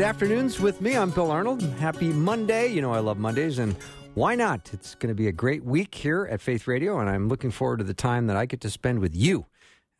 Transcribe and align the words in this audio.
To 0.00 0.06
Afternoons 0.06 0.58
with 0.58 0.80
me. 0.80 0.96
I'm 0.96 1.10
Bill 1.10 1.30
Arnold. 1.30 1.62
Happy 1.78 2.08
Monday. 2.08 2.68
You 2.68 2.80
know 2.80 2.90
I 2.90 3.00
love 3.00 3.18
Mondays, 3.18 3.58
and 3.58 3.76
why 4.14 4.34
not? 4.34 4.70
It's 4.72 4.94
going 4.94 5.08
to 5.08 5.14
be 5.14 5.28
a 5.28 5.32
great 5.32 5.62
week 5.62 5.94
here 5.94 6.26
at 6.30 6.40
Faith 6.40 6.66
Radio, 6.66 7.00
and 7.00 7.10
I'm 7.10 7.28
looking 7.28 7.50
forward 7.50 7.80
to 7.80 7.84
the 7.84 7.92
time 7.92 8.26
that 8.28 8.36
I 8.36 8.46
get 8.46 8.62
to 8.62 8.70
spend 8.70 9.00
with 9.00 9.14
you. 9.14 9.44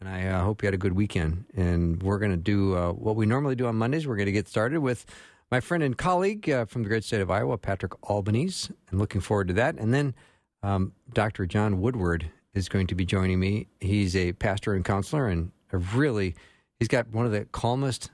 And 0.01 0.09
I 0.09 0.27
uh, 0.29 0.43
hope 0.43 0.63
you 0.63 0.69
had 0.69 0.73
a 0.73 0.79
good 0.79 0.95
weekend. 0.95 1.45
And 1.55 2.03
we're 2.03 2.19
going 2.19 2.31
to 2.31 2.39
do 2.39 2.75
uh, 2.77 2.93
what 2.93 3.15
we 3.15 3.27
normally 3.27 3.55
do 3.55 3.67
on 3.67 3.77
Mondays. 3.77 4.07
We're 4.07 4.17
going 4.17 4.25
to 4.25 4.33
get 4.33 4.49
started 4.49 4.81
with 4.81 5.05
my 5.51 5.61
friend 5.61 5.83
and 5.83 5.99
colleague 5.99 6.49
uh, 6.49 6.65
from 6.65 6.83
the 6.83 6.89
great 6.89 7.05
state 7.05 7.21
of 7.21 7.31
Iowa, 7.31 7.59
Patrick 7.59 7.93
Albanese. 8.09 8.73
I'm 8.91 8.99
looking 8.99 9.21
forward 9.21 9.49
to 9.49 9.55
that. 9.55 9.75
And 9.75 9.93
then 9.93 10.15
um, 10.63 10.93
Dr. 11.13 11.45
John 11.45 11.79
Woodward 11.79 12.31
is 12.55 12.71
going 12.71 12.87
to 12.87 12.95
be 12.95 13.05
joining 13.05 13.39
me. 13.39 13.67
He's 13.81 14.17
a 14.17 14.33
pastor 14.33 14.73
and 14.73 14.83
counselor, 14.83 15.29
and 15.29 15.53
a 15.73 15.77
really, 15.77 16.37
he's 16.79 16.89
got 16.89 17.09
one 17.09 17.27
of 17.27 17.33
the 17.33 17.45
calmest 17.53 18.11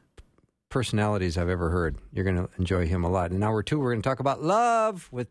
personalities 0.68 1.38
I've 1.38 1.48
ever 1.48 1.70
heard. 1.70 1.96
You're 2.12 2.24
going 2.24 2.36
to 2.36 2.48
enjoy 2.58 2.86
him 2.86 3.04
a 3.04 3.08
lot. 3.08 3.30
In 3.30 3.42
hour 3.42 3.62
two, 3.62 3.78
we're 3.78 3.92
going 3.92 4.02
to 4.02 4.08
talk 4.08 4.20
about 4.20 4.42
love 4.42 5.08
with 5.12 5.28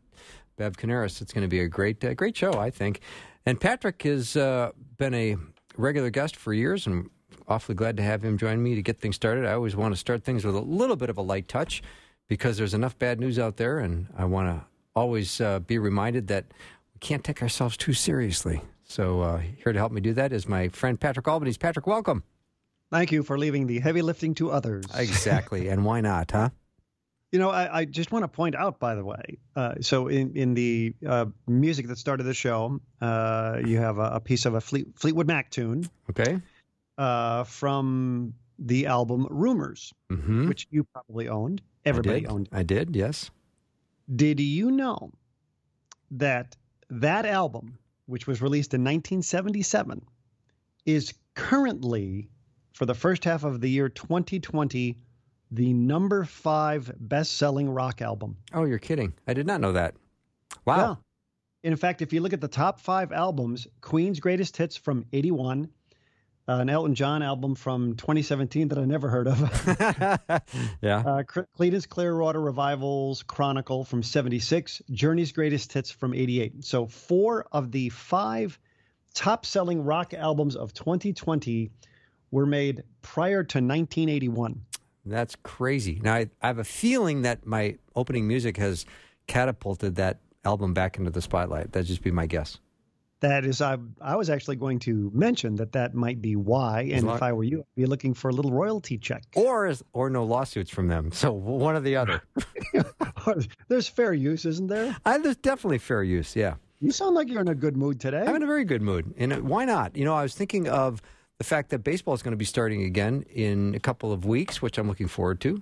Bev 0.58 0.77
Canaris. 0.77 1.22
It's 1.22 1.33
going 1.33 1.44
to 1.44 1.47
be 1.50 1.59
a 1.59 1.67
great, 1.67 2.03
uh, 2.03 2.14
great 2.14 2.38
show, 2.38 2.53
I 2.53 2.69
think. 2.69 3.02
And 3.45 3.59
Patrick 3.59 4.02
has 4.03 4.36
uh, 4.36 4.72
been 4.97 5.14
a 5.14 5.38
regular 5.77 6.09
guest 6.09 6.36
for 6.36 6.53
years, 6.53 6.88
and 6.88 7.09
awfully 7.47 7.75
glad 7.75 7.97
to 7.97 8.03
have 8.03 8.23
him 8.23 8.38
join 8.38 8.64
me 8.64 8.75
to 8.75 8.81
get 8.81 9.00
things 9.00 9.16
started. 9.16 9.45
I 9.45 9.53
always 9.53 9.75
want 9.75 9.94
to 9.94 10.00
start 10.00 10.23
things 10.23 10.45
with 10.45 10.55
a 10.55 10.61
little 10.61 10.95
bit 10.95 11.09
of 11.09 11.17
a 11.17 11.22
light 11.22 11.47
touch 11.47 11.83
because 12.27 12.58
there's 12.58 12.73
enough 12.73 12.97
bad 12.97 13.20
news 13.20 13.38
out 13.38 13.58
there, 13.58 13.80
and 13.80 14.08
I 14.17 14.25
want 14.25 14.47
to 14.47 14.66
always 14.95 15.42
uh, 15.42 15.59
be 15.59 15.77
reminded 15.77 16.27
that 16.27 16.45
we 16.94 16.99
can't 16.99 17.23
take 17.23 17.42
ourselves 17.42 17.77
too 17.77 17.94
seriously. 17.94 18.61
So 18.83 19.22
uh, 19.22 19.38
here 19.38 19.73
to 19.73 19.80
help 19.80 19.92
me 19.92 20.02
do 20.02 20.14
that 20.14 20.31
is 20.31 20.47
my 20.47 20.70
friend 20.70 20.99
Patrick 20.99 21.27
Albanese. 21.27 21.58
Patrick, 21.58 21.86
welcome. 21.86 22.23
Thank 22.91 23.11
you 23.11 23.23
for 23.23 23.38
leaving 23.38 23.67
the 23.67 23.80
heavy 23.80 24.02
lifting 24.02 24.36
to 24.36 24.52
others. 24.52 24.86
Exactly. 24.94 25.67
and 25.69 25.83
why 25.83 26.02
not, 26.02 26.31
huh? 26.31 26.50
You 27.31 27.39
know, 27.39 27.50
I, 27.50 27.80
I, 27.80 27.86
just 27.86 28.11
want 28.11 28.23
to 28.23 28.27
point 28.30 28.55
out, 28.55 28.80
by 28.80 28.95
the 28.95 29.03
way, 29.03 29.39
uh, 29.55 29.75
so 29.81 30.08
in, 30.08 30.38
in 30.38 30.53
the 30.53 30.95
uh, 31.05 31.25
music 31.47 31.88
that 31.88 31.97
started 31.97 32.23
the 32.23 32.33
show, 32.33 32.80
uh, 33.02 33.59
you 33.66 33.77
have 33.77 33.97
a, 33.97 34.11
a, 34.14 34.19
piece 34.22 34.45
of 34.45 34.53
a 34.53 34.61
Fleet, 34.61 34.88
Fleetwood 34.95 35.27
Mac 35.27 35.50
tune. 35.50 35.89
Okay. 36.09 36.39
Uh, 36.97 37.44
from 37.44 38.33
the 38.58 38.86
album 38.86 39.27
Rumours, 39.30 39.94
mm-hmm. 40.09 40.47
which 40.47 40.67
you 40.70 40.86
probably 40.86 41.27
owned. 41.27 41.61
Everybody 41.83 42.25
I 42.25 42.31
owned. 42.31 42.47
I 42.53 42.64
did, 42.64 42.95
yes. 42.95 43.31
Did 44.14 44.39
you 44.39 44.72
know 44.72 45.11
that 46.11 46.55
that 46.89 47.25
album, 47.25 47.77
which 48.05 48.27
was 48.27 48.42
released 48.42 48.73
in 48.73 48.81
1977, 48.81 50.05
is 50.86 51.14
currently 51.33 52.30
for 52.76 52.86
the 52.86 52.94
first 52.94 53.23
half 53.23 53.45
of 53.45 53.62
the 53.62 53.70
year 53.70 53.88
2020 53.88 54.98
the 55.52 55.73
number 55.73 56.26
five 56.26 56.92
best-selling 57.00 57.70
rock 57.70 58.02
album. 58.02 58.36
Oh, 58.54 58.66
you're 58.66 58.80
kidding! 58.80 59.14
I 59.28 59.34
did 59.34 59.48
not 59.48 59.62
know 59.62 59.72
that. 59.72 59.95
Wow. 60.66 60.98
Yeah. 61.64 61.70
In 61.70 61.76
fact, 61.78 62.02
if 62.02 62.12
you 62.12 62.20
look 62.20 62.34
at 62.34 62.42
the 62.42 62.48
top 62.48 62.80
five 62.80 63.12
albums, 63.12 63.67
Queen's 63.80 64.20
greatest 64.20 64.58
hits 64.58 64.76
from 64.76 65.05
'81, 65.14 65.70
uh, 66.48 66.52
an 66.54 66.70
Elton 66.70 66.95
John 66.95 67.22
album 67.22 67.55
from 67.55 67.95
2017 67.95 68.67
that 68.70 68.78
I 68.78 68.86
never 68.86 69.08
heard 69.08 69.28
of. 69.28 69.39
yeah. 70.82 70.98
Uh, 70.98 71.23
Creedence 71.23 71.88
Clearwater 71.88 72.42
Revival's 72.42 73.23
Chronicle 73.23 73.86
from 73.86 74.04
76, 74.04 74.82
Journey's 74.92 75.32
greatest 75.32 75.72
hits 75.72 75.92
from 75.92 76.14
88. 76.14 76.66
So 76.66 76.88
four 76.88 77.45
of 77.52 77.72
the 77.72 77.89
five 77.89 78.60
top-selling 79.14 79.83
rock 79.83 80.14
albums 80.14 80.55
of 80.55 80.73
2020 80.73 81.72
were 82.36 82.46
made 82.46 82.84
prior 83.02 83.46
to 83.46 83.60
1981. 83.60 84.62
That's 85.06 85.38
crazy. 85.42 86.02
Now, 86.04 86.16
I, 86.16 86.30
I, 86.42 86.48
have 86.48 86.58
a 86.58 86.66
feeling 86.66 87.22
that 87.22 87.46
my 87.46 87.78
opening 87.96 88.28
music 88.28 88.58
has 88.58 88.86
catapulted 89.28 89.96
that 89.96 90.20
album 90.44 90.73
back 90.73 90.98
into 90.98 91.12
the 91.12 91.22
spotlight. 91.22 91.72
That'd 91.72 91.88
just 91.88 92.04
be 92.04 92.12
my 92.12 92.26
guess. 92.26 92.60
That 93.22 93.46
is, 93.46 93.62
I, 93.62 93.78
I 94.02 94.18
was 94.18 94.30
actually 94.30 94.58
going 94.58 94.80
to 94.80 95.10
mention 95.14 95.56
that 95.56 95.72
that 95.72 95.96
might 95.96 96.22
be 96.22 96.36
why. 96.36 96.90
And 96.92 97.08
long, 97.08 97.16
if 97.16 97.23
I 97.23 97.32
were 97.32 97.46
you, 97.46 97.60
I'd 97.60 97.82
be 97.82 97.86
looking 97.86 98.14
for 98.14 98.28
a 98.28 98.34
little 98.34 98.52
royalty 98.52 98.98
check. 98.98 99.23
Or, 99.34 99.73
or 99.94 100.10
no 100.10 100.26
lawsuits 100.26 100.70
from 100.70 100.90
them. 100.90 101.14
So 101.14 101.32
one 101.32 101.78
or 101.78 101.80
the 101.80 101.96
other. 101.96 102.22
there's 103.70 103.88
fair 103.88 104.14
use, 104.14 104.44
isn't 104.44 104.67
there? 104.67 104.98
I, 105.06 105.20
there's 105.20 105.38
definitely 105.38 105.78
fair 105.78 106.04
use, 106.04 106.36
yeah. 106.36 106.56
You 106.82 106.92
sound 106.92 107.16
like 107.16 107.30
you're 107.30 107.42
in 107.42 107.48
a 107.48 107.56
good 107.56 107.78
mood 107.78 108.02
today. 108.02 108.26
I'm 108.28 108.36
in 108.36 108.44
a 108.44 108.48
very 108.48 108.66
good 108.66 108.82
mood. 108.82 109.14
And 109.17 109.32
uh, 109.32 109.38
why 109.38 109.64
not? 109.64 109.96
You 109.96 110.04
know, 110.04 110.14
I 110.14 110.23
was 110.23 110.36
thinking 110.36 110.67
of 110.67 111.02
the 111.38 111.44
fact 111.44 111.70
that 111.70 111.80
baseball 111.80 112.14
is 112.14 112.23
going 112.23 112.32
to 112.32 112.38
be 112.38 112.46
starting 112.46 112.84
again 112.84 113.26
in 113.34 113.76
a 113.76 113.80
couple 113.80 114.12
of 114.12 114.26
weeks, 114.26 114.62
which 114.62 114.78
I'm 114.78 114.88
looking 114.88 115.08
forward 115.08 115.42
to. 115.42 115.62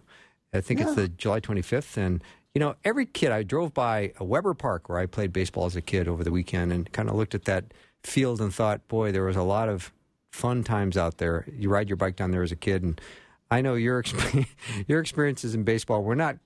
I 0.53 0.61
think 0.61 0.79
yeah. 0.79 0.87
it's 0.87 0.95
the 0.95 1.07
July 1.07 1.39
25th, 1.39 1.97
and 1.97 2.23
you 2.53 2.59
know, 2.59 2.75
every 2.83 3.07
kid 3.07 3.31
I 3.31 3.41
drove 3.41 3.73
by 3.73 4.13
a 4.19 4.23
Weber 4.23 4.53
Park 4.53 4.87
where 4.87 4.99
I 4.99 5.07
played 5.07 5.33
baseball 5.33 5.65
as 5.65 5.75
a 5.75 5.81
kid 5.81 6.07
over 6.07 6.23
the 6.23 6.31
weekend, 6.31 6.71
and 6.71 6.91
kind 6.91 7.09
of 7.09 7.15
looked 7.15 7.33
at 7.33 7.45
that 7.45 7.65
field 8.03 8.39
and 8.39 8.53
thought, 8.53 8.87
boy, 8.87 9.11
there 9.11 9.23
was 9.23 9.35
a 9.35 9.43
lot 9.43 9.69
of 9.69 9.91
fun 10.31 10.63
times 10.63 10.95
out 10.95 11.17
there. 11.17 11.45
You 11.57 11.69
ride 11.69 11.89
your 11.89 11.95
bike 11.95 12.15
down 12.15 12.31
there 12.31 12.43
as 12.43 12.51
a 12.51 12.55
kid, 12.55 12.83
and 12.83 13.01
I 13.49 13.61
know 13.61 13.73
your 13.73 14.03
your 14.87 14.99
experiences 14.99 15.55
in 15.55 15.63
baseball 15.63 16.03
were 16.03 16.15
not 16.15 16.37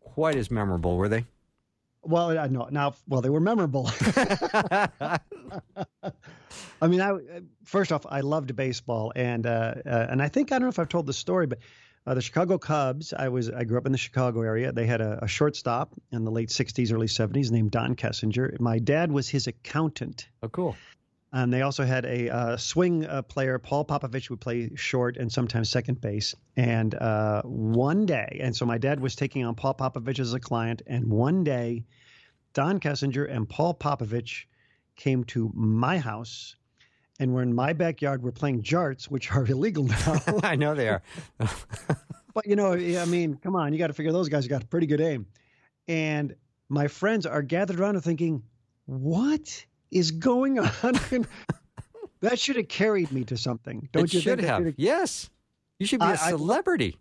quite 0.00 0.36
as 0.36 0.50
memorable, 0.50 0.96
were 0.96 1.08
they? 1.08 1.24
Well, 2.04 2.38
I 2.38 2.46
know 2.48 2.68
now. 2.70 2.94
Well, 3.08 3.20
they 3.20 3.30
were 3.30 3.40
memorable. 3.40 3.90
I 6.80 6.88
mean, 6.88 7.00
I 7.00 7.18
first 7.64 7.92
off, 7.92 8.04
I 8.08 8.20
loved 8.20 8.54
baseball, 8.56 9.12
and 9.16 9.46
uh, 9.46 9.74
uh, 9.86 10.06
and 10.10 10.22
I 10.22 10.28
think 10.28 10.52
I 10.52 10.56
don't 10.56 10.62
know 10.62 10.68
if 10.68 10.78
I've 10.78 10.88
told 10.88 11.06
the 11.06 11.12
story, 11.12 11.46
but 11.46 11.58
uh, 12.06 12.14
the 12.14 12.22
Chicago 12.22 12.58
Cubs. 12.58 13.12
I 13.12 13.28
was 13.28 13.50
I 13.50 13.64
grew 13.64 13.78
up 13.78 13.86
in 13.86 13.92
the 13.92 13.98
Chicago 13.98 14.42
area. 14.42 14.72
They 14.72 14.86
had 14.86 15.00
a, 15.00 15.20
a 15.22 15.28
shortstop 15.28 15.94
in 16.12 16.24
the 16.24 16.30
late 16.30 16.50
'60s, 16.50 16.92
early 16.92 17.06
'70s 17.06 17.50
named 17.50 17.70
Don 17.70 17.96
Kessinger. 17.96 18.58
My 18.60 18.78
dad 18.78 19.10
was 19.10 19.28
his 19.28 19.46
accountant. 19.46 20.28
Oh, 20.42 20.48
cool. 20.48 20.76
And 21.32 21.52
they 21.52 21.62
also 21.62 21.84
had 21.84 22.04
a 22.04 22.30
uh, 22.30 22.56
swing 22.56 23.04
uh, 23.06 23.22
player, 23.22 23.58
Paul 23.58 23.84
Popovich, 23.84 24.30
would 24.30 24.40
play 24.40 24.70
short 24.76 25.16
and 25.16 25.32
sometimes 25.32 25.68
second 25.68 26.00
base. 26.00 26.36
And 26.56 26.94
uh, 26.94 27.42
one 27.42 28.06
day, 28.06 28.38
and 28.40 28.54
so 28.54 28.66
my 28.66 28.78
dad 28.78 29.00
was 29.00 29.16
taking 29.16 29.44
on 29.44 29.56
Paul 29.56 29.74
Popovich 29.74 30.20
as 30.20 30.32
a 30.32 30.38
client. 30.38 30.82
And 30.86 31.10
one 31.10 31.42
day, 31.42 31.86
Don 32.54 32.80
Kessinger 32.80 33.30
and 33.30 33.48
Paul 33.48 33.74
Popovich 33.74 34.44
came 34.96 35.24
to 35.24 35.50
my 35.54 35.98
house 35.98 36.56
and 37.20 37.32
we're 37.32 37.42
in 37.42 37.54
my 37.54 37.72
backyard. 37.72 38.22
We're 38.22 38.32
playing 38.32 38.62
jarts, 38.62 39.04
which 39.04 39.32
are 39.32 39.44
illegal 39.48 39.84
now. 39.84 40.22
I 40.42 40.56
know 40.56 40.74
they 40.74 40.88
are. 40.88 41.02
but 42.34 42.46
you 42.46 42.56
know, 42.56 42.72
I 42.72 43.04
mean, 43.06 43.36
come 43.42 43.56
on, 43.56 43.72
you 43.72 43.78
got 43.78 43.88
to 43.88 43.92
figure 43.92 44.12
those 44.12 44.28
guys 44.28 44.46
got 44.46 44.68
pretty 44.70 44.86
good 44.86 45.00
aim. 45.00 45.26
And 45.86 46.34
my 46.68 46.88
friends 46.88 47.26
are 47.26 47.42
gathered 47.42 47.78
around 47.78 47.96
and 47.96 48.04
thinking, 48.04 48.42
"What 48.86 49.64
is 49.90 50.12
going 50.12 50.58
on?" 50.58 50.98
that 52.20 52.38
should 52.38 52.56
have 52.56 52.68
carried 52.68 53.12
me 53.12 53.24
to 53.24 53.36
something. 53.36 53.88
Don't 53.92 54.04
it 54.04 54.14
you 54.14 54.20
should 54.20 54.40
think? 54.40 54.48
have. 54.48 54.74
Yes, 54.78 55.28
you 55.78 55.86
should 55.86 56.00
be 56.00 56.06
a 56.06 56.16
celebrity. 56.16 56.96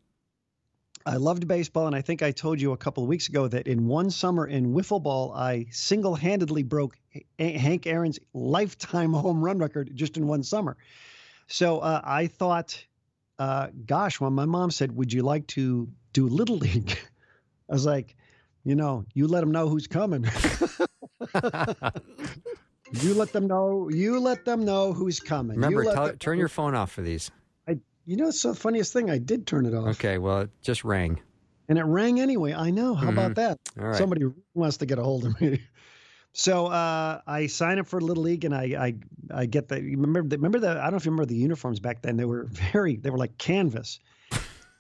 I 1.06 1.18
loved 1.18 1.48
baseball, 1.48 1.88
and 1.88 1.96
I 1.96 2.02
think 2.02 2.22
I 2.24 2.32
told 2.32 2.62
you 2.62 2.72
a 2.72 2.78
couple 2.78 3.04
of 3.04 3.10
weeks 3.10 3.28
ago 3.28 3.48
that 3.48 3.68
in 3.68 3.88
one 3.88 4.10
summer 4.10 4.48
in 4.48 4.74
wiffle 4.74 5.04
ball, 5.04 5.34
I 5.34 5.66
single 5.70 6.16
handedly 6.16 6.64
broke 6.64 6.98
Hank 7.38 7.86
Aaron's 7.88 8.20
lifetime 8.34 9.12
home 9.12 9.44
run 9.44 9.58
record 9.58 9.92
just 9.96 10.16
in 10.16 10.28
one 10.28 10.44
summer. 10.44 10.78
So 11.48 11.80
uh, 11.80 12.02
I 12.04 12.28
thought, 12.28 12.86
uh, 13.38 13.68
gosh, 13.86 14.22
when 14.22 14.34
my 14.34 14.46
mom 14.46 14.72
said, 14.72 14.96
Would 14.96 15.12
you 15.12 15.24
like 15.24 15.46
to 15.48 15.90
do 16.14 16.28
Little 16.28 16.58
League? 16.58 16.98
I 17.70 17.74
was 17.74 17.86
like, 17.86 18.16
You 18.64 18.76
know, 18.76 19.06
you 19.14 19.28
let 19.28 19.42
them 19.42 19.52
know 19.52 19.68
who's 19.68 19.88
coming. 19.88 20.24
you 23.02 23.14
let 23.14 23.34
them 23.34 23.48
know. 23.48 23.90
You 23.90 24.20
let 24.22 24.46
them 24.46 24.64
know 24.64 24.94
who's 24.94 25.20
coming. 25.20 25.58
Remember, 25.58 25.84
you 25.84 25.92
tell, 25.94 26.14
turn 26.14 26.40
your 26.40 26.48
phone 26.48 26.76
off 26.76 26.92
for 26.92 27.02
these. 27.02 27.30
You 28.06 28.18
know, 28.18 28.28
it's 28.28 28.44
the 28.44 28.54
funniest 28.54 28.94
thing. 28.94 29.10
I 29.10 29.18
did 29.18 29.48
turn 29.48 29.66
it 29.66 29.74
off. 29.74 29.88
Okay, 29.90 30.18
well, 30.18 30.42
it 30.42 30.50
just 30.62 30.84
rang. 30.84 31.22
And 31.70 31.78
it 31.78 31.84
rang 31.84 32.20
anyway. 32.20 32.54
I 32.54 32.72
know. 32.72 32.94
How 32.94 33.08
mm-hmm. 33.08 33.18
about 33.18 33.36
that? 33.36 33.60
Right. 33.76 33.96
Somebody 33.96 34.26
wants 34.54 34.78
to 34.78 34.86
get 34.86 35.00
a 35.00 35.04
hold 35.04 35.26
of 35.26 35.40
me. 35.40 35.62
So 36.34 36.66
uh, 36.66 37.22
I 37.28 37.46
sign 37.46 37.78
up 37.78 37.88
for 37.88 38.02
Little 38.02 38.24
League, 38.24 38.44
and 38.44 38.56
I 38.56 38.64
I, 38.64 38.96
I 39.32 39.46
get 39.46 39.68
the 39.68 39.82
remember 39.82 40.24
the, 40.24 40.38
remember 40.38 40.60
the 40.60 40.72
I 40.72 40.84
don't 40.86 40.92
know 40.92 40.98
if 40.98 41.06
you 41.06 41.12
remember 41.12 41.28
the 41.28 41.36
uniforms 41.36 41.80
back 41.80 42.02
then. 42.02 42.18
They 42.18 42.26
were 42.26 42.46
very 42.72 42.96
they 42.96 43.12
were 43.12 43.20
like 43.20 43.38
canvas, 43.38 44.00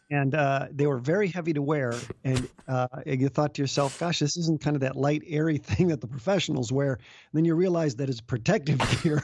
and 0.09 0.33
uh, 0.33 0.67
they 0.71 0.87
were 0.87 0.97
very 0.97 1.27
heavy 1.27 1.53
to 1.53 1.61
wear. 1.61 1.93
And 2.23 2.49
uh, 2.67 2.87
you 3.05 3.29
thought 3.29 3.53
to 3.53 3.61
yourself, 3.61 3.99
"Gosh, 3.99 4.17
this 4.17 4.35
isn't 4.35 4.61
kind 4.61 4.75
of 4.75 4.81
that 4.81 4.95
light, 4.95 5.21
airy 5.27 5.59
thing 5.59 5.89
that 5.89 6.01
the 6.01 6.07
professionals 6.07 6.71
wear." 6.71 6.93
And 6.93 7.01
then 7.33 7.45
you 7.45 7.53
realize 7.53 7.95
that 7.97 8.09
it's 8.09 8.19
protective 8.19 8.79
gear, 9.03 9.21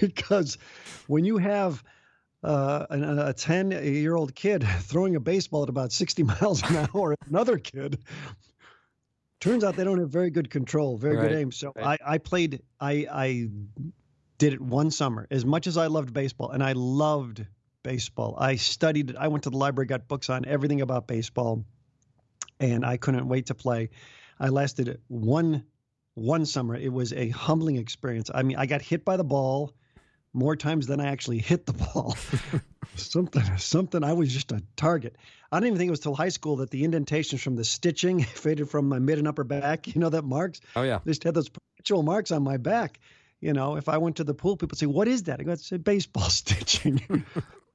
because 0.00 0.58
when 1.06 1.24
you 1.24 1.38
have 1.38 1.82
uh, 2.42 2.86
a 2.90 3.34
10 3.34 3.70
year 3.70 4.14
old 4.14 4.34
kid 4.34 4.66
throwing 4.80 5.16
a 5.16 5.20
baseball 5.20 5.62
at 5.64 5.68
about 5.68 5.92
60 5.92 6.22
miles 6.40 6.62
an 6.62 6.88
hour 6.94 7.12
at 7.12 7.28
another 7.28 7.58
kid. 7.58 7.98
Turns 9.40 9.64
out 9.64 9.76
they 9.76 9.84
don't 9.84 9.98
have 9.98 10.10
very 10.10 10.30
good 10.30 10.50
control, 10.50 10.96
very 10.96 11.16
right. 11.16 11.28
good 11.28 11.38
aim. 11.38 11.52
So 11.52 11.72
right. 11.76 12.00
I, 12.04 12.14
I 12.14 12.18
played, 12.18 12.62
I, 12.80 13.06
I 13.10 13.48
did 14.38 14.54
it 14.54 14.60
one 14.60 14.90
summer. 14.90 15.26
As 15.30 15.44
much 15.44 15.66
as 15.66 15.76
I 15.76 15.86
loved 15.86 16.12
baseball, 16.12 16.50
and 16.50 16.62
I 16.62 16.72
loved 16.72 17.44
baseball, 17.82 18.34
I 18.38 18.56
studied 18.56 19.10
it. 19.10 19.16
I 19.16 19.28
went 19.28 19.44
to 19.44 19.50
the 19.50 19.58
library, 19.58 19.86
got 19.86 20.08
books 20.08 20.30
on 20.30 20.46
everything 20.46 20.80
about 20.80 21.06
baseball, 21.06 21.64
and 22.58 22.84
I 22.84 22.96
couldn't 22.96 23.28
wait 23.28 23.46
to 23.46 23.54
play. 23.54 23.90
I 24.40 24.48
lasted 24.48 25.00
one 25.08 25.64
one 26.14 26.46
summer. 26.46 26.74
It 26.74 26.92
was 26.92 27.12
a 27.12 27.28
humbling 27.28 27.76
experience. 27.76 28.30
I 28.34 28.42
mean, 28.42 28.56
I 28.56 28.64
got 28.64 28.80
hit 28.80 29.04
by 29.04 29.18
the 29.18 29.24
ball 29.24 29.74
more 30.36 30.54
times 30.54 30.86
than 30.86 31.00
I 31.00 31.06
actually 31.06 31.38
hit 31.38 31.66
the 31.66 31.72
ball. 31.72 32.16
something, 32.96 33.42
something. 33.56 34.04
I 34.04 34.12
was 34.12 34.32
just 34.32 34.52
a 34.52 34.62
target. 34.76 35.16
I 35.50 35.56
didn't 35.56 35.68
even 35.68 35.78
think 35.78 35.88
it 35.88 35.90
was 35.90 36.00
till 36.00 36.14
high 36.14 36.28
school 36.28 36.56
that 36.56 36.70
the 36.70 36.84
indentations 36.84 37.42
from 37.42 37.56
the 37.56 37.64
stitching 37.64 38.22
faded 38.22 38.68
from 38.68 38.88
my 38.88 38.98
mid 38.98 39.18
and 39.18 39.26
upper 39.26 39.44
back. 39.44 39.94
You 39.94 40.00
know 40.00 40.10
that 40.10 40.24
marks. 40.24 40.60
Oh 40.76 40.82
yeah. 40.82 40.96
I 40.96 41.08
just 41.08 41.24
had 41.24 41.34
those 41.34 41.48
perpetual 41.48 42.02
marks 42.02 42.30
on 42.30 42.42
my 42.42 42.58
back. 42.58 43.00
You 43.40 43.52
know, 43.52 43.76
if 43.76 43.88
I 43.88 43.98
went 43.98 44.16
to 44.16 44.24
the 44.24 44.34
pool, 44.34 44.56
people 44.56 44.76
say, 44.76 44.86
"What 44.86 45.08
is 45.08 45.24
that?" 45.24 45.40
I 45.40 45.44
go, 45.44 45.52
"It's 45.52 45.70
baseball 45.70 46.24
stitching." 46.30 47.24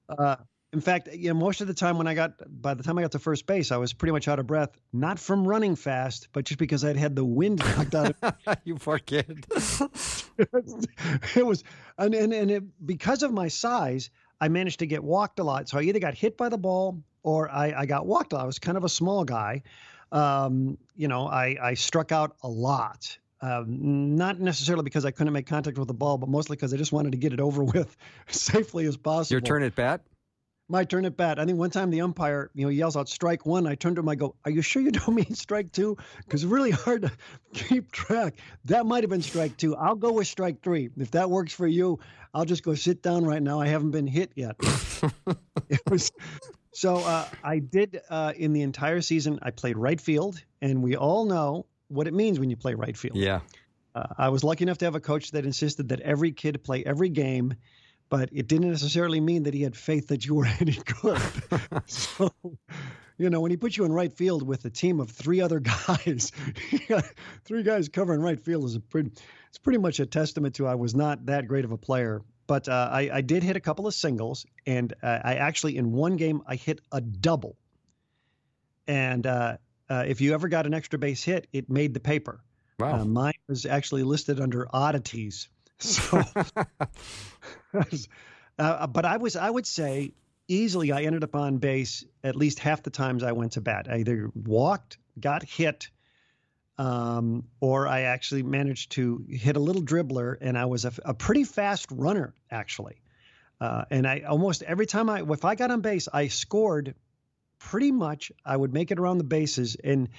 uh, 0.10 0.38
in 0.74 0.80
fact, 0.80 1.10
you 1.12 1.30
know, 1.30 1.34
most 1.34 1.60
of 1.60 1.68
the 1.68 1.74
time 1.74 1.98
when 1.98 2.08
I 2.08 2.14
got, 2.14 2.34
by 2.62 2.74
the 2.74 2.84
time 2.84 2.98
I 2.98 3.02
got 3.02 3.12
to 3.12 3.20
first 3.20 3.46
base, 3.46 3.72
I 3.72 3.78
was 3.78 3.92
pretty 3.92 4.14
much 4.14 4.28
out 4.28 4.40
of 4.40 4.48
breath, 4.48 4.70
not 4.94 5.20
from 5.20 5.46
running 5.46 5.76
fast, 5.76 6.30
but 6.32 6.46
just 6.46 6.60
because 6.60 6.86
I'd 6.86 6.96
had 6.96 7.16
the 7.16 7.26
wind 7.26 7.60
knocked 7.60 7.94
out 7.94 8.16
of 8.22 8.48
me. 8.48 8.54
you 8.64 8.76
poor 8.76 8.98
kid. 8.98 9.46
it 10.38 11.46
was, 11.46 11.64
and, 11.98 12.16
and, 12.16 12.34
and 12.34 12.52
it, 12.52 12.64
because 12.86 13.22
of 13.22 13.34
my 13.34 13.50
size, 13.50 14.10
I 14.40 14.48
managed 14.48 14.80
to 14.80 14.86
get 14.86 15.04
walked 15.04 15.40
a 15.40 15.44
lot. 15.44 15.68
So 15.68 15.78
I 15.78 15.82
either 15.84 16.00
got 16.00 16.14
hit 16.14 16.38
by 16.38 16.48
the 16.48 16.58
ball 16.58 17.04
or 17.24 17.50
I, 17.52 17.74
I 17.82 17.86
got 17.86 18.06
walked 18.06 18.32
a 18.32 18.38
lot. 18.38 18.44
I 18.44 18.48
was 18.48 18.60
kind 18.60 18.78
of 18.78 18.86
a 18.86 18.90
small 18.90 19.26
guy. 19.26 19.64
Um, 20.14 20.78
you 20.96 21.10
know, 21.10 21.28
I, 21.28 21.58
I 21.62 21.74
struck 21.74 22.14
out 22.14 22.38
a 22.44 22.48
lot. 22.48 23.18
Um, 23.42 24.16
not 24.16 24.40
necessarily 24.40 24.84
because 24.84 25.04
I 25.04 25.12
couldn't 25.12 25.34
make 25.34 25.48
contact 25.48 25.78
with 25.78 25.88
the 25.88 25.94
ball, 25.94 26.18
but 26.18 26.30
mostly 26.30 26.56
because 26.56 26.74
I 26.74 26.78
just 26.78 26.92
wanted 26.92 27.12
to 27.12 27.18
get 27.18 27.34
it 27.34 27.42
over 27.42 27.64
with 27.76 27.98
safely 28.28 28.86
as 28.86 28.96
possible. 28.96 29.34
Your 29.34 29.42
turn 29.42 29.64
at 29.64 29.76
bat? 29.76 30.02
My 30.72 30.86
turn 30.86 31.06
at 31.06 31.18
bat. 31.18 31.38
I 31.38 31.46
think 31.46 31.58
one 31.58 31.70
time 31.70 31.90
the 31.90 32.02
umpire, 32.02 32.50
you 32.56 32.64
know, 32.64 32.70
yells 32.70 32.96
out 32.96 33.10
strike 33.10 33.46
one. 33.46 33.68
I 33.68 33.76
turn 33.76 33.94
to 33.96 34.00
him. 34.00 34.10
I 34.10 34.16
go, 34.16 34.36
"Are 34.46 34.52
you 34.52 34.62
sure 34.62 34.82
you 34.82 34.92
don't 34.92 35.14
mean 35.16 35.36
strike 35.36 35.72
two? 35.72 35.98
Because 36.20 36.44
it's 36.44 36.52
really 36.52 36.72
hard 36.72 37.04
to 37.04 37.12
keep 37.54 37.92
track. 37.92 38.36
That 38.66 38.86
might 38.86 39.04
have 39.04 39.10
been 39.10 39.22
strike 39.22 39.58
two. 39.58 39.76
I'll 39.76 39.96
go 39.96 40.14
with 40.14 40.28
strike 40.28 40.64
three. 40.64 40.90
If 40.98 41.12
that 41.12 41.30
works 41.30 41.54
for 41.54 41.68
you, 41.68 42.00
I'll 42.34 42.46
just 42.46 42.64
go 42.64 42.74
sit 42.74 43.04
down 43.04 43.26
right 43.26 43.44
now. 43.44 43.60
I 43.60 43.68
haven't 43.68 43.92
been 43.92 44.08
hit 44.08 44.32
yet. 44.36 44.56
it 45.70 45.82
was 45.90 46.12
so. 46.74 46.96
Uh, 46.96 47.28
I 47.44 47.60
did 47.60 48.02
uh, 48.10 48.34
in 48.36 48.54
the 48.54 48.62
entire 48.62 49.02
season. 49.02 49.40
I 49.42 49.52
played 49.52 49.78
right 49.78 50.00
field, 50.00 50.42
and 50.62 50.82
we 50.82 50.96
all 50.96 51.26
know 51.26 51.66
what 51.90 52.08
it 52.08 52.14
means 52.14 52.40
when 52.40 52.50
you 52.50 52.56
play 52.56 52.74
right 52.74 52.96
field. 52.96 53.18
Yeah. 53.18 53.42
Uh, 53.94 54.08
I 54.18 54.30
was 54.30 54.42
lucky 54.42 54.64
enough 54.64 54.78
to 54.78 54.86
have 54.86 54.96
a 54.96 55.02
coach 55.02 55.32
that 55.32 55.46
insisted 55.46 55.90
that 55.90 56.00
every 56.00 56.32
kid 56.32 56.64
play 56.64 56.82
every 56.86 57.10
game 57.10 57.56
but 58.12 58.30
it 58.34 58.50
didn't 58.50 58.70
necessarily 58.70 59.22
mean 59.22 59.44
that 59.44 59.54
he 59.54 59.64
had 59.64 59.76
faith 59.76 60.10
that 60.10 60.26
you 60.26 60.36
were 60.36 60.46
any 60.60 60.78
good. 61.02 61.22
so, 61.86 62.32
you 63.18 63.30
know, 63.30 63.40
when 63.40 63.52
he 63.52 63.58
put 63.58 63.76
you 63.76 63.86
in 63.86 63.92
right 63.92 64.12
field 64.12 64.46
with 64.46 64.66
a 64.66 64.70
team 64.70 65.00
of 65.00 65.10
three 65.10 65.42
other 65.42 65.60
guys, 65.88 66.32
three 67.46 67.64
guys 67.64 67.88
covering 67.88 68.20
right 68.20 68.40
field 68.40 68.66
is 68.66 68.76
a 68.76 68.82
pretty, 68.82 69.12
it's 69.48 69.58
pretty 69.58 69.80
much 69.80 70.00
a 70.02 70.06
testament 70.06 70.56
to 70.56 70.68
I 70.68 70.76
was 70.76 70.94
not 70.94 71.26
that 71.28 71.48
great 71.48 71.66
of 71.66 71.72
a 71.72 71.78
player. 71.78 72.22
But 72.48 72.68
uh, 72.68 72.90
I, 72.92 73.10
I, 73.14 73.22
did 73.22 73.44
hit 73.44 73.56
a 73.56 73.62
couple 73.62 73.88
of 73.88 73.94
singles, 73.94 74.46
and 74.66 74.92
uh, 75.02 75.20
I 75.24 75.36
actually 75.36 75.78
in 75.78 75.94
one 75.94 76.18
game 76.18 76.42
I 76.46 76.56
hit 76.56 76.82
a 76.92 77.00
double. 77.00 77.56
And 78.88 79.26
uh, 79.26 79.58
uh 79.90 80.04
if 80.06 80.20
you 80.20 80.34
ever 80.34 80.50
got 80.50 80.66
an 80.66 80.74
extra 80.74 81.00
base 81.00 81.24
hit, 81.24 81.48
it 81.54 81.70
made 81.70 81.94
the 81.94 82.02
paper. 82.02 82.44
Wow. 82.78 83.00
Uh, 83.00 83.06
mine 83.06 83.34
was 83.48 83.66
actually 83.66 84.04
listed 84.04 84.42
under 84.42 84.68
oddities. 84.76 85.48
So 85.82 86.24
uh, 88.60 88.88
but 88.88 89.06
I 89.06 89.18
was, 89.18 89.36
I 89.36 89.50
would 89.50 89.66
say, 89.66 90.14
easily, 90.48 90.92
I 90.92 91.04
ended 91.04 91.24
up 91.24 91.36
on 91.36 91.58
base 91.58 92.06
at 92.24 92.36
least 92.36 92.60
half 92.60 92.84
the 92.84 92.90
times 92.90 93.24
I 93.24 93.32
went 93.32 93.54
to 93.54 93.62
bat. 93.62 93.88
I 93.90 93.98
either 94.00 94.32
walked, 94.36 94.98
got 95.20 95.44
hit, 95.44 95.90
um, 96.78 97.46
or 97.60 97.88
I 97.88 98.02
actually 98.02 98.44
managed 98.44 98.92
to 98.94 99.26
hit 99.30 99.56
a 99.56 99.60
little 99.60 99.82
dribbler, 99.82 100.38
and 100.40 100.58
I 100.58 100.66
was 100.66 100.86
a, 100.86 100.94
a 101.06 101.14
pretty 101.14 101.44
fast 101.44 101.88
runner 101.92 102.34
actually. 102.50 103.02
Uh, 103.60 103.86
and 103.92 104.08
I 104.08 104.22
almost 104.22 104.64
every 104.64 104.88
time 104.88 105.10
I, 105.10 105.22
if 105.22 105.46
I 105.46 105.56
got 105.56 105.70
on 105.70 105.82
base, 105.82 106.08
I 106.12 106.28
scored 106.28 106.96
pretty 107.60 107.92
much. 107.92 108.32
I 108.44 108.58
would 108.58 108.74
make 108.74 108.90
it 108.90 109.00
around 109.00 109.20
the 109.20 109.24
bases, 109.24 109.78
and 109.84 110.10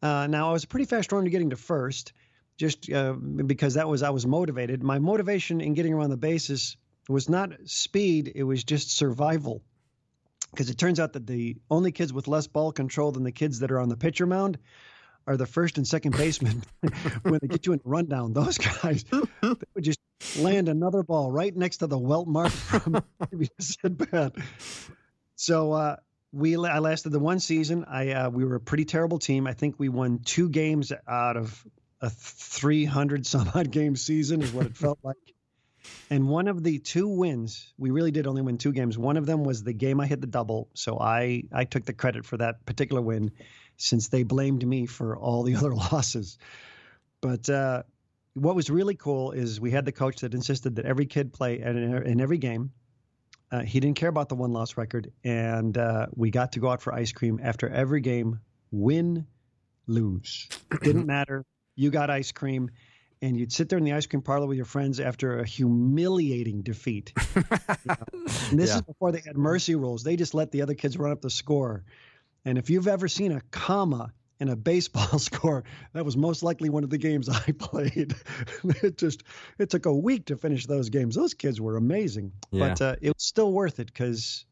uh, 0.00 0.28
now 0.28 0.50
I 0.50 0.52
was 0.52 0.64
a 0.64 0.68
pretty 0.68 0.86
fast 0.86 1.10
runner 1.10 1.28
getting 1.28 1.50
to 1.50 1.56
first, 1.56 2.12
just 2.56 2.90
uh, 2.90 3.12
because 3.12 3.74
that 3.74 3.88
was 3.88 4.02
I 4.02 4.10
was 4.10 4.26
motivated. 4.26 4.82
My 4.82 4.98
motivation 4.98 5.60
in 5.60 5.74
getting 5.74 5.94
around 5.94 6.10
the 6.10 6.16
bases 6.16 6.76
was 7.08 7.28
not 7.28 7.52
speed, 7.64 8.32
it 8.34 8.44
was 8.44 8.64
just 8.64 8.96
survival. 8.96 9.62
Because 10.50 10.70
it 10.70 10.78
turns 10.78 11.00
out 11.00 11.14
that 11.14 11.26
the 11.26 11.56
only 11.68 11.90
kids 11.90 12.12
with 12.12 12.28
less 12.28 12.46
ball 12.46 12.70
control 12.70 13.10
than 13.10 13.24
the 13.24 13.32
kids 13.32 13.58
that 13.58 13.72
are 13.72 13.80
on 13.80 13.88
the 13.88 13.96
pitcher 13.96 14.24
mound 14.24 14.58
are 15.26 15.36
the 15.36 15.46
first 15.46 15.78
and 15.78 15.86
second 15.86 16.16
baseman 16.16 16.62
when 17.22 17.40
they 17.42 17.48
get 17.48 17.66
you 17.66 17.72
in 17.72 17.80
rundown. 17.84 18.32
Those 18.32 18.58
guys 18.58 19.04
would 19.42 19.82
just 19.82 19.98
land 20.38 20.68
another 20.68 21.02
ball 21.02 21.30
right 21.32 21.54
next 21.54 21.78
to 21.78 21.86
the 21.86 21.98
welt 21.98 22.28
mark 22.28 22.52
from 22.52 22.92
bat. 23.82 24.34
So 25.34 25.72
uh, 25.72 25.96
we 26.32 26.56
I 26.56 26.78
lasted 26.78 27.10
the 27.10 27.18
one 27.18 27.40
season. 27.40 27.84
I 27.88 28.10
uh, 28.12 28.30
we 28.30 28.44
were 28.44 28.56
a 28.56 28.60
pretty 28.60 28.84
terrible 28.84 29.18
team. 29.18 29.46
I 29.46 29.54
think 29.54 29.76
we 29.78 29.88
won 29.88 30.20
two 30.24 30.48
games 30.48 30.92
out 31.08 31.36
of 31.36 31.66
a 32.04 32.10
300 32.10 33.26
some 33.26 33.50
odd 33.54 33.70
game 33.70 33.96
season 33.96 34.42
is 34.42 34.52
what 34.52 34.66
it 34.66 34.76
felt 34.76 34.98
like. 35.02 35.16
And 36.10 36.28
one 36.28 36.48
of 36.48 36.62
the 36.62 36.78
two 36.78 37.08
wins, 37.08 37.72
we 37.78 37.90
really 37.90 38.10
did 38.10 38.26
only 38.26 38.42
win 38.42 38.58
two 38.58 38.72
games. 38.72 38.96
One 38.96 39.16
of 39.16 39.26
them 39.26 39.42
was 39.42 39.62
the 39.62 39.72
game 39.72 40.00
I 40.00 40.06
hit 40.06 40.20
the 40.20 40.26
double. 40.26 40.68
So 40.74 40.98
I, 40.98 41.44
I 41.52 41.64
took 41.64 41.84
the 41.84 41.92
credit 41.92 42.24
for 42.24 42.36
that 42.36 42.64
particular 42.66 43.02
win 43.02 43.32
since 43.76 44.08
they 44.08 44.22
blamed 44.22 44.66
me 44.66 44.86
for 44.86 45.16
all 45.16 45.42
the 45.42 45.56
other 45.56 45.74
losses. 45.74 46.38
But 47.20 47.48
uh, 47.48 47.84
what 48.34 48.54
was 48.54 48.68
really 48.68 48.94
cool 48.94 49.32
is 49.32 49.60
we 49.60 49.70
had 49.70 49.84
the 49.84 49.92
coach 49.92 50.20
that 50.20 50.34
insisted 50.34 50.76
that 50.76 50.84
every 50.84 51.06
kid 51.06 51.32
play 51.32 51.60
in, 51.60 51.76
in 51.76 52.20
every 52.20 52.38
game. 52.38 52.72
Uh, 53.50 53.60
he 53.60 53.80
didn't 53.80 53.96
care 53.96 54.08
about 54.08 54.28
the 54.28 54.34
one 54.34 54.52
loss 54.52 54.76
record. 54.76 55.10
And 55.22 55.76
uh, 55.78 56.06
we 56.14 56.30
got 56.30 56.52
to 56.52 56.60
go 56.60 56.68
out 56.68 56.82
for 56.82 56.94
ice 56.94 57.12
cream 57.12 57.40
after 57.42 57.68
every 57.68 58.00
game, 58.00 58.40
win, 58.70 59.26
lose. 59.86 60.48
Didn't 60.82 61.06
matter. 61.06 61.44
You 61.76 61.90
got 61.90 62.10
ice 62.10 62.32
cream 62.32 62.70
and 63.24 63.38
you'd 63.38 63.52
sit 63.52 63.68
there 63.68 63.78
in 63.78 63.84
the 63.84 63.92
ice 63.92 64.06
cream 64.06 64.22
parlor 64.22 64.46
with 64.46 64.56
your 64.56 64.66
friends 64.66 65.00
after 65.00 65.38
a 65.38 65.46
humiliating 65.46 66.62
defeat. 66.62 67.12
you 67.34 67.42
know? 67.86 67.94
And 68.50 68.58
this 68.58 68.70
yeah. 68.70 68.76
is 68.76 68.82
before 68.82 69.12
they 69.12 69.22
had 69.24 69.36
mercy 69.36 69.74
rules. 69.74 70.04
They 70.04 70.16
just 70.16 70.34
let 70.34 70.50
the 70.50 70.62
other 70.62 70.74
kids 70.74 70.98
run 70.98 71.10
up 71.10 71.22
the 71.22 71.30
score. 71.30 71.84
And 72.44 72.58
if 72.58 72.68
you've 72.68 72.88
ever 72.88 73.08
seen 73.08 73.32
a 73.32 73.40
comma 73.50 74.12
in 74.40 74.48
a 74.48 74.56
baseball 74.56 75.18
score, 75.18 75.64
that 75.94 76.04
was 76.04 76.16
most 76.16 76.42
likely 76.42 76.68
one 76.68 76.84
of 76.84 76.90
the 76.90 76.98
games 76.98 77.28
I 77.28 77.52
played. 77.58 78.14
it 78.82 78.98
just 78.98 79.22
it 79.58 79.70
took 79.70 79.86
a 79.86 79.94
week 79.94 80.26
to 80.26 80.36
finish 80.36 80.66
those 80.66 80.90
games. 80.90 81.14
Those 81.14 81.34
kids 81.34 81.60
were 81.60 81.76
amazing, 81.76 82.32
yeah. 82.50 82.68
but 82.68 82.82
uh, 82.82 82.96
it 83.00 83.08
was 83.08 83.24
still 83.24 83.52
worth 83.52 83.80
it 83.80 83.86
because 83.86 84.44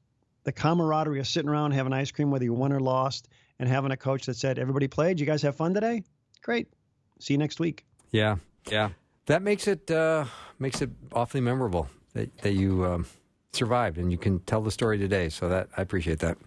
the 0.44 0.52
camaraderie 0.52 1.20
of 1.20 1.26
sitting 1.26 1.50
around 1.50 1.72
having 1.72 1.92
ice 1.92 2.10
cream, 2.10 2.30
whether 2.30 2.44
you 2.44 2.54
won 2.54 2.72
or 2.72 2.80
lost, 2.80 3.28
and 3.58 3.68
having 3.68 3.92
a 3.92 3.96
coach 3.96 4.26
that 4.26 4.36
said, 4.36 4.58
"Everybody 4.58 4.88
played. 4.88 5.20
You 5.20 5.26
guys 5.26 5.42
have 5.42 5.56
fun 5.56 5.74
today. 5.74 6.04
Great. 6.42 6.68
See 7.22 7.34
you 7.34 7.38
next 7.38 7.60
week." 7.60 7.84
Yeah, 8.10 8.36
yeah, 8.70 8.90
that 9.26 9.42
makes 9.42 9.66
it 9.68 9.90
uh, 9.90 10.24
makes 10.58 10.82
it 10.82 10.90
awfully 11.12 11.40
memorable 11.40 11.88
that 12.14 12.36
that 12.38 12.52
you 12.52 12.84
um, 12.84 13.06
survived 13.52 13.98
and 13.98 14.10
you 14.10 14.18
can 14.18 14.40
tell 14.40 14.60
the 14.60 14.70
story 14.70 14.98
today. 14.98 15.28
So 15.28 15.48
that 15.48 15.68
I 15.76 15.82
appreciate 15.82 16.18
that. 16.20 16.38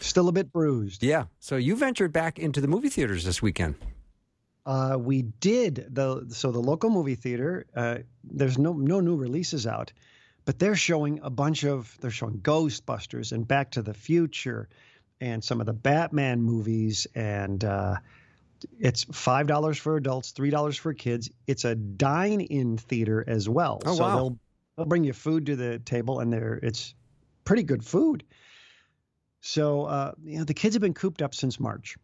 Still 0.00 0.28
a 0.28 0.32
bit 0.32 0.52
bruised. 0.52 1.02
Yeah. 1.02 1.24
So 1.40 1.56
you 1.56 1.76
ventured 1.76 2.12
back 2.12 2.38
into 2.38 2.60
the 2.60 2.68
movie 2.68 2.88
theaters 2.88 3.24
this 3.24 3.42
weekend. 3.42 3.74
Uh, 4.64 4.96
we 4.98 5.22
did 5.22 5.86
the 5.90 6.26
so 6.28 6.52
the 6.52 6.60
local 6.60 6.90
movie 6.90 7.14
theater. 7.14 7.66
Uh, 7.74 7.98
there's 8.24 8.58
no 8.58 8.72
no 8.72 9.00
new 9.00 9.16
releases 9.16 9.66
out, 9.66 9.92
but 10.44 10.58
they're 10.58 10.76
showing 10.76 11.20
a 11.22 11.30
bunch 11.30 11.64
of 11.64 11.96
they're 12.00 12.10
showing 12.10 12.38
Ghostbusters 12.38 13.32
and 13.32 13.48
Back 13.48 13.72
to 13.72 13.82
the 13.82 13.94
Future, 13.94 14.68
and 15.20 15.42
some 15.42 15.60
of 15.60 15.66
the 15.66 15.72
Batman 15.72 16.42
movies 16.42 17.06
and 17.14 17.64
uh, 17.64 17.96
it's 18.78 19.04
five 19.04 19.46
dollars 19.46 19.78
for 19.78 19.96
adults, 19.96 20.32
three 20.32 20.50
dollars 20.50 20.76
for 20.76 20.94
kids. 20.94 21.30
It's 21.46 21.64
a 21.64 21.74
dine-in 21.74 22.78
theater 22.78 23.24
as 23.26 23.48
well. 23.48 23.80
Oh 23.84 23.94
so 23.94 24.02
wow! 24.02 24.16
They'll, 24.16 24.38
they'll 24.76 24.86
bring 24.86 25.04
you 25.04 25.12
food 25.12 25.46
to 25.46 25.56
the 25.56 25.78
table, 25.78 26.20
and 26.20 26.32
there 26.32 26.58
it's 26.62 26.94
pretty 27.44 27.62
good 27.62 27.84
food. 27.84 28.24
So, 29.40 29.84
uh, 29.84 30.12
you 30.22 30.38
know, 30.38 30.44
the 30.44 30.54
kids 30.54 30.74
have 30.74 30.82
been 30.82 30.94
cooped 30.94 31.22
up 31.22 31.34
since 31.34 31.58
March. 31.58 31.96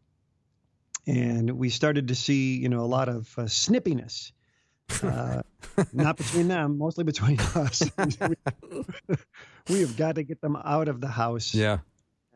And 1.07 1.53
we 1.53 1.71
started 1.71 2.09
to 2.09 2.15
see, 2.15 2.57
you 2.57 2.69
know, 2.69 2.81
a 2.81 2.87
lot 2.87 3.09
of 3.09 3.33
uh, 3.39 3.43
snippiness. 3.43 4.33
Uh, 5.03 5.43
not 5.93 6.17
between 6.17 6.49
them, 6.49 6.79
mostly 6.79 7.05
between 7.05 7.39
us. 7.55 7.83
we 9.69 9.81
have 9.81 9.97
got 9.97 10.17
to 10.17 10.23
get 10.23 10.41
them 10.41 10.57
out 10.57 10.89
of 10.89 11.01
the 11.01 11.09
house. 11.09 11.55
Yeah. 11.55 11.79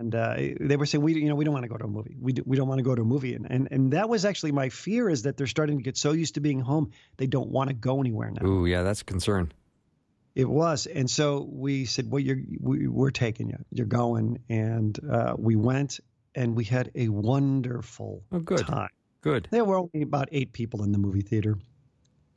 And 0.01 0.15
uh, 0.15 0.35
they 0.59 0.79
were 0.79 0.87
saying, 0.87 1.05
we, 1.05 1.13
you 1.13 1.29
know, 1.29 1.35
we 1.35 1.45
don't 1.45 1.53
want 1.53 1.65
to 1.65 1.69
go 1.69 1.77
to 1.77 1.85
a 1.85 1.89
movie. 1.89 2.17
We, 2.19 2.33
do, 2.33 2.43
we 2.47 2.57
don't 2.57 2.69
want 2.69 2.79
to 2.79 2.83
go 2.83 2.95
to 2.95 3.03
a 3.03 3.05
movie. 3.05 3.35
And, 3.35 3.47
and, 3.51 3.69
and 3.71 3.93
that 3.93 4.09
was 4.09 4.25
actually 4.25 4.51
my 4.51 4.71
fear 4.71 5.11
is 5.11 5.25
that 5.25 5.37
they're 5.37 5.47
starting 5.47 5.77
to 5.77 5.85
get 5.85 5.99
so 5.99 6.13
used 6.13 6.35
to 6.35 6.41
being 6.41 6.59
home, 6.59 6.93
they 7.19 7.27
don't 7.27 7.51
want 7.51 7.69
to 7.69 7.75
go 7.75 8.01
anywhere 8.01 8.31
now. 8.31 8.47
Ooh, 8.47 8.65
yeah, 8.65 8.83
that's 8.83 9.03
a 9.03 9.05
concern. 9.05 9.53
It 10.35 10.49
was, 10.49 10.87
and 10.87 11.11
so 11.11 11.47
we 11.51 11.85
said, 11.85 12.11
"Well, 12.11 12.21
you're 12.21 12.39
we, 12.61 12.87
are 12.87 13.11
taking 13.11 13.51
you. 13.51 13.59
You're 13.73 13.85
going." 13.85 14.39
And 14.49 14.97
uh, 15.11 15.35
we 15.37 15.57
went, 15.57 15.99
and 16.37 16.55
we 16.55 16.65
had 16.65 16.93
a 16.95 17.09
wonderful 17.09 18.23
oh, 18.31 18.39
good. 18.39 18.65
time. 18.65 18.91
Good. 19.23 19.49
There 19.51 19.65
were 19.65 19.77
only 19.77 20.03
about 20.03 20.29
eight 20.31 20.53
people 20.53 20.85
in 20.85 20.93
the 20.93 20.99
movie 20.99 21.23
theater. 21.23 21.59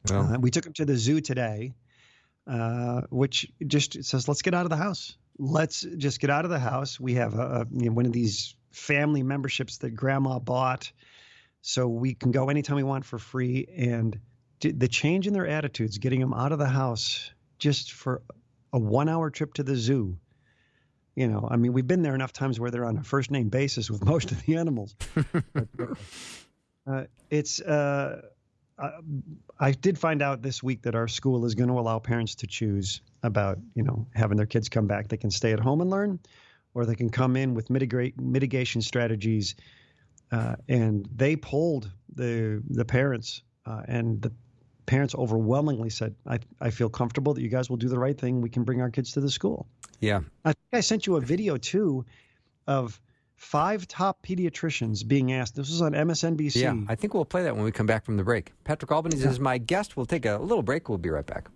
Well. 0.10 0.34
Uh, 0.34 0.40
we 0.40 0.50
took 0.50 0.64
them 0.64 0.74
to 0.74 0.86
the 0.86 0.98
zoo 0.98 1.22
today, 1.22 1.76
uh, 2.48 3.02
which 3.10 3.48
just 3.66 4.04
says, 4.04 4.28
"Let's 4.28 4.42
get 4.42 4.56
out 4.56 4.66
of 4.66 4.72
the 4.72 4.76
house. 4.76 5.16
Let's 5.38 5.82
just 5.82 6.20
get 6.20 6.30
out 6.30 6.46
of 6.46 6.52
the 6.52 6.60
house." 6.60 7.00
We 7.00 7.16
have 7.16 7.34
a, 7.34 7.42
a 7.42 7.68
you 7.72 7.90
know, 7.90 7.94
one 7.94 8.06
of 8.06 8.14
these 8.14 8.56
family 8.72 9.24
memberships 9.24 9.78
that 9.80 9.92
Grandma 9.92 10.40
bought, 10.40 10.92
so 11.62 11.88
we 11.88 12.14
can 12.14 12.32
go 12.32 12.50
anytime 12.50 12.78
we 12.78 12.84
want 12.84 13.06
for 13.06 13.20
free. 13.20 13.68
And 13.76 14.20
the 14.60 14.88
change 14.88 15.28
in 15.28 15.34
their 15.34 15.48
attitudes, 15.48 15.98
getting 15.98 16.20
them 16.20 16.34
out 16.34 16.52
of 16.52 16.60
the 16.60 16.68
house 16.68 17.32
just 17.58 17.92
for 17.92 18.22
a 18.72 18.80
one 18.80 19.10
hour 19.10 19.30
trip 19.30 19.54
to 19.56 19.64
the 19.64 19.76
zoo. 19.76 20.18
You 21.16 21.28
know, 21.28 21.48
I 21.50 21.58
mean, 21.58 21.74
we've 21.74 21.86
been 21.86 22.02
there 22.02 22.16
enough 22.16 22.34
times 22.34 22.60
where 22.60 22.72
they're 22.72 22.86
on 22.86 22.98
a 22.98 23.04
first 23.04 23.30
name 23.30 23.50
basis 23.50 23.90
with 23.90 24.04
most 24.06 24.32
of 24.32 24.44
the 24.46 24.58
animals. 24.58 24.96
but, 25.54 25.68
uh, 26.88 27.04
it's, 27.30 27.62
uh, 27.62 28.22
I, 28.78 28.92
I 29.60 29.72
did 29.72 29.98
find 29.98 30.22
out 30.22 30.42
this 30.42 30.64
week 30.64 30.82
that 30.84 30.96
our 30.96 31.08
school 31.08 31.46
is 31.46 31.56
going 31.56 31.70
to 31.70 31.80
allow 31.80 32.00
parents 32.00 32.36
to 32.36 32.48
choose 32.48 33.02
about, 33.22 33.60
you 33.76 33.84
know, 33.84 34.08
having 34.14 34.38
their 34.38 34.46
kids 34.46 34.70
come 34.70 34.88
back. 34.88 35.08
They 35.08 35.18
can 35.18 35.32
stay 35.32 35.54
at 35.54 35.60
home 35.60 35.82
and 35.82 35.90
learn, 35.90 36.20
or 36.74 36.86
they 36.86 36.96
can 36.96 37.10
come 37.10 37.36
in 37.36 37.54
with 37.54 37.70
mitigate, 37.70 38.20
mitigation 38.20 38.82
strategies. 38.82 39.56
Uh, 40.32 40.56
and 40.68 41.08
they 41.16 41.36
polled 41.36 41.92
the 42.16 42.64
the 42.70 42.86
parents, 42.86 43.44
uh, 43.66 43.84
and 43.88 44.22
the 44.22 44.32
parents 44.86 45.16
overwhelmingly 45.16 45.90
said, 45.90 46.16
I, 46.28 46.40
I 46.60 46.70
feel 46.70 46.90
comfortable 46.90 47.34
that 47.34 47.42
you 47.42 47.50
guys 47.50 47.70
will 47.70 47.78
do 47.78 47.88
the 47.88 48.00
right 48.00 48.20
thing. 48.20 48.42
We 48.42 48.50
can 48.50 48.64
bring 48.64 48.82
our 48.82 48.90
kids 48.90 49.12
to 49.14 49.22
the 49.22 49.30
school. 49.30 49.68
Yeah. 50.00 50.22
I 50.44 50.50
think 50.50 50.74
I 50.74 50.82
sent 50.82 51.08
you 51.08 51.16
a 51.16 51.22
video 51.22 51.58
too 51.58 52.06
of 52.68 53.00
five 53.44 53.88
top 53.88 54.26
pediatricians 54.26 55.06
being 55.08 55.34
asked. 55.34 55.56
This 55.56 55.70
was 55.70 55.82
on 55.82 55.92
MSNBC. 55.92 56.56
Yeah, 56.56 56.76
I 56.88 56.96
think 56.96 57.14
we'll 57.14 57.26
play 57.26 57.44
that 57.44 57.56
when 57.56 57.66
we 57.66 57.72
come 57.72 57.86
back 57.86 58.06
from 58.06 58.18
the 58.18 58.24
break. 58.24 58.54
Patrick 58.64 58.92
Albanese 58.92 59.24
yeah. 59.24 59.30
is 59.30 59.40
my 59.40 59.58
guest. 59.58 59.98
We'll 59.98 60.06
take 60.06 60.26
a 60.26 60.38
little 60.38 60.64
break. 60.64 60.90
We'll 60.90 60.98
be 60.98 61.10
right 61.10 61.26
back. 61.26 61.50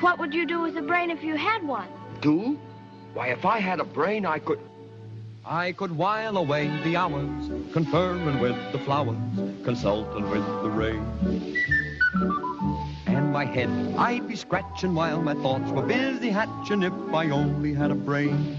What 0.00 0.18
would 0.18 0.32
you 0.32 0.46
do 0.46 0.62
with 0.62 0.76
a 0.76 0.82
brain 0.82 1.10
if 1.10 1.22
you 1.22 1.36
had 1.36 1.62
one? 1.62 1.88
Do? 2.20 2.58
Why, 3.14 3.28
if 3.28 3.44
I 3.44 3.58
had 3.58 3.78
a 3.78 3.84
brain, 3.84 4.24
I 4.24 4.38
could... 4.38 4.60
I 5.50 5.72
could 5.72 5.96
while 5.96 6.36
away 6.36 6.68
the 6.84 6.98
hours, 6.98 7.50
conferring 7.72 8.38
with 8.38 8.54
the 8.70 8.78
flowers, 8.80 9.16
consulting 9.64 10.28
with 10.28 10.44
the 10.62 10.68
rain. 10.68 11.02
And 13.06 13.32
my 13.32 13.46
head 13.46 13.70
I'd 13.96 14.28
be 14.28 14.36
scratching 14.36 14.94
while 14.94 15.22
my 15.22 15.32
thoughts 15.32 15.70
were 15.70 15.86
busy 15.86 16.28
hatching 16.28 16.82
if 16.82 16.92
I 17.14 17.30
only 17.30 17.72
had 17.72 17.90
a 17.90 17.94
brain. 17.94 18.58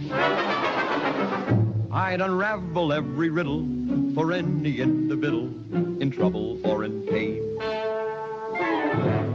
I'd 1.91 2.21
unravel 2.21 2.91
every 2.91 3.29
riddle 3.29 3.67
for 4.15 4.31
any 4.31 4.79
individual 4.79 5.53
in 6.01 6.09
trouble 6.09 6.59
or 6.65 6.85
in 6.85 7.03
pain 7.03 7.49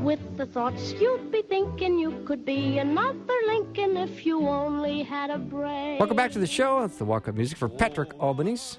with 0.05 0.37
the 0.37 0.45
thoughts 0.45 0.93
you'd 1.01 1.33
be 1.33 1.41
thinking 1.41 1.99
you 1.99 2.23
could 2.27 2.45
be 2.45 2.77
another 2.77 3.35
Lincoln 3.47 3.97
if 3.97 4.27
you 4.27 4.47
only 4.47 5.03
had 5.03 5.31
a 5.31 5.39
brain. 5.39 5.99
Welcome 5.99 6.17
back 6.17 6.31
to 6.33 6.39
the 6.39 6.47
show. 6.47 6.85
It's 6.85 6.99
the 6.99 7.07
walk 7.07 7.27
up 7.27 7.35
music 7.35 7.57
for 7.57 7.71
Patrick 7.71 8.13
Albanese. 8.21 8.79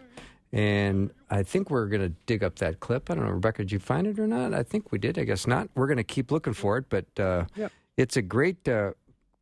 And 0.54 1.10
I 1.32 1.42
think 1.42 1.72
we're 1.72 1.88
going 1.88 2.04
to 2.04 2.14
dig 2.28 2.44
up 2.44 2.58
that 2.58 2.80
clip. 2.80 3.10
I 3.10 3.16
don't 3.16 3.26
know, 3.26 3.32
Rebecca, 3.32 3.64
did 3.64 3.72
you 3.72 3.80
find 3.80 4.06
it 4.06 4.20
or 4.20 4.28
not? 4.28 4.54
I 4.54 4.62
think 4.62 4.92
we 4.92 5.00
did. 5.00 5.18
I 5.18 5.24
guess 5.24 5.48
not. 5.48 5.68
We're 5.74 5.88
going 5.88 5.98
to 5.98 6.04
keep 6.04 6.32
looking 6.32 6.54
for 6.54 6.78
it, 6.78 6.86
but 6.90 7.08
uh, 7.20 7.46
yep. 7.56 7.72
it's 7.98 8.18
a 8.18 8.22
great 8.22 8.68
uh, 8.68 8.92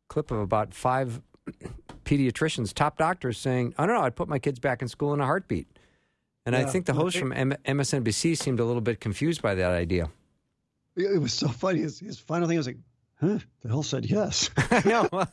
clip 0.08 0.30
of 0.30 0.38
about 0.38 0.72
five 0.72 1.20
pediatricians, 2.06 2.72
top 2.72 2.96
doctors 2.96 3.36
saying, 3.36 3.74
I 3.76 3.84
don't 3.84 3.94
know, 3.94 4.02
I'd 4.02 4.16
put 4.16 4.28
my 4.28 4.38
kids 4.38 4.58
back 4.58 4.80
in 4.80 4.88
school 4.88 5.12
in 5.12 5.20
a 5.20 5.26
heartbeat. 5.26 5.66
And 6.46 6.54
yeah. 6.54 6.62
I 6.62 6.64
think 6.64 6.86
the 6.86 6.94
host 6.94 7.18
from 7.18 7.32
M- 7.32 7.56
MSNBC 7.66 8.38
seemed 8.38 8.58
a 8.58 8.64
little 8.64 8.80
bit 8.80 9.00
confused 9.00 9.42
by 9.42 9.54
that 9.54 9.70
idea. 9.70 10.08
It 10.96 11.20
was 11.20 11.32
so 11.32 11.48
funny. 11.48 11.80
His, 11.80 11.98
his 11.98 12.18
final 12.18 12.48
thing 12.48 12.56
was 12.56 12.66
like, 12.66 12.78
huh? 13.20 13.38
The 13.62 13.68
hell 13.68 13.82
said 13.82 14.06
yes. 14.06 14.50
no. 14.84 15.08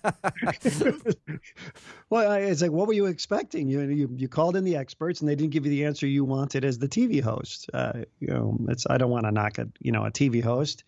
well, 2.09 2.31
I, 2.31 2.39
it's 2.39 2.61
like, 2.61 2.71
what 2.71 2.87
were 2.87 2.93
you 2.93 3.05
expecting? 3.05 3.67
You, 3.67 3.81
you 3.81 4.09
you 4.15 4.27
called 4.27 4.55
in 4.55 4.63
the 4.63 4.77
experts, 4.77 5.19
and 5.19 5.29
they 5.29 5.35
didn't 5.35 5.51
give 5.51 5.65
you 5.65 5.71
the 5.71 5.85
answer 5.85 6.07
you 6.07 6.25
wanted 6.25 6.65
as 6.65 6.79
the 6.79 6.87
TV 6.87 7.21
host. 7.21 7.69
Uh, 7.73 8.03
you 8.19 8.27
know, 8.27 8.57
it's 8.69 8.87
I 8.89 8.97
don't 8.97 9.11
want 9.11 9.25
to 9.25 9.31
knock 9.31 9.59
a 9.59 9.67
you 9.79 9.91
know 9.91 10.05
a 10.05 10.11
TV 10.11 10.43
host. 10.43 10.83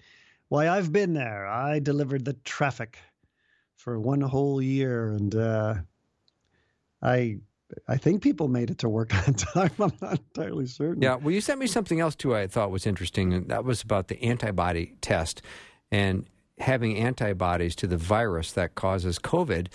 Why, 0.50 0.70
I've 0.70 0.92
been 0.92 1.14
there. 1.14 1.48
I 1.48 1.80
delivered 1.80 2.26
the 2.26 2.34
traffic 2.34 2.98
for 3.76 4.00
one 4.00 4.22
whole 4.22 4.62
year, 4.62 5.10
and 5.10 5.36
uh, 5.36 5.76
I 7.02 7.40
I 7.88 7.98
think 7.98 8.22
people 8.22 8.48
made 8.48 8.70
it 8.70 8.78
to 8.80 8.90
work 8.90 9.14
on 9.28 9.34
time. 9.34 9.72
I'm 9.80 9.94
not 10.02 10.20
entirely 10.36 10.66
certain. 10.66 11.02
Yeah. 11.02 11.16
Well, 11.16 11.32
you 11.32 11.42
sent 11.42 11.60
me 11.60 11.68
something 11.68 12.00
else 12.00 12.16
too. 12.16 12.36
I 12.36 12.48
thought 12.48 12.72
was 12.72 12.86
interesting, 12.86 13.34
and 13.34 13.50
that 13.50 13.66
was 13.66 13.82
about 13.82 14.08
the 14.08 14.22
antibody 14.24 14.96
test 15.02 15.42
and 15.92 16.26
having 16.60 16.98
antibodies 16.98 17.76
to 17.78 17.88
the 17.88 17.98
virus 17.98 18.52
that 18.54 18.76
causes 18.76 19.20
COVID. 19.20 19.68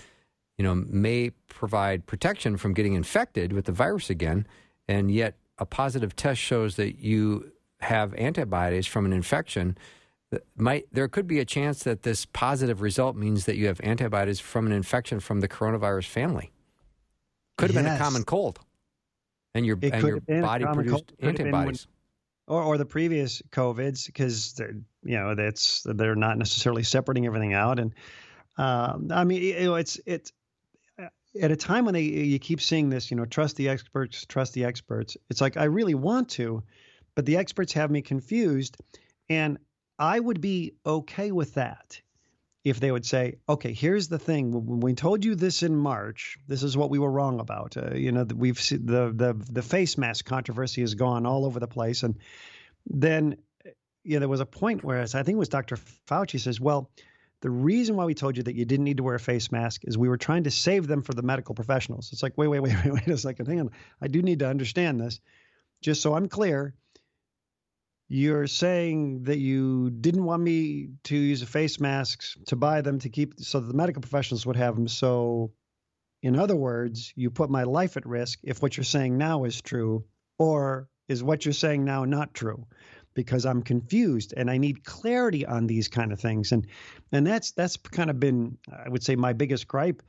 You 0.56 0.64
know, 0.64 0.74
may 0.74 1.30
provide 1.48 2.06
protection 2.06 2.56
from 2.56 2.74
getting 2.74 2.94
infected 2.94 3.52
with 3.52 3.66
the 3.66 3.72
virus 3.72 4.10
again, 4.10 4.46
and 4.88 5.10
yet 5.10 5.36
a 5.58 5.66
positive 5.66 6.16
test 6.16 6.40
shows 6.40 6.76
that 6.76 6.98
you 6.98 7.52
have 7.80 8.12
antibodies 8.14 8.86
from 8.86 9.06
an 9.06 9.12
infection. 9.12 9.78
Might 10.56 10.86
there 10.92 11.08
could 11.08 11.26
be 11.26 11.38
a 11.38 11.44
chance 11.44 11.84
that 11.84 12.02
this 12.02 12.26
positive 12.26 12.80
result 12.80 13.16
means 13.16 13.44
that 13.44 13.56
you 13.56 13.66
have 13.66 13.80
antibodies 13.82 14.40
from 14.40 14.66
an 14.66 14.72
infection 14.72 15.20
from 15.20 15.40
the 15.40 15.48
coronavirus 15.48 16.06
family. 16.06 16.50
Could 17.58 17.70
have 17.70 17.74
yes. 17.74 17.84
been 17.84 17.92
a 17.92 17.98
common 17.98 18.24
cold, 18.24 18.58
and 19.54 19.66
your 19.66 19.78
and 19.82 20.02
your 20.02 20.20
body 20.20 20.64
produced 20.64 21.12
antibodies. 21.20 21.86
or, 22.46 22.62
or 22.62 22.78
the 22.78 22.86
previous 22.86 23.42
COVIDs, 23.50 24.06
because 24.06 24.54
they're 24.54 24.76
you 25.02 25.18
know 25.18 25.34
that's 25.34 25.82
they're 25.84 26.14
not 26.14 26.38
necessarily 26.38 26.84
separating 26.84 27.26
everything 27.26 27.54
out, 27.54 27.78
and 27.78 27.94
um, 28.56 29.08
I 29.12 29.24
mean 29.24 29.42
you 29.42 29.64
know 29.64 29.74
it's 29.74 30.00
it's 30.06 30.32
at 31.40 31.50
a 31.50 31.56
time 31.56 31.84
when 31.84 31.94
they 31.94 32.02
you 32.02 32.38
keep 32.38 32.60
seeing 32.60 32.88
this, 32.88 33.10
you 33.10 33.16
know, 33.16 33.24
trust 33.24 33.56
the 33.56 33.68
experts, 33.68 34.24
trust 34.26 34.54
the 34.54 34.64
experts. 34.64 35.16
It's 35.28 35.40
like 35.40 35.56
I 35.56 35.64
really 35.64 35.94
want 35.94 36.28
to, 36.30 36.62
but 37.14 37.26
the 37.26 37.36
experts 37.36 37.72
have 37.74 37.90
me 37.90 38.02
confused, 38.02 38.76
and 39.28 39.58
I 39.98 40.20
would 40.20 40.40
be 40.40 40.74
okay 40.86 41.32
with 41.32 41.54
that 41.54 42.00
if 42.70 42.80
they 42.80 42.90
would 42.90 43.06
say, 43.06 43.36
okay, 43.48 43.72
here's 43.72 44.08
the 44.08 44.18
thing. 44.18 44.52
When 44.52 44.80
we 44.80 44.94
told 44.94 45.24
you 45.24 45.34
this 45.34 45.62
in 45.62 45.76
March, 45.76 46.38
this 46.46 46.62
is 46.62 46.76
what 46.76 46.90
we 46.90 46.98
were 46.98 47.10
wrong 47.10 47.40
about. 47.40 47.76
Uh, 47.76 47.94
you 47.94 48.12
know, 48.12 48.26
we've 48.34 48.58
the, 48.68 49.12
the, 49.14 49.36
the 49.50 49.62
face 49.62 49.96
mask 49.98 50.24
controversy 50.24 50.80
has 50.80 50.94
gone 50.94 51.26
all 51.26 51.44
over 51.44 51.60
the 51.60 51.66
place. 51.66 52.02
And 52.02 52.18
then, 52.86 53.36
you 54.04 54.14
know, 54.14 54.20
there 54.20 54.28
was 54.28 54.40
a 54.40 54.46
point 54.46 54.82
where 54.82 55.00
I 55.00 55.06
think 55.06 55.28
it 55.28 55.36
was 55.36 55.48
Dr. 55.48 55.76
Fauci 56.08 56.40
says, 56.40 56.60
well, 56.60 56.90
the 57.40 57.50
reason 57.50 57.96
why 57.96 58.04
we 58.04 58.14
told 58.14 58.36
you 58.36 58.42
that 58.44 58.56
you 58.56 58.64
didn't 58.64 58.84
need 58.84 58.96
to 58.96 59.02
wear 59.02 59.14
a 59.14 59.20
face 59.20 59.52
mask 59.52 59.82
is 59.84 59.96
we 59.96 60.08
were 60.08 60.16
trying 60.16 60.44
to 60.44 60.50
save 60.50 60.86
them 60.86 61.02
for 61.02 61.14
the 61.14 61.22
medical 61.22 61.54
professionals. 61.54 62.10
It's 62.12 62.22
like, 62.22 62.36
wait, 62.36 62.48
wait, 62.48 62.60
wait, 62.60 62.74
wait, 62.84 62.92
wait 62.92 63.08
a 63.08 63.18
second. 63.18 63.46
Hang 63.46 63.60
on. 63.60 63.70
I 64.00 64.08
do 64.08 64.22
need 64.22 64.40
to 64.40 64.48
understand 64.48 65.00
this. 65.00 65.20
Just 65.80 66.02
so 66.02 66.14
I'm 66.14 66.28
clear, 66.28 66.74
you're 68.08 68.46
saying 68.46 69.24
that 69.24 69.38
you 69.38 69.90
didn't 69.90 70.24
want 70.24 70.42
me 70.42 70.88
to 71.04 71.16
use 71.16 71.42
face 71.42 71.78
masks 71.78 72.36
to 72.46 72.56
buy 72.56 72.80
them 72.80 72.98
to 73.00 73.10
keep 73.10 73.34
so 73.38 73.60
that 73.60 73.66
the 73.66 73.74
medical 73.74 74.00
professionals 74.00 74.46
would 74.46 74.56
have 74.56 74.74
them. 74.74 74.88
So, 74.88 75.52
in 76.22 76.36
other 76.36 76.56
words, 76.56 77.12
you 77.16 77.30
put 77.30 77.50
my 77.50 77.64
life 77.64 77.96
at 77.96 78.06
risk 78.06 78.40
if 78.42 78.62
what 78.62 78.76
you're 78.76 78.84
saying 78.84 79.18
now 79.18 79.44
is 79.44 79.60
true, 79.60 80.04
or 80.38 80.88
is 81.08 81.22
what 81.22 81.44
you're 81.44 81.52
saying 81.52 81.84
now 81.84 82.04
not 82.04 82.32
true? 82.32 82.66
Because 83.12 83.44
I'm 83.44 83.62
confused 83.62 84.32
and 84.36 84.50
I 84.50 84.56
need 84.56 84.84
clarity 84.84 85.44
on 85.44 85.66
these 85.66 85.88
kind 85.88 86.12
of 86.12 86.18
things, 86.18 86.52
and 86.52 86.66
and 87.12 87.26
that's 87.26 87.52
that's 87.52 87.76
kind 87.76 88.08
of 88.08 88.18
been 88.18 88.56
I 88.72 88.88
would 88.88 89.02
say 89.02 89.16
my 89.16 89.34
biggest 89.34 89.68
gripe 89.68 90.02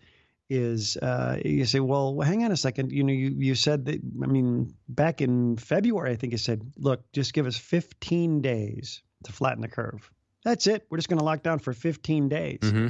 is 0.50 0.98
uh, 0.98 1.38
you 1.44 1.66
say, 1.66 1.80
well, 1.80 2.20
hang 2.20 2.44
on 2.44 2.52
a 2.52 2.58
second. 2.58 2.92
You 2.92 3.04
know, 3.04 3.14
you, 3.14 3.30
you 3.30 3.56
said 3.56 3.86
that, 3.86 4.02
I 4.24 4.26
mean, 4.26 4.74
back 4.88 5.22
in 5.22 5.58
February, 5.58 6.12
I 6.12 6.16
think 6.16 6.32
you 6.32 6.38
said, 6.38 6.62
look, 6.78 7.04
just 7.14 7.34
give 7.34 7.46
us 7.46 7.58
15 7.58 8.42
days 8.42 9.04
to 9.24 9.32
flatten 9.32 9.62
the 9.62 9.68
curve. 9.68 10.10
That's 10.44 10.68
it. 10.68 10.86
We're 10.90 10.98
just 10.98 11.10
going 11.10 11.20
to 11.20 11.26
lock 11.26 11.44
down 11.44 11.60
for 11.60 11.74
15 11.74 12.30
days. 12.30 12.60
Mm-hmm. 12.62 12.88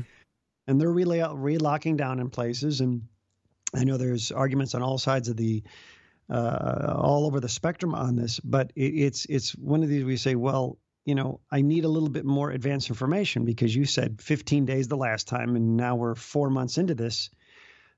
And 0.67 0.81
they're 0.81 0.91
really 0.91 1.17
relocking 1.17 1.97
down 1.97 2.19
in 2.19 2.29
places. 2.29 2.79
And 2.79 3.07
I 3.75 3.83
know 3.83 3.97
there's 3.97 4.31
arguments 4.31 4.75
on 4.75 4.81
all 4.81 4.97
sides 4.97 5.27
of 5.27 5.35
the, 5.35 5.63
uh, 6.29 6.93
all 6.95 7.25
over 7.25 7.39
the 7.39 7.49
spectrum 7.49 7.95
on 7.95 8.15
this, 8.15 8.39
but 8.39 8.71
it, 8.75 8.93
it's 8.93 9.25
it's 9.25 9.55
one 9.55 9.81
of 9.81 9.89
these 9.89 10.05
we 10.05 10.15
say, 10.15 10.35
well, 10.35 10.77
you 11.05 11.15
know, 11.15 11.39
I 11.51 11.61
need 11.61 11.85
a 11.85 11.89
little 11.89 12.09
bit 12.09 12.23
more 12.25 12.51
advanced 12.51 12.89
information 12.89 13.45
because 13.45 13.75
you 13.75 13.85
said 13.85 14.21
15 14.21 14.65
days 14.65 14.87
the 14.87 14.97
last 14.97 15.27
time, 15.27 15.55
and 15.55 15.75
now 15.75 15.95
we're 15.95 16.13
four 16.13 16.51
months 16.51 16.77
into 16.77 16.93
this. 16.93 17.31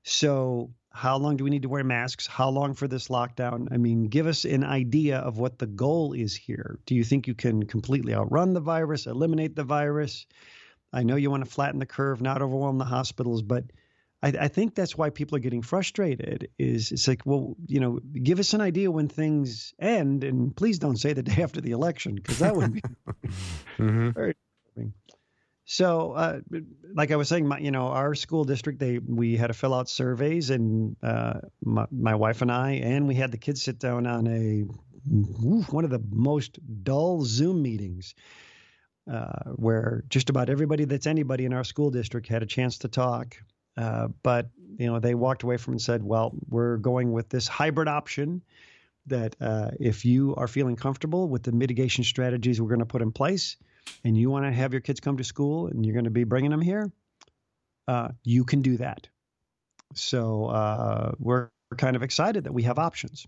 So, 0.04 0.70
how 0.90 1.16
long 1.16 1.36
do 1.36 1.44
we 1.44 1.50
need 1.50 1.62
to 1.62 1.68
wear 1.68 1.84
masks? 1.84 2.26
How 2.26 2.50
long 2.50 2.74
for 2.74 2.86
this 2.86 3.08
lockdown? 3.08 3.68
I 3.70 3.76
mean, 3.78 4.04
give 4.04 4.26
us 4.26 4.44
an 4.44 4.64
idea 4.64 5.18
of 5.18 5.38
what 5.38 5.58
the 5.58 5.66
goal 5.66 6.12
is 6.12 6.34
here. 6.34 6.78
Do 6.86 6.94
you 6.94 7.04
think 7.04 7.26
you 7.26 7.34
can 7.34 7.64
completely 7.64 8.14
outrun 8.14 8.52
the 8.52 8.60
virus, 8.60 9.06
eliminate 9.06 9.56
the 9.56 9.64
virus? 9.64 10.26
I 10.92 11.02
know 11.02 11.16
you 11.16 11.30
want 11.30 11.44
to 11.44 11.50
flatten 11.50 11.78
the 11.78 11.86
curve, 11.86 12.20
not 12.20 12.42
overwhelm 12.42 12.78
the 12.78 12.84
hospitals, 12.84 13.42
but 13.42 13.64
I, 14.22 14.28
I 14.28 14.48
think 14.48 14.74
that's 14.74 14.96
why 14.96 15.10
people 15.10 15.36
are 15.36 15.40
getting 15.40 15.62
frustrated. 15.62 16.48
Is 16.58 16.92
it's 16.92 17.08
like, 17.08 17.22
well, 17.24 17.56
you 17.66 17.80
know, 17.80 17.98
give 18.22 18.38
us 18.38 18.54
an 18.54 18.60
idea 18.60 18.90
when 18.90 19.08
things 19.08 19.74
end, 19.78 20.24
and 20.24 20.54
please 20.54 20.78
don't 20.78 20.98
say 20.98 21.12
the 21.12 21.22
day 21.22 21.42
after 21.42 21.60
the 21.60 21.72
election 21.72 22.14
because 22.14 22.38
that 22.38 22.54
would 22.54 22.74
be 22.74 22.80
mm-hmm. 23.78 24.10
very 24.10 24.34
disturbing. 24.74 24.94
So, 25.72 26.12
uh, 26.12 26.40
like 26.94 27.12
I 27.12 27.16
was 27.16 27.30
saying, 27.30 27.48
my, 27.48 27.58
you 27.58 27.70
know, 27.70 27.86
our 27.86 28.14
school 28.14 28.44
district, 28.44 28.78
they 28.78 28.98
we 28.98 29.38
had 29.38 29.46
to 29.46 29.54
fill 29.54 29.72
out 29.72 29.88
surveys, 29.88 30.50
and 30.50 30.96
uh, 31.02 31.40
my, 31.64 31.86
my 31.90 32.14
wife 32.14 32.42
and 32.42 32.52
I, 32.52 32.72
and 32.72 33.08
we 33.08 33.14
had 33.14 33.30
the 33.30 33.38
kids 33.38 33.62
sit 33.62 33.78
down 33.78 34.06
on 34.06 34.26
a 34.26 34.64
one 35.70 35.84
of 35.84 35.90
the 35.90 36.02
most 36.10 36.58
dull 36.84 37.24
Zoom 37.24 37.62
meetings, 37.62 38.14
uh, 39.10 39.44
where 39.56 40.04
just 40.10 40.28
about 40.28 40.50
everybody 40.50 40.84
that's 40.84 41.06
anybody 41.06 41.46
in 41.46 41.54
our 41.54 41.64
school 41.64 41.90
district 41.90 42.28
had 42.28 42.42
a 42.42 42.46
chance 42.46 42.76
to 42.80 42.88
talk. 42.88 43.38
Uh, 43.74 44.08
but 44.22 44.50
you 44.76 44.88
know, 44.88 45.00
they 45.00 45.14
walked 45.14 45.42
away 45.42 45.56
from 45.56 45.72
and 45.72 45.80
said, 45.80 46.02
"Well, 46.02 46.34
we're 46.50 46.76
going 46.76 47.12
with 47.12 47.30
this 47.30 47.48
hybrid 47.48 47.88
option." 47.88 48.42
That 49.06 49.36
uh, 49.40 49.70
if 49.80 50.04
you 50.04 50.34
are 50.36 50.48
feeling 50.48 50.76
comfortable 50.76 51.30
with 51.30 51.44
the 51.44 51.52
mitigation 51.52 52.04
strategies 52.04 52.60
we're 52.60 52.68
going 52.68 52.80
to 52.80 52.84
put 52.84 53.00
in 53.00 53.10
place, 53.10 53.56
and 54.04 54.16
you 54.16 54.30
want 54.30 54.44
to 54.44 54.52
have 54.52 54.72
your 54.72 54.80
kids 54.80 55.00
come 55.00 55.16
to 55.16 55.24
school 55.24 55.66
and 55.68 55.84
you're 55.84 55.94
going 55.94 56.04
to 56.04 56.10
be 56.10 56.24
bringing 56.24 56.50
them 56.50 56.60
here, 56.60 56.90
uh, 57.88 58.08
you 58.24 58.44
can 58.44 58.62
do 58.62 58.76
that. 58.78 59.08
So 59.94 60.46
uh, 60.46 61.12
we're 61.18 61.50
kind 61.76 61.96
of 61.96 62.02
excited 62.02 62.44
that 62.44 62.52
we 62.52 62.62
have 62.62 62.78
options. 62.78 63.26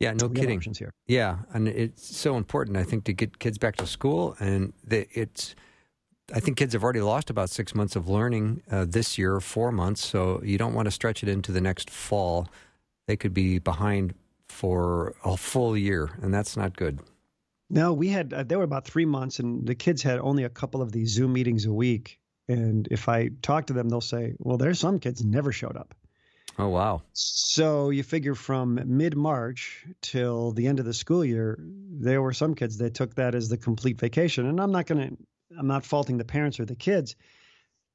Yeah, 0.00 0.12
no 0.12 0.26
we 0.26 0.36
kidding. 0.36 0.58
options 0.58 0.78
here. 0.78 0.92
Yeah, 1.06 1.38
and 1.52 1.68
it's 1.68 2.16
so 2.16 2.36
important, 2.36 2.76
I 2.76 2.82
think, 2.82 3.04
to 3.04 3.12
get 3.12 3.38
kids 3.38 3.58
back 3.58 3.76
to 3.76 3.86
school, 3.86 4.36
and 4.40 4.72
the, 4.84 5.06
it's. 5.12 5.54
I 6.34 6.40
think 6.40 6.56
kids 6.56 6.72
have 6.72 6.82
already 6.82 7.02
lost 7.02 7.28
about 7.28 7.50
six 7.50 7.74
months 7.74 7.96
of 7.96 8.08
learning 8.08 8.62
uh, 8.70 8.86
this 8.88 9.18
year, 9.18 9.40
four 9.40 9.70
months. 9.70 10.02
So 10.04 10.40
you 10.42 10.56
don't 10.56 10.72
want 10.72 10.86
to 10.86 10.90
stretch 10.90 11.22
it 11.22 11.28
into 11.28 11.52
the 11.52 11.60
next 11.60 11.90
fall. 11.90 12.48
They 13.06 13.16
could 13.16 13.34
be 13.34 13.58
behind 13.58 14.14
for 14.48 15.14
a 15.22 15.36
full 15.36 15.76
year, 15.76 16.10
and 16.22 16.32
that's 16.32 16.56
not 16.56 16.76
good. 16.76 17.00
No, 17.74 17.92
we 17.92 18.08
had 18.08 18.32
uh, 18.32 18.44
there 18.44 18.58
were 18.58 18.64
about 18.64 18.86
three 18.86 19.04
months, 19.04 19.40
and 19.40 19.66
the 19.66 19.74
kids 19.74 20.00
had 20.00 20.20
only 20.20 20.44
a 20.44 20.48
couple 20.48 20.80
of 20.80 20.92
these 20.92 21.10
Zoom 21.10 21.32
meetings 21.32 21.66
a 21.66 21.72
week. 21.72 22.20
And 22.48 22.86
if 22.90 23.08
I 23.08 23.30
talk 23.42 23.66
to 23.66 23.72
them, 23.72 23.88
they'll 23.88 24.00
say, 24.00 24.34
"Well, 24.38 24.58
there's 24.58 24.78
some 24.78 25.00
kids 25.00 25.24
never 25.24 25.50
showed 25.50 25.76
up." 25.76 25.92
Oh 26.56 26.68
wow! 26.68 27.02
So 27.14 27.90
you 27.90 28.04
figure 28.04 28.36
from 28.36 28.80
mid 28.96 29.16
March 29.16 29.84
till 30.00 30.52
the 30.52 30.68
end 30.68 30.78
of 30.78 30.86
the 30.86 30.94
school 30.94 31.24
year, 31.24 31.58
there 31.58 32.22
were 32.22 32.32
some 32.32 32.54
kids 32.54 32.78
that 32.78 32.94
took 32.94 33.16
that 33.16 33.34
as 33.34 33.48
the 33.48 33.56
complete 33.56 33.98
vacation. 33.98 34.46
And 34.46 34.60
I'm 34.60 34.70
not 34.70 34.86
going 34.86 35.08
to, 35.08 35.16
I'm 35.58 35.66
not 35.66 35.84
faulting 35.84 36.16
the 36.16 36.24
parents 36.24 36.60
or 36.60 36.64
the 36.66 36.76
kids. 36.76 37.16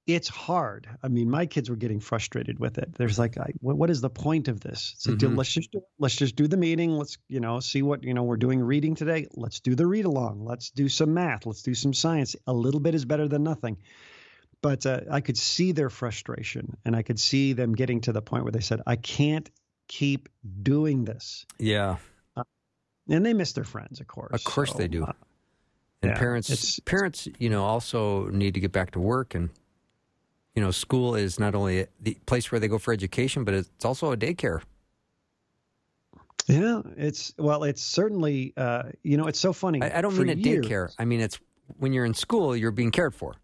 It's 0.07 0.27
hard. 0.27 0.87
I 1.03 1.07
mean, 1.07 1.29
my 1.29 1.45
kids 1.45 1.69
were 1.69 1.75
getting 1.75 1.99
frustrated 1.99 2.57
with 2.57 2.79
it. 2.79 2.95
There's 2.95 3.19
like, 3.19 3.37
I, 3.37 3.51
what, 3.61 3.89
is 3.91 4.01
the 4.01 4.09
point 4.09 4.47
of 4.47 4.59
this? 4.59 4.95
Like, 5.05 5.17
Mhm. 5.17 5.37
let's 5.37 5.53
just 5.53 5.71
do, 5.71 5.81
let's 5.99 6.15
just 6.15 6.35
do 6.35 6.47
the 6.47 6.57
meeting. 6.57 6.91
Let's 6.93 7.17
you 7.27 7.39
know 7.39 7.59
see 7.59 7.83
what 7.83 8.03
you 8.03 8.13
know 8.15 8.23
we're 8.23 8.37
doing 8.37 8.59
reading 8.59 8.95
today. 8.95 9.27
Let's 9.35 9.59
do 9.59 9.75
the 9.75 9.85
read 9.85 10.05
along. 10.05 10.43
Let's 10.45 10.71
do 10.71 10.89
some 10.89 11.13
math. 11.13 11.45
Let's 11.45 11.61
do 11.61 11.75
some 11.75 11.93
science. 11.93 12.35
A 12.47 12.53
little 12.53 12.79
bit 12.79 12.95
is 12.95 13.05
better 13.05 13.27
than 13.27 13.43
nothing 13.43 13.77
but 14.61 14.85
uh, 14.85 14.99
I 15.09 15.21
could 15.21 15.37
see 15.37 15.71
their 15.71 15.89
frustration 15.89 16.75
and 16.83 16.93
I 16.93 17.01
could 17.01 17.17
see 17.17 17.53
them 17.53 17.73
getting 17.73 18.01
to 18.01 18.11
the 18.11 18.21
point 18.21 18.43
where 18.43 18.51
they 18.51 18.59
said, 18.59 18.81
I 18.85 18.97
can't 18.97 19.49
keep 19.87 20.27
doing 20.63 21.05
this. 21.05 21.45
Yeah, 21.59 21.95
And 23.07 23.25
they 23.25 23.33
miss 23.33 23.53
their 23.53 23.63
friends, 23.63 24.01
of 24.01 24.07
course. 24.07 24.31
Of 24.33 24.43
course 24.43 24.73
So, 24.73 24.77
they 24.77 24.89
do. 24.89 25.05
uh, 25.05 25.13
and 26.01 26.11
Yeah, 26.11 26.17
parents 26.19 26.79
parents 26.81 27.27
you 27.39 27.49
know 27.49 27.63
also 27.63 28.27
need 28.31 28.53
to 28.55 28.59
get 28.59 28.73
back 28.73 28.91
to 28.91 28.99
work 28.99 29.33
and 29.33 29.49
you 30.55 30.61
know 30.61 30.71
school 30.71 31.15
is 31.15 31.39
not 31.39 31.55
only 31.55 31.85
the 32.01 32.15
place 32.25 32.51
where 32.51 32.59
they 32.59 32.67
go 32.67 32.77
for 32.77 32.93
education 32.93 33.43
but 33.43 33.53
it's 33.53 33.85
also 33.85 34.11
a 34.11 34.17
daycare 34.17 34.61
yeah, 36.47 36.81
it's, 36.97 37.31
well, 37.37 37.63
it's 37.63 37.81
certainly, 37.83 38.53
uh, 38.57 38.83
you 39.03 39.17
know, 39.17 39.27
it's 39.27 39.39
so 39.39 39.53
funny. 39.53 39.83
i, 39.83 39.99
I 39.99 40.01
don't 40.01 40.15
For 40.15 40.21
mean 40.23 40.37
a 40.37 40.41
years- 40.41 40.65
daycare 40.65 40.95
i 40.97 41.05
mean 41.05 41.19
it's 41.19 41.39
when 41.77 41.93
you're 41.93 42.05
in 42.05 42.15
school 42.15 42.55
you're 42.55 42.71
being 42.71 42.89
cared 42.91 43.13
for 43.13 43.35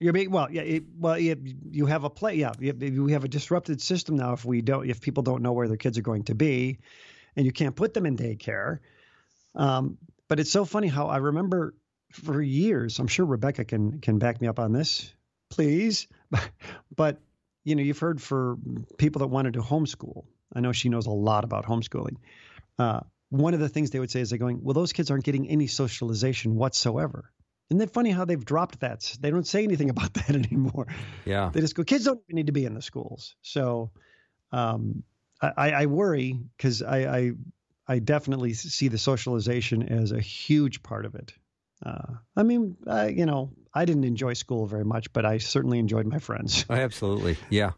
You're 0.00 0.14
being 0.14 0.30
well, 0.30 0.48
yeah. 0.50 0.62
It, 0.62 0.84
well, 0.98 1.18
you, 1.18 1.36
you 1.70 1.86
have 1.86 2.04
a 2.04 2.10
play. 2.10 2.36
Yeah, 2.36 2.52
you 2.60 3.04
we 3.04 3.12
have 3.12 3.24
a 3.24 3.28
disrupted 3.28 3.82
system 3.82 4.16
now. 4.16 4.32
If 4.32 4.44
we 4.44 4.62
don't, 4.62 4.88
if 4.88 5.00
people 5.00 5.22
don't 5.24 5.42
know 5.42 5.52
where 5.52 5.66
their 5.68 5.76
kids 5.76 5.98
are 5.98 6.02
going 6.06 6.22
to 6.24 6.34
be, 6.36 6.78
and 7.36 7.44
you 7.44 7.50
can't 7.52 7.74
put 7.74 7.94
them 7.94 8.06
in 8.06 8.16
daycare. 8.16 8.78
Um, 9.56 9.98
but 10.28 10.38
it's 10.38 10.52
so 10.52 10.64
funny 10.64 10.86
how 10.86 11.08
I 11.08 11.16
remember 11.16 11.74
for 12.12 12.40
years. 12.40 13.00
I'm 13.00 13.08
sure 13.08 13.26
Rebecca 13.26 13.64
can 13.64 14.00
can 14.00 14.18
back 14.20 14.40
me 14.40 14.46
up 14.46 14.60
on 14.60 14.72
this, 14.72 15.12
please. 15.50 16.08
But 16.94 17.20
you 17.64 17.76
know, 17.76 17.82
you've 17.82 17.98
heard 17.98 18.20
for 18.20 18.56
people 18.96 19.20
that 19.20 19.28
wanted 19.28 19.52
to 19.54 19.60
homeschool. 19.60 20.24
I 20.54 20.60
know 20.60 20.72
she 20.72 20.88
knows 20.88 21.06
a 21.06 21.10
lot 21.10 21.44
about 21.44 21.66
homeschooling. 21.66 22.16
Uh, 22.78 23.00
one 23.28 23.54
of 23.54 23.60
the 23.60 23.68
things 23.68 23.90
they 23.90 24.00
would 24.00 24.10
say 24.10 24.20
is 24.20 24.30
they're 24.30 24.38
going, 24.38 24.62
well, 24.62 24.74
those 24.74 24.92
kids 24.92 25.10
aren't 25.10 25.24
getting 25.24 25.48
any 25.48 25.66
socialization 25.66 26.56
whatsoever. 26.56 27.30
Isn't 27.70 27.82
it 27.82 27.90
funny 27.90 28.10
how 28.10 28.24
they've 28.24 28.44
dropped 28.44 28.80
that? 28.80 29.14
They 29.20 29.30
don't 29.30 29.46
say 29.46 29.64
anything 29.64 29.90
about 29.96 30.14
that 30.14 30.30
anymore. 30.30 30.86
yeah 31.24 31.50
They 31.52 31.60
just 31.60 31.74
go, 31.74 31.84
kids 31.84 32.04
don't 32.04 32.20
even 32.28 32.36
need 32.36 32.46
to 32.46 32.52
be 32.52 32.64
in 32.64 32.74
the 32.74 32.82
schools. 32.82 33.36
So 33.42 33.90
um, 34.50 35.02
I, 35.40 35.70
I 35.72 35.86
worry 35.86 36.38
because 36.56 36.82
I, 36.82 36.98
I, 36.98 37.32
I 37.86 37.98
definitely 37.98 38.54
see 38.54 38.88
the 38.88 38.98
socialization 38.98 39.82
as 39.82 40.12
a 40.12 40.20
huge 40.20 40.82
part 40.82 41.04
of 41.04 41.14
it. 41.14 41.32
Uh, 41.84 42.14
I 42.34 42.42
mean, 42.42 42.76
I, 42.86 43.08
you 43.08 43.26
know, 43.26 43.52
I 43.74 43.84
didn't 43.84 44.04
enjoy 44.04 44.34
school 44.34 44.66
very 44.66 44.84
much, 44.84 45.12
but 45.12 45.24
I 45.24 45.38
certainly 45.38 45.78
enjoyed 45.78 46.06
my 46.06 46.18
friends. 46.18 46.64
Oh, 46.70 46.74
absolutely 46.74 47.36
yeah 47.50 47.72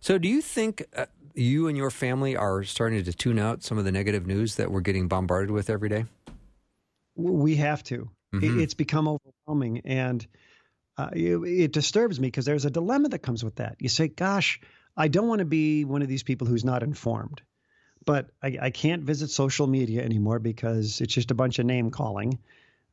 so 0.00 0.18
do 0.18 0.28
you 0.28 0.42
think 0.42 0.84
uh, 0.96 1.06
you 1.34 1.68
and 1.68 1.76
your 1.76 1.90
family 1.90 2.34
are 2.36 2.64
starting 2.64 3.04
to 3.04 3.12
tune 3.12 3.38
out 3.38 3.62
some 3.62 3.78
of 3.78 3.84
the 3.84 3.92
negative 3.92 4.26
news 4.26 4.56
that 4.56 4.70
we're 4.70 4.80
getting 4.80 5.06
bombarded 5.08 5.50
with 5.50 5.70
every 5.70 5.88
day 5.88 6.06
We 7.14 7.56
have 7.56 7.82
to. 7.84 8.10
It, 8.32 8.40
Mhm. 8.42 8.60
it's 8.60 8.74
become 8.74 9.08
overwhelming, 9.08 9.80
and 9.84 10.26
uh, 10.98 11.10
it, 11.12 11.36
it 11.36 11.72
disturbs 11.72 12.20
me 12.20 12.28
because 12.28 12.44
there's 12.44 12.64
a 12.64 12.70
dilemma 12.70 13.08
that 13.10 13.20
comes 13.20 13.42
with 13.44 13.56
that. 13.56 13.76
You 13.78 13.88
say, 13.88 14.08
"Gosh, 14.08 14.60
I 14.96 15.08
don't 15.08 15.28
want 15.28 15.38
to 15.38 15.44
be 15.46 15.84
one 15.84 16.02
of 16.02 16.08
these 16.08 16.22
people 16.22 16.46
who's 16.46 16.64
not 16.64 16.82
informed." 16.82 17.40
But 18.04 18.30
I, 18.42 18.58
I 18.60 18.70
can't 18.70 19.02
visit 19.02 19.30
social 19.30 19.66
media 19.66 20.02
anymore 20.02 20.38
because 20.38 21.00
it's 21.00 21.14
just 21.14 21.30
a 21.30 21.34
bunch 21.34 21.58
of 21.58 21.66
name 21.66 21.90
calling. 21.90 22.38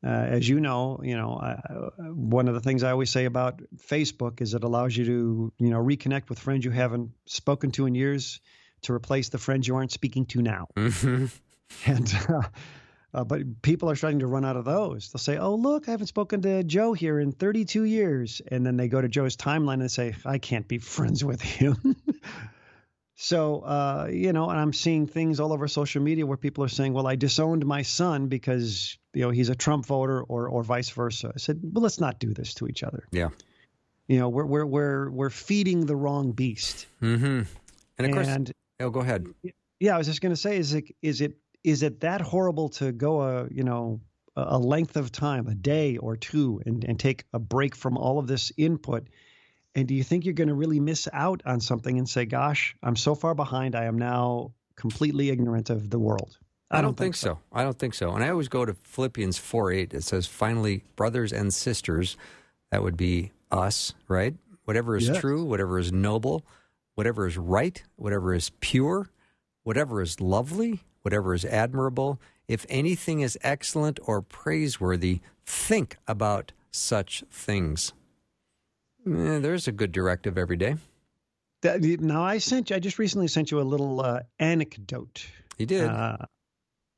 Uh, 0.04 0.08
as 0.08 0.46
you 0.46 0.60
know, 0.60 1.00
you 1.02 1.16
know, 1.16 1.36
uh, 1.36 1.80
one 2.12 2.46
of 2.46 2.52
the 2.54 2.60
things 2.60 2.82
I 2.82 2.90
always 2.90 3.08
say 3.08 3.24
about 3.24 3.62
Facebook 3.88 4.42
is 4.42 4.52
it 4.52 4.62
allows 4.62 4.94
you 4.94 5.04
to, 5.06 5.52
you 5.58 5.70
know, 5.70 5.78
reconnect 5.78 6.28
with 6.28 6.38
friends 6.38 6.64
you 6.64 6.70
haven't 6.70 7.12
spoken 7.24 7.70
to 7.72 7.86
in 7.86 7.94
years 7.94 8.40
to 8.82 8.92
replace 8.92 9.30
the 9.30 9.38
friends 9.38 9.66
you 9.66 9.76
aren't 9.76 9.92
speaking 9.92 10.26
to 10.26 10.42
now. 10.42 10.68
mm-hmm. 10.76 11.26
And 11.90 12.14
uh, 12.28 12.42
uh, 13.14 13.24
but 13.24 13.62
people 13.62 13.90
are 13.90 13.96
starting 13.96 14.18
to 14.18 14.26
run 14.26 14.44
out 14.44 14.56
of 14.56 14.66
those. 14.66 15.10
They'll 15.10 15.20
say, 15.20 15.38
"Oh, 15.38 15.54
look, 15.54 15.88
I 15.88 15.92
haven't 15.92 16.08
spoken 16.08 16.42
to 16.42 16.62
Joe 16.64 16.92
here 16.92 17.18
in 17.18 17.32
32 17.32 17.84
years," 17.84 18.42
and 18.46 18.66
then 18.66 18.76
they 18.76 18.88
go 18.88 19.00
to 19.00 19.08
Joe's 19.08 19.36
timeline 19.36 19.80
and 19.80 19.90
say, 19.90 20.14
"I 20.26 20.36
can't 20.36 20.68
be 20.68 20.78
friends 20.96 21.24
with 21.24 21.40
him." 21.40 21.96
So 23.16 23.60
uh, 23.60 24.08
you 24.10 24.32
know, 24.32 24.48
and 24.50 24.58
I'm 24.58 24.72
seeing 24.72 25.06
things 25.06 25.40
all 25.40 25.52
over 25.52 25.68
social 25.68 26.02
media 26.02 26.26
where 26.26 26.36
people 26.36 26.64
are 26.64 26.68
saying, 26.68 26.92
"Well, 26.92 27.06
I 27.06 27.16
disowned 27.16 27.64
my 27.64 27.82
son 27.82 28.28
because 28.28 28.98
you 29.12 29.22
know 29.22 29.30
he's 29.30 29.48
a 29.48 29.54
Trump 29.54 29.86
voter," 29.86 30.22
or 30.22 30.48
or 30.48 30.62
vice 30.62 30.90
versa. 30.90 31.32
I 31.34 31.38
said, 31.38 31.60
"Well, 31.62 31.82
let's 31.82 32.00
not 32.00 32.18
do 32.18 32.32
this 32.34 32.54
to 32.54 32.66
each 32.66 32.82
other." 32.82 33.06
yeah 33.12 33.28
You 34.08 34.18
know, 34.18 34.28
we're 34.28 34.46
we're 34.46 34.66
we're 34.66 35.10
we're 35.10 35.30
feeding 35.30 35.86
the 35.86 35.96
wrong 35.96 36.32
beast. 36.32 36.86
mm-hmm. 37.00 37.42
and 37.98 38.06
of 38.06 38.10
course 38.10 38.28
and 38.28 38.52
oh 38.80 38.90
go 38.90 39.00
ahead 39.00 39.26
yeah, 39.80 39.94
I 39.94 39.98
was 39.98 40.06
just 40.06 40.20
going 40.20 40.34
to 40.34 40.40
say, 40.40 40.56
is 40.56 40.74
it 40.74 40.84
is 41.02 41.20
it 41.20 41.36
is 41.62 41.82
it 41.82 42.00
that 42.00 42.20
horrible 42.20 42.68
to 42.70 42.92
go 42.92 43.22
a 43.22 43.48
you 43.50 43.64
know 43.64 44.00
a 44.36 44.44
a 44.48 44.58
length 44.58 44.96
of 44.96 45.12
time, 45.12 45.46
a 45.46 45.54
day 45.54 45.96
or 45.96 46.16
two, 46.16 46.60
and 46.64 46.84
and 46.84 46.98
take 46.98 47.24
a 47.32 47.38
break 47.38 47.76
from 47.76 47.96
all 47.96 48.18
of 48.18 48.26
this 48.26 48.52
input, 48.56 49.08
And 49.74 49.88
do 49.88 49.94
you 49.94 50.04
think 50.04 50.24
you're 50.24 50.34
going 50.34 50.48
to 50.48 50.54
really 50.54 50.80
miss 50.80 51.08
out 51.12 51.42
on 51.44 51.60
something 51.60 51.98
and 51.98 52.08
say, 52.08 52.26
"Gosh, 52.26 52.76
I'm 52.82 52.96
so 52.96 53.14
far 53.14 53.34
behind. 53.34 53.74
I 53.74 53.84
am 53.84 53.98
now 53.98 54.52
completely 54.76 55.30
ignorant 55.30 55.70
of 55.70 55.90
the 55.90 55.98
world." 55.98 56.38
I, 56.70 56.80
don't, 56.80 56.96
think, 56.96 57.14
so. 57.14 57.38
I 57.52 57.62
don't 57.62 57.78
think 57.78 57.94
so. 57.94 58.12
And 58.12 58.24
I 58.24 58.30
always 58.30 58.48
go 58.48 58.64
to 58.64 58.74
Philippians 58.82 59.38
4 59.38 59.70
8. 59.70 59.94
It 59.94 60.02
says, 60.02 60.26
finally, 60.26 60.82
brothers 60.96 61.32
and 61.32 61.54
sisters, 61.54 62.16
that 62.72 62.82
would 62.82 62.96
be 62.96 63.30
us, 63.52 63.94
right? 64.08 64.34
Whatever 64.64 64.96
is 64.96 65.06
Yes. 65.06 65.20
true, 65.20 65.44
whatever 65.44 65.78
is 65.78 65.92
noble, 65.92 66.44
whatever 66.94 67.26
is 67.28 67.36
right, 67.36 67.80
whatever 67.96 68.34
is 68.34 68.50
pure, 68.60 69.08
whatever 69.62 70.00
is 70.02 70.20
lovely, 70.20 70.80
whatever 71.02 71.34
is 71.34 71.44
admirable, 71.44 72.20
if 72.48 72.66
anything 72.68 73.20
is 73.20 73.38
excellent 73.42 74.00
or 74.04 74.20
praiseworthy, 74.20 75.20
think 75.46 75.96
about 76.08 76.52
such 76.72 77.22
things. 77.30 77.92
Eh, 79.06 79.38
there's 79.38 79.68
a 79.68 79.72
good 79.72 79.92
directive 79.92 80.38
every 80.38 80.56
day. 80.56 80.76
That, 81.62 81.80
now 81.82 82.22
I 82.22 82.38
sent 82.38 82.70
you. 82.70 82.76
I 82.76 82.78
just 82.78 82.98
recently 82.98 83.28
sent 83.28 83.50
you 83.50 83.60
a 83.60 83.62
little 83.62 84.00
uh, 84.00 84.20
anecdote. 84.38 85.26
You 85.58 85.66
did. 85.66 85.84
Uh, 85.88 86.16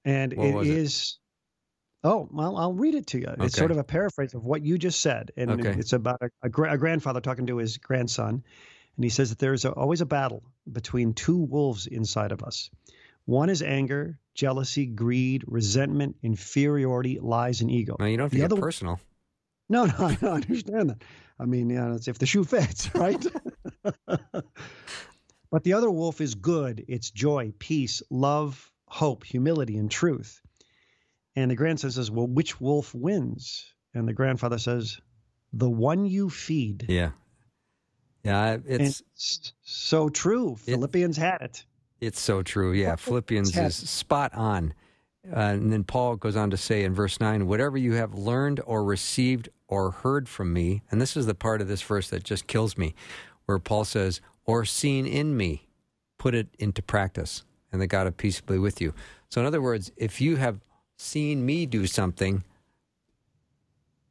and 0.05 0.33
it 0.33 0.55
was 0.55 0.69
it? 0.69 0.77
is. 0.77 1.19
Oh, 2.05 2.29
well, 2.31 2.57
I'll 2.57 2.73
read 2.73 2.95
it 2.95 3.09
to 3.09 3.19
you. 3.19 3.27
It's 3.41 3.57
sort 3.57 3.71
of 3.73 3.79
a 3.79 3.85
paraphrase 3.85 4.35
of 4.35 4.45
what 4.45 4.63
you 4.65 4.79
just 4.79 5.01
said. 5.01 5.33
And 5.37 5.51
Okay. 5.51 5.75
it's 5.79 5.93
about 5.93 6.19
a, 6.21 6.31
a, 6.43 6.49
gra- 6.49 6.73
a 6.73 6.79
grandfather 6.79 7.21
talking 7.21 7.47
to 7.47 7.57
his 7.57 7.79
grandson. 7.79 8.45
And 8.97 9.05
he 9.05 9.09
says 9.11 9.31
that 9.31 9.39
there 9.39 9.53
is 9.53 9.65
a, 9.65 9.73
always 9.73 10.01
a 10.01 10.07
battle 10.07 10.43
between 10.71 11.15
two 11.15 11.37
wolves 11.39 11.87
inside 11.89 12.31
of 12.33 12.43
us. 12.45 12.71
One 13.25 13.51
is 13.51 13.61
anger, 13.61 14.19
jealousy, 14.35 14.87
greed, 14.87 15.43
resentment, 15.49 16.17
inferiority, 16.23 17.19
lies, 17.21 17.61
and 17.61 17.71
ego. 17.73 17.97
now, 17.99 18.07
you 18.07 18.17
don't 18.17 18.25
have 18.27 18.31
to 18.33 18.37
the 18.37 18.43
get 18.43 18.53
other- 18.53 18.61
personal. 18.63 19.01
No, 19.69 19.85
no, 19.87 19.95
I 19.99 20.17
understand 20.27 20.91
that. 20.91 21.03
I 21.39 21.45
mean, 21.45 21.71
you 21.71 21.77
know, 21.77 21.99
if 22.07 22.19
the 22.19 22.27
shoe 22.27 22.45
fits, 22.45 22.91
right? 22.95 23.25
but 24.07 25.65
the 25.65 25.73
other 25.73 25.91
wolf 25.91 26.21
is 26.21 26.35
good. 26.35 26.85
It's 26.89 27.11
joy, 27.11 27.53
peace, 27.59 28.03
love, 28.11 28.71
hope, 28.89 29.25
humility, 29.25 29.77
and 29.77 29.91
truth. 29.91 30.41
And 31.35 31.51
the 31.51 31.57
grandson 31.57 31.91
says, 31.91 32.11
Well, 32.11 32.27
which 32.27 32.61
wolf 32.61 32.95
wins? 32.95 33.75
And 33.95 34.09
the 34.09 34.13
grandfather 34.15 34.59
says, 34.59 35.01
The 35.53 35.69
one 35.71 36.07
you 36.07 36.31
feed. 36.31 36.87
Yeah. 36.89 37.11
Yeah, 38.25 38.57
it's 38.67 39.03
it's 39.15 39.53
so 39.63 40.09
true. 40.09 40.57
Philippians 40.57 41.17
had 41.17 41.43
it. 41.43 41.65
It's 42.01 42.21
so 42.21 42.43
true. 42.43 42.73
Yeah, 42.73 42.97
Philippians 42.97 43.55
Yeah. 43.55 43.67
is 43.67 43.77
spot 43.77 44.35
on. 44.35 44.75
Uh, 45.31 45.39
and 45.39 45.73
then 45.73 45.85
Paul 45.85 46.17
goes 46.17 46.35
on 46.37 46.51
to 46.51 46.57
say 46.57 46.85
in 46.85 46.93
verse 46.95 47.21
9, 47.21 47.47
whatever 47.47 47.77
you 47.79 47.93
have 47.95 48.15
learned 48.15 48.61
or 48.65 48.85
received 48.85 49.49
or 49.69 49.91
heard 49.91 50.29
from 50.29 50.53
me, 50.53 50.83
and 50.91 51.01
this 51.01 51.17
is 51.17 51.27
the 51.27 51.35
part 51.35 51.61
of 51.61 51.69
this 51.69 51.83
verse 51.83 52.09
that 52.11 52.25
just 52.25 52.47
kills 52.47 52.79
me, 52.79 52.95
where 53.47 53.59
Paul 53.59 53.85
says, 53.85 54.21
or 54.45 54.65
seen 54.65 55.07
in 55.07 55.37
me, 55.37 55.69
put 56.19 56.35
it 56.35 56.49
into 56.59 56.83
practice, 56.83 57.45
and 57.73 57.81
the 57.81 57.87
God 57.87 58.07
of 58.07 58.17
peace 58.17 58.41
be 58.41 58.59
with 58.59 58.81
you. 58.81 58.95
So, 59.29 59.41
in 59.41 59.47
other 59.47 59.61
words, 59.63 59.91
if 59.97 60.21
you 60.21 60.37
have 60.37 60.61
seen 60.97 61.45
me 61.45 61.67
do 61.67 61.87
something, 61.87 62.45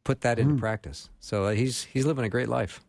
put 0.04 0.22
that 0.22 0.40
into 0.40 0.56
practice. 0.56 1.10
So 1.20 1.46
uh, 1.46 1.52
he's 1.52 1.84
he's 1.84 2.06
living 2.06 2.24
a 2.24 2.30
great 2.30 2.48
life. 2.48 2.82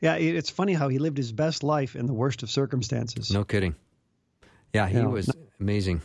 Yeah, 0.00 0.14
it's 0.16 0.50
funny 0.50 0.74
how 0.74 0.88
he 0.88 0.98
lived 0.98 1.16
his 1.16 1.32
best 1.32 1.62
life 1.62 1.96
in 1.96 2.06
the 2.06 2.12
worst 2.12 2.42
of 2.42 2.50
circumstances. 2.50 3.30
No 3.30 3.44
kidding. 3.44 3.74
Yeah, 4.72 4.88
he 4.88 5.00
was 5.00 5.30
amazing. 5.60 6.02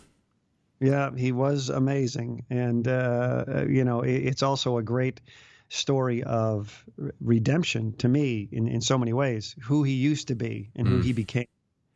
Yeah, 0.81 1.11
he 1.15 1.31
was 1.31 1.69
amazing, 1.69 2.45
and 2.49 2.87
uh, 2.87 3.65
you 3.69 3.83
know, 3.85 4.01
it, 4.01 4.15
it's 4.15 4.41
also 4.43 4.77
a 4.77 4.83
great 4.83 5.21
story 5.69 6.23
of 6.23 6.83
redemption 7.21 7.93
to 7.97 8.07
me 8.09 8.49
in, 8.51 8.67
in 8.67 8.81
so 8.81 8.97
many 8.97 9.13
ways. 9.13 9.55
Who 9.63 9.83
he 9.83 9.93
used 9.93 10.27
to 10.29 10.35
be 10.35 10.69
and 10.75 10.87
who 10.87 10.99
Mm. 10.99 11.03
he 11.03 11.13
became. 11.13 11.47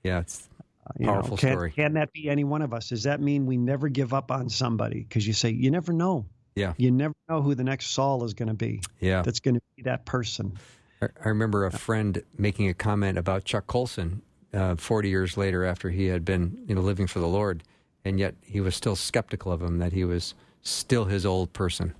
Yeah, 0.03 0.19
it's 0.19 0.47
Uh, 0.87 0.91
you 0.99 1.05
know, 1.07 1.13
Powerful 1.13 1.37
can, 1.37 1.51
story. 1.53 1.71
Can 1.71 1.93
that 1.93 2.13
be 2.13 2.29
any 2.29 2.43
one 2.43 2.61
of 2.61 2.71
us? 2.73 2.89
Does 2.89 3.03
that 3.03 3.19
mean 3.19 3.47
we 3.47 3.57
never 3.57 3.89
give 3.89 4.13
up 4.13 4.29
on 4.31 4.49
somebody? 4.49 4.99
Because 5.01 5.25
you 5.25 5.33
say 5.33 5.49
you 5.49 5.71
never 5.71 5.91
know. 5.91 6.25
Yeah. 6.55 6.73
You 6.77 6.91
never 6.91 7.15
know 7.27 7.41
who 7.41 7.55
the 7.55 7.63
next 7.63 7.87
Saul 7.87 8.23
is 8.23 8.33
going 8.35 8.49
to 8.49 8.53
be. 8.53 8.81
yeah. 9.01 9.23
That's 9.23 9.39
going 9.39 9.55
to 9.55 9.61
be 9.75 9.81
that 9.83 10.05
person. 10.05 10.57
I 11.01 11.07
I 11.25 11.29
remember 11.29 11.65
a 11.65 11.71
friend 11.71 12.21
making 12.37 12.69
a 12.69 12.73
comment 12.75 13.17
about 13.17 13.43
Chuck 13.45 13.65
Colson 13.67 14.21
uh, 14.53 14.75
40 14.75 15.09
years 15.09 15.35
later 15.37 15.65
after 15.65 15.89
he 15.89 16.05
had 16.05 16.23
been, 16.23 16.63
you 16.67 16.75
know, 16.75 16.81
living 16.81 17.07
for 17.07 17.19
the 17.19 17.27
Lord, 17.27 17.63
and 18.05 18.19
yet 18.19 18.35
he 18.43 18.61
was 18.61 18.75
still 18.75 18.95
skeptical 18.95 19.51
of 19.51 19.61
him 19.61 19.79
that 19.79 19.91
he 19.91 20.05
was 20.05 20.33
still 20.61 21.05
his 21.05 21.25
old 21.25 21.51
person, 21.51 21.93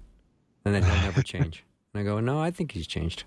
and 0.64 0.74
that 0.76 0.84
he'll 0.84 1.02
never 1.04 1.22
change. 1.34 1.66
And 1.94 2.02
I 2.02 2.04
go, 2.04 2.20
no, 2.20 2.40
I 2.40 2.52
think 2.52 2.72
he's 2.72 2.88
changed. 2.88 3.24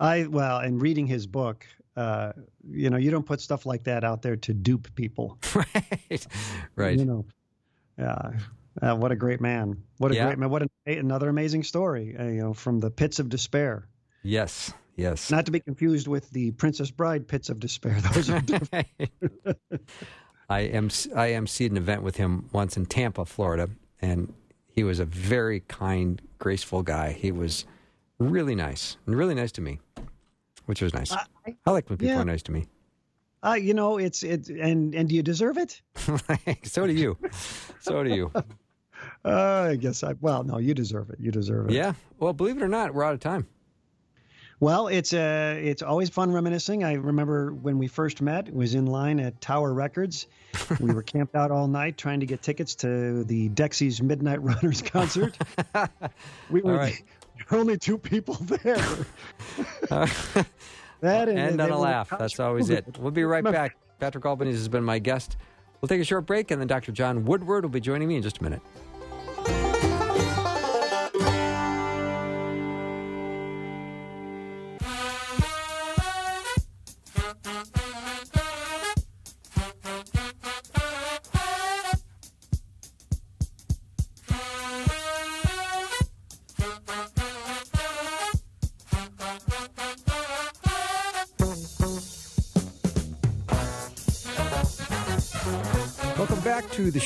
I 0.00 0.24
well, 0.24 0.58
and 0.58 0.82
reading 0.82 1.06
his 1.06 1.26
book, 1.28 1.64
uh, 1.96 2.32
you 2.68 2.90
know, 2.90 2.96
you 2.96 3.10
don't 3.10 3.26
put 3.26 3.40
stuff 3.40 3.66
like 3.66 3.84
that 3.84 4.02
out 4.02 4.22
there 4.22 4.36
to 4.36 4.52
dupe 4.54 4.92
people. 4.96 5.38
right, 5.54 6.26
right. 6.74 6.98
You 6.98 7.04
know, 7.04 7.24
yeah. 7.98 8.32
Uh, 8.80 8.96
what 8.96 9.12
a 9.12 9.16
great 9.16 9.40
man! 9.40 9.76
What 9.98 10.12
a 10.12 10.14
Yeah. 10.14 10.24
great 10.26 10.38
man! 10.38 10.48
What 10.48 10.62
an, 10.62 10.70
another 10.86 11.28
amazing 11.28 11.62
story! 11.62 12.16
Uh, 12.18 12.24
you 12.24 12.40
know, 12.40 12.54
from 12.54 12.80
the 12.80 12.90
pits 12.90 13.18
of 13.18 13.28
despair. 13.28 13.86
Yes, 14.22 14.72
yes. 14.96 15.30
Not 15.30 15.44
to 15.44 15.52
be 15.52 15.60
confused 15.60 16.08
with 16.08 16.30
the 16.30 16.52
Princess 16.52 16.90
Bride 16.90 17.28
pits 17.28 17.50
of 17.50 17.60
despair. 17.60 18.00
Those 18.14 18.30
are 18.30 18.40
different. 18.40 18.86
I 20.52 20.60
am 20.60 20.86
I 21.16 21.30
emceed 21.30 21.70
an 21.70 21.78
event 21.78 22.02
with 22.02 22.16
him 22.16 22.50
once 22.52 22.76
in 22.76 22.84
Tampa, 22.84 23.24
Florida, 23.24 23.70
and 24.02 24.34
he 24.68 24.84
was 24.84 25.00
a 25.00 25.06
very 25.06 25.60
kind, 25.60 26.20
graceful 26.38 26.82
guy. 26.82 27.12
He 27.12 27.32
was 27.32 27.64
really 28.18 28.54
nice 28.54 28.98
and 29.06 29.16
really 29.16 29.34
nice 29.34 29.50
to 29.52 29.62
me, 29.62 29.80
which 30.66 30.82
was 30.82 30.92
nice. 30.92 31.10
I, 31.10 31.24
like 31.64 31.88
when 31.88 31.96
people 31.96 32.14
yeah. 32.14 32.20
are 32.20 32.24
nice 32.26 32.42
to 32.42 32.52
me. 32.52 32.66
uh, 33.42 33.54
you 33.54 33.72
know, 33.72 33.96
it's 33.96 34.22
it, 34.22 34.48
and 34.50 34.94
and 34.94 35.08
do 35.08 35.14
you 35.14 35.22
deserve 35.22 35.56
it? 35.56 35.80
so 36.64 36.86
do 36.86 36.92
you. 36.92 37.16
So 37.80 38.04
do 38.04 38.10
you. 38.10 38.30
Uh, 39.24 39.68
I 39.70 39.76
guess 39.76 40.04
I. 40.04 40.14
Well, 40.20 40.44
no, 40.44 40.58
you 40.58 40.74
deserve 40.74 41.10
it. 41.10 41.18
You 41.18 41.32
deserve 41.32 41.68
it. 41.68 41.74
Yeah. 41.74 41.94
Well, 42.18 42.32
believe 42.32 42.56
it 42.56 42.62
or 42.62 42.68
not, 42.68 42.94
we're 42.94 43.02
out 43.02 43.14
of 43.14 43.20
time. 43.20 43.48
Well, 44.62 44.86
it's 44.86 45.12
uh, 45.12 45.58
it's 45.60 45.82
always 45.82 46.08
fun 46.08 46.30
reminiscing. 46.30 46.84
I 46.84 46.92
remember 46.92 47.52
when 47.52 47.78
we 47.78 47.88
first 47.88 48.22
met. 48.22 48.46
It 48.46 48.54
was 48.54 48.76
in 48.76 48.86
line 48.86 49.18
at 49.18 49.40
Tower 49.40 49.74
Records. 49.74 50.28
we 50.78 50.94
were 50.94 51.02
camped 51.02 51.34
out 51.34 51.50
all 51.50 51.66
night 51.66 51.98
trying 51.98 52.20
to 52.20 52.26
get 52.26 52.42
tickets 52.42 52.76
to 52.76 53.24
the 53.24 53.48
Dexys 53.48 54.00
Midnight 54.00 54.40
Runners 54.44 54.80
concert. 54.80 55.36
we 56.48 56.62
were 56.62 56.76
right. 56.76 57.02
the 57.50 57.56
only 57.56 57.76
two 57.76 57.98
people 57.98 58.34
there. 58.36 58.76
that 61.00 61.28
and, 61.28 61.36
And 61.40 61.60
on 61.60 61.72
a 61.72 61.78
laugh. 61.78 62.10
That's 62.16 62.38
always 62.38 62.70
it. 62.70 62.98
We'll 63.00 63.10
be 63.10 63.24
right 63.24 63.42
back. 63.42 63.76
Patrick 63.98 64.24
Albanese 64.24 64.58
has 64.58 64.68
been 64.68 64.84
my 64.84 65.00
guest. 65.00 65.38
We'll 65.80 65.88
take 65.88 66.00
a 66.00 66.04
short 66.04 66.24
break, 66.24 66.52
and 66.52 66.60
then 66.60 66.68
Dr. 66.68 66.92
John 66.92 67.24
Woodward 67.24 67.64
will 67.64 67.70
be 67.70 67.80
joining 67.80 68.06
me 68.06 68.14
in 68.14 68.22
just 68.22 68.38
a 68.38 68.44
minute. 68.44 68.62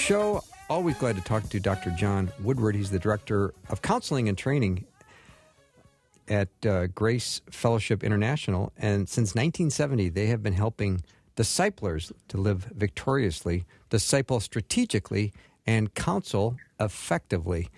Show. 0.07 0.40
Always 0.71 0.97
glad 0.99 1.16
to 1.16 1.23
talk 1.23 1.49
to 1.49 1.59
Dr. 1.59 1.90
John 1.90 2.31
Woodward. 2.40 2.77
He's 2.77 2.92
the 2.92 2.99
director 3.01 3.53
of 3.71 3.83
counseling 3.83 4.29
and 4.29 4.38
training 4.38 4.85
at 6.29 6.49
uh, 6.64 6.87
Grace 6.87 7.40
Fellowship 7.51 8.05
International. 8.05 8.73
And 8.79 9.09
since 9.09 9.31
1970, 9.31 10.11
they 10.11 10.27
have 10.27 10.45
been 10.45 10.53
helping 10.53 11.03
disciplers 11.35 12.12
to 12.29 12.37
live 12.37 12.69
victoriously, 12.77 13.64
disciple 13.90 14.38
strategically, 14.38 15.33
and 15.66 15.92
counsel 15.95 16.57
effectively. 16.79 17.69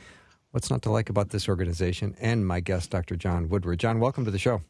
What's 0.50 0.70
not 0.70 0.82
to 0.82 0.90
like 0.90 1.08
about 1.08 1.30
this 1.30 1.48
organization 1.48 2.14
and 2.20 2.46
my 2.46 2.60
guest, 2.60 2.90
Dr. 2.90 3.16
John 3.16 3.48
Woodward? 3.48 3.78
John, 3.78 4.00
welcome 4.00 4.26
to 4.26 4.30
the 4.30 4.38
show. 4.38 4.60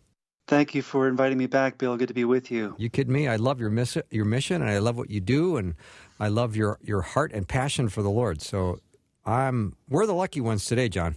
Thank 0.47 0.75
you 0.75 0.81
for 0.81 1.09
inviting 1.09 1.37
me 1.37 1.47
back, 1.47 1.77
Bill. 1.77 1.97
Good 1.97 2.09
to 2.09 2.15
be 2.15 2.25
with 2.25 2.51
you. 2.51 2.75
You 2.79 2.89
kidding 2.89 3.13
me? 3.13 3.29
I 3.29 3.37
love 3.37 3.61
your 3.61 3.69
miss- 3.69 3.99
your 4.11 4.25
mission, 4.25 4.63
and 4.63 4.71
I 4.71 4.79
love 4.79 4.97
what 4.97 5.11
you 5.11 5.21
do, 5.21 5.59
and 5.59 5.75
I 6.19 6.29
love 6.29 6.57
your 6.57 6.79
your 6.83 7.03
heart 7.03 7.33
and 7.33 7.47
passion 7.47 7.89
for 7.89 8.03
the 8.03 8.11
Lord. 8.11 8.43
So, 8.43 8.81
I'm 9.25 9.77
we're 9.89 10.07
the 10.07 10.15
lucky 10.15 10.41
ones 10.41 10.65
today, 10.65 10.89
John. 10.89 11.17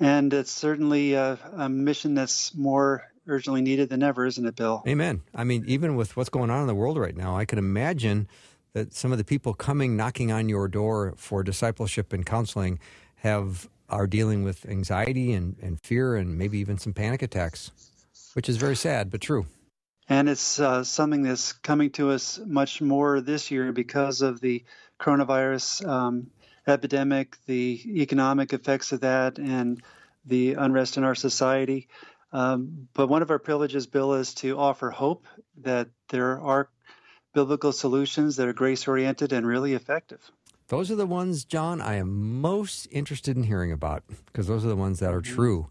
And 0.00 0.34
it's 0.34 0.50
certainly 0.50 1.14
a, 1.14 1.38
a 1.56 1.68
mission 1.68 2.14
that's 2.14 2.54
more 2.54 3.04
urgently 3.26 3.62
needed 3.62 3.88
than 3.88 4.02
ever, 4.02 4.26
isn't 4.26 4.44
it, 4.44 4.56
Bill? 4.56 4.82
Amen. 4.86 5.22
I 5.34 5.44
mean, 5.44 5.64
even 5.66 5.96
with 5.96 6.16
what's 6.16 6.28
going 6.28 6.50
on 6.50 6.60
in 6.60 6.66
the 6.66 6.74
world 6.74 6.98
right 6.98 7.16
now, 7.16 7.36
I 7.36 7.44
can 7.44 7.58
imagine 7.58 8.28
that 8.72 8.92
some 8.92 9.12
of 9.12 9.18
the 9.18 9.24
people 9.24 9.54
coming 9.54 9.96
knocking 9.96 10.32
on 10.32 10.48
your 10.48 10.68
door 10.68 11.14
for 11.16 11.42
discipleship 11.42 12.12
and 12.12 12.26
counseling 12.26 12.78
have 13.16 13.68
are 13.88 14.06
dealing 14.06 14.42
with 14.42 14.66
anxiety 14.66 15.32
and, 15.32 15.56
and 15.62 15.80
fear 15.80 16.16
and 16.16 16.36
maybe 16.36 16.58
even 16.58 16.78
some 16.78 16.92
panic 16.92 17.22
attacks. 17.22 17.70
Which 18.34 18.48
is 18.48 18.56
very 18.56 18.74
sad, 18.74 19.10
but 19.10 19.20
true. 19.20 19.46
And 20.08 20.28
it's 20.28 20.60
uh, 20.60 20.84
something 20.84 21.22
that's 21.22 21.52
coming 21.52 21.90
to 21.92 22.10
us 22.10 22.38
much 22.44 22.82
more 22.82 23.20
this 23.20 23.50
year 23.50 23.72
because 23.72 24.20
of 24.20 24.40
the 24.40 24.64
coronavirus 25.00 25.86
um, 25.88 26.30
epidemic, 26.66 27.36
the 27.46 27.80
economic 28.02 28.52
effects 28.52 28.92
of 28.92 29.00
that, 29.00 29.38
and 29.38 29.82
the 30.26 30.54
unrest 30.54 30.96
in 30.96 31.04
our 31.04 31.14
society. 31.14 31.88
Um, 32.32 32.88
but 32.94 33.08
one 33.08 33.22
of 33.22 33.30
our 33.30 33.38
privileges, 33.38 33.86
Bill, 33.86 34.14
is 34.14 34.34
to 34.34 34.58
offer 34.58 34.90
hope 34.90 35.26
that 35.62 35.88
there 36.08 36.40
are 36.40 36.68
biblical 37.32 37.72
solutions 37.72 38.36
that 38.36 38.48
are 38.48 38.52
grace 38.52 38.86
oriented 38.86 39.32
and 39.32 39.46
really 39.46 39.74
effective. 39.74 40.20
Those 40.68 40.90
are 40.90 40.96
the 40.96 41.06
ones, 41.06 41.44
John, 41.44 41.80
I 41.80 41.96
am 41.96 42.40
most 42.40 42.88
interested 42.90 43.36
in 43.36 43.44
hearing 43.44 43.70
about 43.70 44.02
because 44.26 44.46
those 44.46 44.64
are 44.64 44.68
the 44.68 44.76
ones 44.76 44.98
that 45.00 45.12
are 45.12 45.20
true 45.20 45.68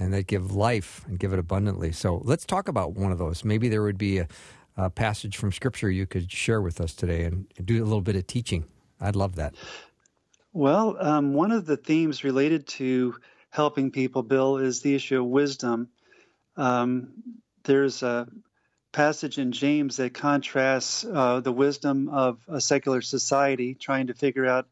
and 0.00 0.14
that 0.14 0.26
give 0.26 0.52
life 0.52 1.04
and 1.06 1.18
give 1.18 1.32
it 1.32 1.38
abundantly. 1.38 1.92
So 1.92 2.22
let's 2.24 2.46
talk 2.46 2.68
about 2.68 2.94
one 2.94 3.12
of 3.12 3.18
those. 3.18 3.44
Maybe 3.44 3.68
there 3.68 3.82
would 3.82 3.98
be 3.98 4.18
a, 4.18 4.28
a 4.76 4.88
passage 4.88 5.36
from 5.36 5.52
Scripture 5.52 5.90
you 5.90 6.06
could 6.06 6.32
share 6.32 6.62
with 6.62 6.80
us 6.80 6.94
today 6.94 7.24
and 7.24 7.46
do 7.64 7.82
a 7.82 7.84
little 7.84 8.00
bit 8.00 8.16
of 8.16 8.26
teaching. 8.26 8.64
I'd 8.98 9.14
love 9.14 9.36
that. 9.36 9.54
Well, 10.52 10.96
um, 10.98 11.34
one 11.34 11.52
of 11.52 11.66
the 11.66 11.76
themes 11.76 12.24
related 12.24 12.66
to 12.68 13.14
helping 13.50 13.90
people, 13.90 14.22
Bill, 14.22 14.56
is 14.56 14.80
the 14.80 14.94
issue 14.94 15.20
of 15.20 15.26
wisdom. 15.26 15.90
Um, 16.56 17.12
there's 17.64 18.02
a 18.02 18.26
passage 18.92 19.38
in 19.38 19.52
James 19.52 19.98
that 19.98 20.14
contrasts 20.14 21.04
uh, 21.04 21.40
the 21.40 21.52
wisdom 21.52 22.08
of 22.08 22.40
a 22.48 22.60
secular 22.60 23.02
society 23.02 23.74
trying 23.74 24.08
to 24.08 24.14
figure 24.14 24.46
out 24.46 24.66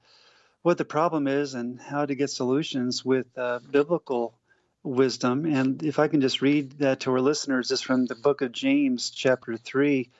what 0.62 0.78
the 0.78 0.84
problem 0.84 1.28
is 1.28 1.54
and 1.54 1.80
how 1.80 2.04
to 2.04 2.14
get 2.14 2.30
solutions 2.30 3.04
with 3.04 3.26
uh, 3.36 3.60
biblical 3.70 4.34
wisdom. 4.82 5.44
And 5.44 5.82
if 5.82 5.98
I 5.98 6.08
can 6.08 6.20
just 6.20 6.42
read 6.42 6.78
that 6.78 7.00
to 7.00 7.12
our 7.12 7.20
listeners, 7.20 7.68
this 7.68 7.80
from 7.80 8.06
the 8.06 8.14
book 8.14 8.42
of 8.42 8.52
James, 8.52 9.10
chapter 9.10 9.56
3. 9.56 10.10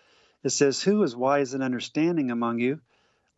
It 0.42 0.51
says, 0.51 0.83
Who 0.83 1.03
is 1.03 1.16
wise 1.16 1.55
and 1.55 1.62
understanding 1.62 2.31
among 2.31 2.59
you? 2.59 2.81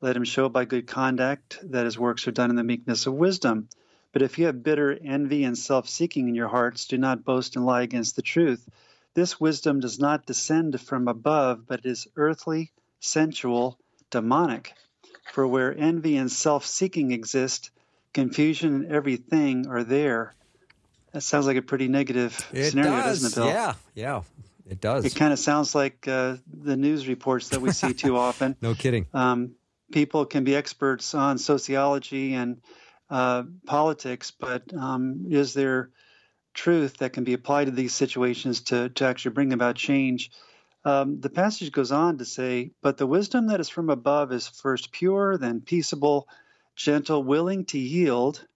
Let 0.00 0.16
him 0.16 0.24
show 0.24 0.48
by 0.48 0.64
good 0.64 0.87
conduct 0.87 1.59
that 1.70 1.85
his 1.85 1.98
works 1.98 2.26
are 2.26 2.33
done 2.33 2.50
in 2.50 2.56
the 2.56 2.64
meekness 2.64 3.06
of 3.06 3.14
wisdom. 3.14 3.68
But 4.12 4.22
if 4.22 4.38
you 4.38 4.46
have 4.46 4.62
bitter 4.62 4.92
envy 4.92 5.44
and 5.44 5.56
self 5.56 5.88
seeking 5.88 6.28
in 6.28 6.35
your 6.35 6.48
hearts, 6.48 6.87
do 6.87 6.98
not 6.98 7.24
boast 7.24 7.54
and 7.56 7.64
lie 7.64 7.83
against 7.83 8.16
the 8.16 8.22
truth. 8.22 8.68
This 9.14 9.38
wisdom 9.40 9.80
does 9.80 9.98
not 9.98 10.26
descend 10.26 10.80
from 10.80 11.06
above, 11.06 11.66
but 11.66 11.85
is 11.85 12.09
earthly, 12.16 12.72
sensual, 13.00 13.78
demonic. 14.11 14.72
For 15.33 15.46
where 15.46 15.76
envy 15.76 16.16
and 16.16 16.30
self 16.30 16.66
seeking 16.66 17.12
exist, 17.12 17.70
confusion 18.12 18.74
and 18.74 18.87
everything 18.87 19.68
are 19.68 19.85
there. 19.85 20.35
That 21.12 21.22
sounds 21.22 21.46
like 21.46 21.56
a 21.56 21.62
pretty 21.62 21.88
negative 21.88 22.46
it 22.52 22.70
scenario, 22.70 22.92
does. 22.92 23.22
doesn't 23.22 23.32
it, 23.32 23.44
Bill? 23.44 23.52
Yeah, 23.52 23.74
yeah, 23.94 24.22
it 24.68 24.80
does. 24.80 25.04
It 25.04 25.14
kind 25.16 25.32
of 25.32 25.38
sounds 25.38 25.74
like 25.74 26.06
uh, 26.06 26.36
the 26.46 26.76
news 26.76 27.08
reports 27.08 27.48
that 27.48 27.60
we 27.60 27.72
see 27.72 27.94
too 27.94 28.16
often. 28.16 28.56
no 28.62 28.74
kidding. 28.74 29.06
Um, 29.12 29.52
people 29.90 30.24
can 30.24 30.44
be 30.44 30.54
experts 30.54 31.14
on 31.14 31.38
sociology 31.38 32.34
and 32.34 32.60
uh, 33.08 33.42
politics, 33.66 34.30
but 34.30 34.72
um, 34.72 35.26
is 35.28 35.52
there 35.54 35.90
truth 36.54 36.98
that 36.98 37.12
can 37.12 37.24
be 37.24 37.32
applied 37.32 37.66
to 37.66 37.70
these 37.72 37.94
situations 37.94 38.62
to, 38.62 38.88
to 38.90 39.04
actually 39.04 39.32
bring 39.32 39.52
about 39.52 39.76
change? 39.76 40.30
Um, 40.84 41.20
the 41.20 41.30
passage 41.30 41.72
goes 41.72 41.92
on 41.92 42.18
to 42.18 42.24
say, 42.24 42.70
But 42.82 42.96
the 42.96 43.06
wisdom 43.06 43.48
that 43.48 43.60
is 43.60 43.68
from 43.68 43.90
above 43.90 44.32
is 44.32 44.48
first 44.48 44.92
pure, 44.92 45.36
then 45.36 45.60
peaceable, 45.60 46.28
gentle, 46.76 47.22
willing 47.22 47.66
to 47.66 47.78
yield, 47.78 48.46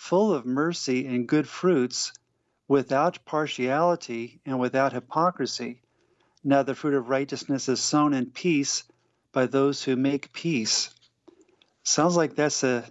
full 0.00 0.32
of 0.32 0.46
mercy 0.46 1.06
and 1.06 1.28
good 1.28 1.46
fruits, 1.46 2.12
without 2.66 3.22
partiality 3.26 4.40
and 4.46 4.58
without 4.58 4.94
hypocrisy. 4.94 5.82
Now 6.42 6.62
the 6.62 6.74
fruit 6.74 6.94
of 6.94 7.10
righteousness 7.10 7.68
is 7.68 7.80
sown 7.80 8.14
in 8.14 8.30
peace 8.30 8.84
by 9.30 9.44
those 9.44 9.84
who 9.84 9.96
make 9.96 10.32
peace. 10.32 10.88
Sounds 11.82 12.16
like 12.16 12.34
that's 12.34 12.64
a 12.64 12.86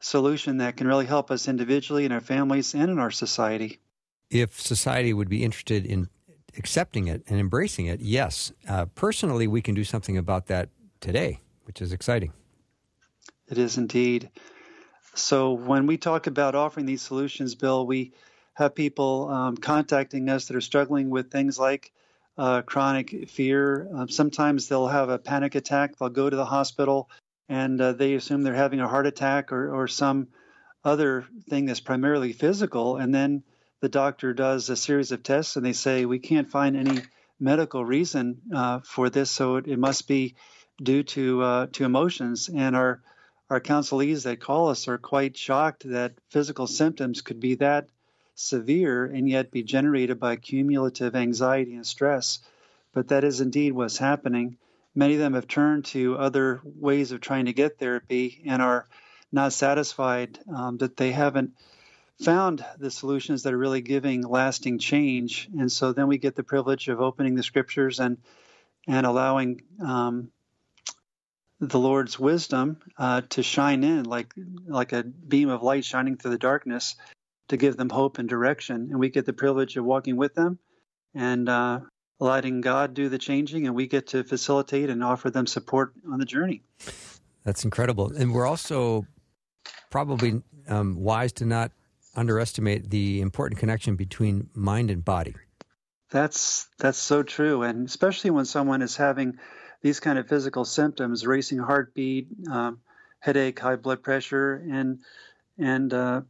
solution 0.00 0.58
that 0.58 0.76
can 0.76 0.86
really 0.86 1.06
help 1.06 1.30
us 1.30 1.48
individually 1.48 2.04
in 2.04 2.12
our 2.12 2.20
families 2.20 2.74
and 2.74 2.90
in 2.90 2.98
our 2.98 3.10
society. 3.10 3.80
If 4.30 4.60
society 4.60 5.14
would 5.14 5.30
be 5.30 5.42
interested 5.42 5.86
in 5.86 6.10
accepting 6.58 7.08
it 7.08 7.22
and 7.26 7.40
embracing 7.40 7.86
it, 7.86 8.00
yes. 8.00 8.52
Uh, 8.68 8.84
personally, 8.84 9.46
we 9.46 9.62
can 9.62 9.74
do 9.74 9.82
something 9.82 10.18
about 10.18 10.48
that 10.48 10.68
today, 11.00 11.40
which 11.64 11.80
is 11.80 11.90
exciting. 11.90 12.34
It 13.48 13.56
is 13.56 13.78
indeed. 13.78 14.30
So, 15.14 15.52
when 15.52 15.86
we 15.86 15.96
talk 15.96 16.26
about 16.26 16.54
offering 16.54 16.86
these 16.86 17.02
solutions, 17.02 17.54
Bill, 17.54 17.86
we 17.86 18.12
have 18.54 18.74
people 18.74 19.28
um, 19.28 19.56
contacting 19.56 20.28
us 20.28 20.46
that 20.46 20.56
are 20.56 20.60
struggling 20.60 21.10
with 21.10 21.30
things 21.30 21.58
like 21.58 21.92
uh, 22.38 22.62
chronic 22.62 23.28
fear. 23.28 23.88
Um, 23.94 24.08
sometimes 24.08 24.68
they'll 24.68 24.88
have 24.88 25.08
a 25.08 25.18
panic 25.18 25.54
attack, 25.54 25.96
they'll 25.96 26.08
go 26.08 26.30
to 26.30 26.36
the 26.36 26.44
hospital, 26.44 27.10
and 27.48 27.80
uh, 27.80 27.92
they 27.92 28.14
assume 28.14 28.42
they're 28.42 28.54
having 28.54 28.80
a 28.80 28.88
heart 28.88 29.06
attack 29.06 29.52
or, 29.52 29.74
or 29.74 29.88
some 29.88 30.28
other 30.84 31.26
thing 31.48 31.66
that's 31.66 31.80
primarily 31.80 32.32
physical. 32.32 32.96
And 32.96 33.14
then 33.14 33.42
the 33.80 33.88
doctor 33.88 34.32
does 34.32 34.70
a 34.70 34.76
series 34.76 35.12
of 35.12 35.22
tests 35.22 35.56
and 35.56 35.64
they 35.64 35.72
say, 35.72 36.04
We 36.04 36.18
can't 36.18 36.50
find 36.50 36.76
any 36.76 37.02
medical 37.38 37.84
reason 37.84 38.40
uh, 38.54 38.80
for 38.84 39.10
this, 39.10 39.30
so 39.30 39.56
it, 39.56 39.66
it, 39.66 39.78
must 39.78 40.06
be 40.06 40.34
due 40.82 41.02
to, 41.02 41.42
uh, 41.42 41.66
to 41.72 41.84
emotions. 41.84 42.48
And 42.54 42.76
our, 42.76 43.02
our 43.50 43.60
counselees 43.60 44.22
that 44.22 44.40
call 44.40 44.68
us 44.68 44.86
are 44.86 44.96
quite 44.96 45.36
shocked 45.36 45.88
that 45.90 46.14
physical 46.30 46.68
symptoms 46.68 47.20
could 47.20 47.40
be 47.40 47.56
that 47.56 47.88
severe 48.36 49.04
and 49.04 49.28
yet 49.28 49.50
be 49.50 49.64
generated 49.64 50.20
by 50.20 50.36
cumulative 50.36 51.16
anxiety 51.16 51.74
and 51.74 51.86
stress. 51.86 52.38
But 52.92 53.08
that 53.08 53.24
is 53.24 53.40
indeed 53.40 53.72
what's 53.72 53.98
happening. 53.98 54.56
Many 54.94 55.14
of 55.14 55.20
them 55.20 55.34
have 55.34 55.48
turned 55.48 55.84
to 55.86 56.16
other 56.16 56.60
ways 56.64 57.12
of 57.12 57.20
trying 57.20 57.46
to 57.46 57.52
get 57.52 57.78
therapy 57.78 58.40
and 58.46 58.62
are 58.62 58.86
not 59.32 59.52
satisfied 59.52 60.38
um, 60.52 60.78
that 60.78 60.96
they 60.96 61.12
haven't 61.12 61.52
found 62.22 62.64
the 62.78 62.90
solutions 62.90 63.42
that 63.42 63.52
are 63.52 63.58
really 63.58 63.80
giving 63.80 64.22
lasting 64.22 64.78
change. 64.78 65.48
And 65.58 65.70
so 65.70 65.92
then 65.92 66.06
we 66.06 66.18
get 66.18 66.34
the 66.34 66.42
privilege 66.42 66.88
of 66.88 67.00
opening 67.00 67.34
the 67.34 67.42
scriptures 67.42 67.98
and 68.00 68.18
and 68.86 69.06
allowing 69.06 69.62
um, 69.84 70.30
the 71.60 71.78
Lord's 71.78 72.18
wisdom 72.18 72.78
uh, 72.96 73.22
to 73.30 73.42
shine 73.42 73.84
in 73.84 74.04
like 74.04 74.32
like 74.66 74.92
a 74.92 75.02
beam 75.02 75.50
of 75.50 75.62
light 75.62 75.84
shining 75.84 76.16
through 76.16 76.32
the 76.32 76.38
darkness 76.38 76.96
to 77.48 77.56
give 77.56 77.76
them 77.76 77.90
hope 77.90 78.18
and 78.18 78.28
direction. 78.28 78.88
And 78.90 78.98
we 78.98 79.10
get 79.10 79.26
the 79.26 79.32
privilege 79.32 79.76
of 79.76 79.84
walking 79.84 80.16
with 80.16 80.34
them 80.34 80.58
and 81.14 81.48
uh, 81.48 81.80
letting 82.18 82.60
God 82.60 82.94
do 82.94 83.08
the 83.08 83.18
changing, 83.18 83.66
and 83.66 83.74
we 83.74 83.86
get 83.86 84.08
to 84.08 84.24
facilitate 84.24 84.90
and 84.90 85.04
offer 85.04 85.30
them 85.30 85.46
support 85.46 85.92
on 86.10 86.18
the 86.18 86.24
journey. 86.24 86.62
That's 87.44 87.64
incredible. 87.64 88.12
And 88.12 88.32
we're 88.32 88.46
also 88.46 89.06
probably 89.90 90.42
um, 90.68 90.96
wise 90.96 91.32
to 91.32 91.44
not 91.44 91.72
underestimate 92.14 92.90
the 92.90 93.20
important 93.20 93.58
connection 93.58 93.96
between 93.96 94.48
mind 94.54 94.90
and 94.90 95.04
body. 95.04 95.34
That's 96.10 96.68
that's 96.78 96.98
so 96.98 97.22
true, 97.22 97.62
and 97.62 97.86
especially 97.86 98.30
when 98.30 98.44
someone 98.44 98.82
is 98.82 98.96
having 98.96 99.38
these 99.82 100.00
kind 100.00 100.18
of 100.18 100.28
physical 100.28 100.64
symptoms, 100.64 101.26
racing 101.26 101.58
heartbeat, 101.58 102.28
um, 102.50 102.80
headache, 103.20 103.58
high 103.58 103.76
blood 103.76 104.02
pressure, 104.02 104.54
and 104.70 105.00
and 105.58 105.92
uh, 105.92 106.22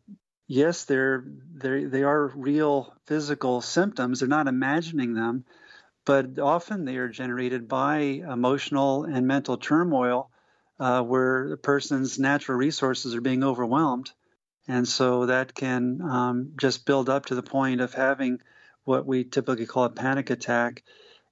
yes, 0.47 0.85
they're 0.85 1.25
they 1.55 1.85
they 1.85 2.03
are 2.03 2.29
real 2.29 2.95
physical 3.07 3.61
symptoms. 3.61 4.21
They're 4.21 4.29
not 4.29 4.49
imagining 4.49 5.15
them, 5.15 5.45
but 6.05 6.39
often 6.39 6.85
they 6.85 6.97
are 6.97 7.09
generated 7.09 7.69
by 7.69 7.99
emotional 7.99 9.05
and 9.05 9.27
mental 9.27 9.57
turmoil 9.57 10.31
uh, 10.79 11.03
where 11.03 11.49
the 11.49 11.57
person's 11.57 12.19
natural 12.19 12.59
resources 12.59 13.15
are 13.15 13.21
being 13.21 13.45
overwhelmed. 13.45 14.11
And 14.67 14.89
so 14.89 15.27
that 15.27 15.55
can 15.55 16.01
um, 16.01 16.53
just 16.59 16.87
build 16.87 17.09
up 17.09 17.27
to 17.27 17.35
the 17.35 17.43
point 17.43 17.81
of 17.81 17.93
having 17.93 18.41
what 18.85 19.07
we 19.07 19.25
typically 19.25 19.67
call 19.67 19.85
a 19.85 19.91
panic 19.91 20.31
attack. 20.31 20.83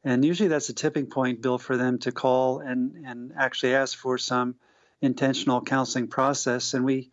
And 0.09 0.25
usually 0.25 0.49
that's 0.49 0.71
a 0.71 0.73
tipping 0.73 1.05
point, 1.05 1.43
Bill, 1.43 1.59
for 1.59 1.77
them 1.77 1.99
to 1.99 2.13
call 2.13 2.61
and, 2.61 3.05
and 3.05 3.31
actually 3.37 3.75
ask 3.75 3.99
for 3.99 4.17
some 4.17 4.55
intentional 5.03 5.61
counseling 5.61 6.09
process. 6.09 6.73
And 6.73 6.83
we 6.83 7.11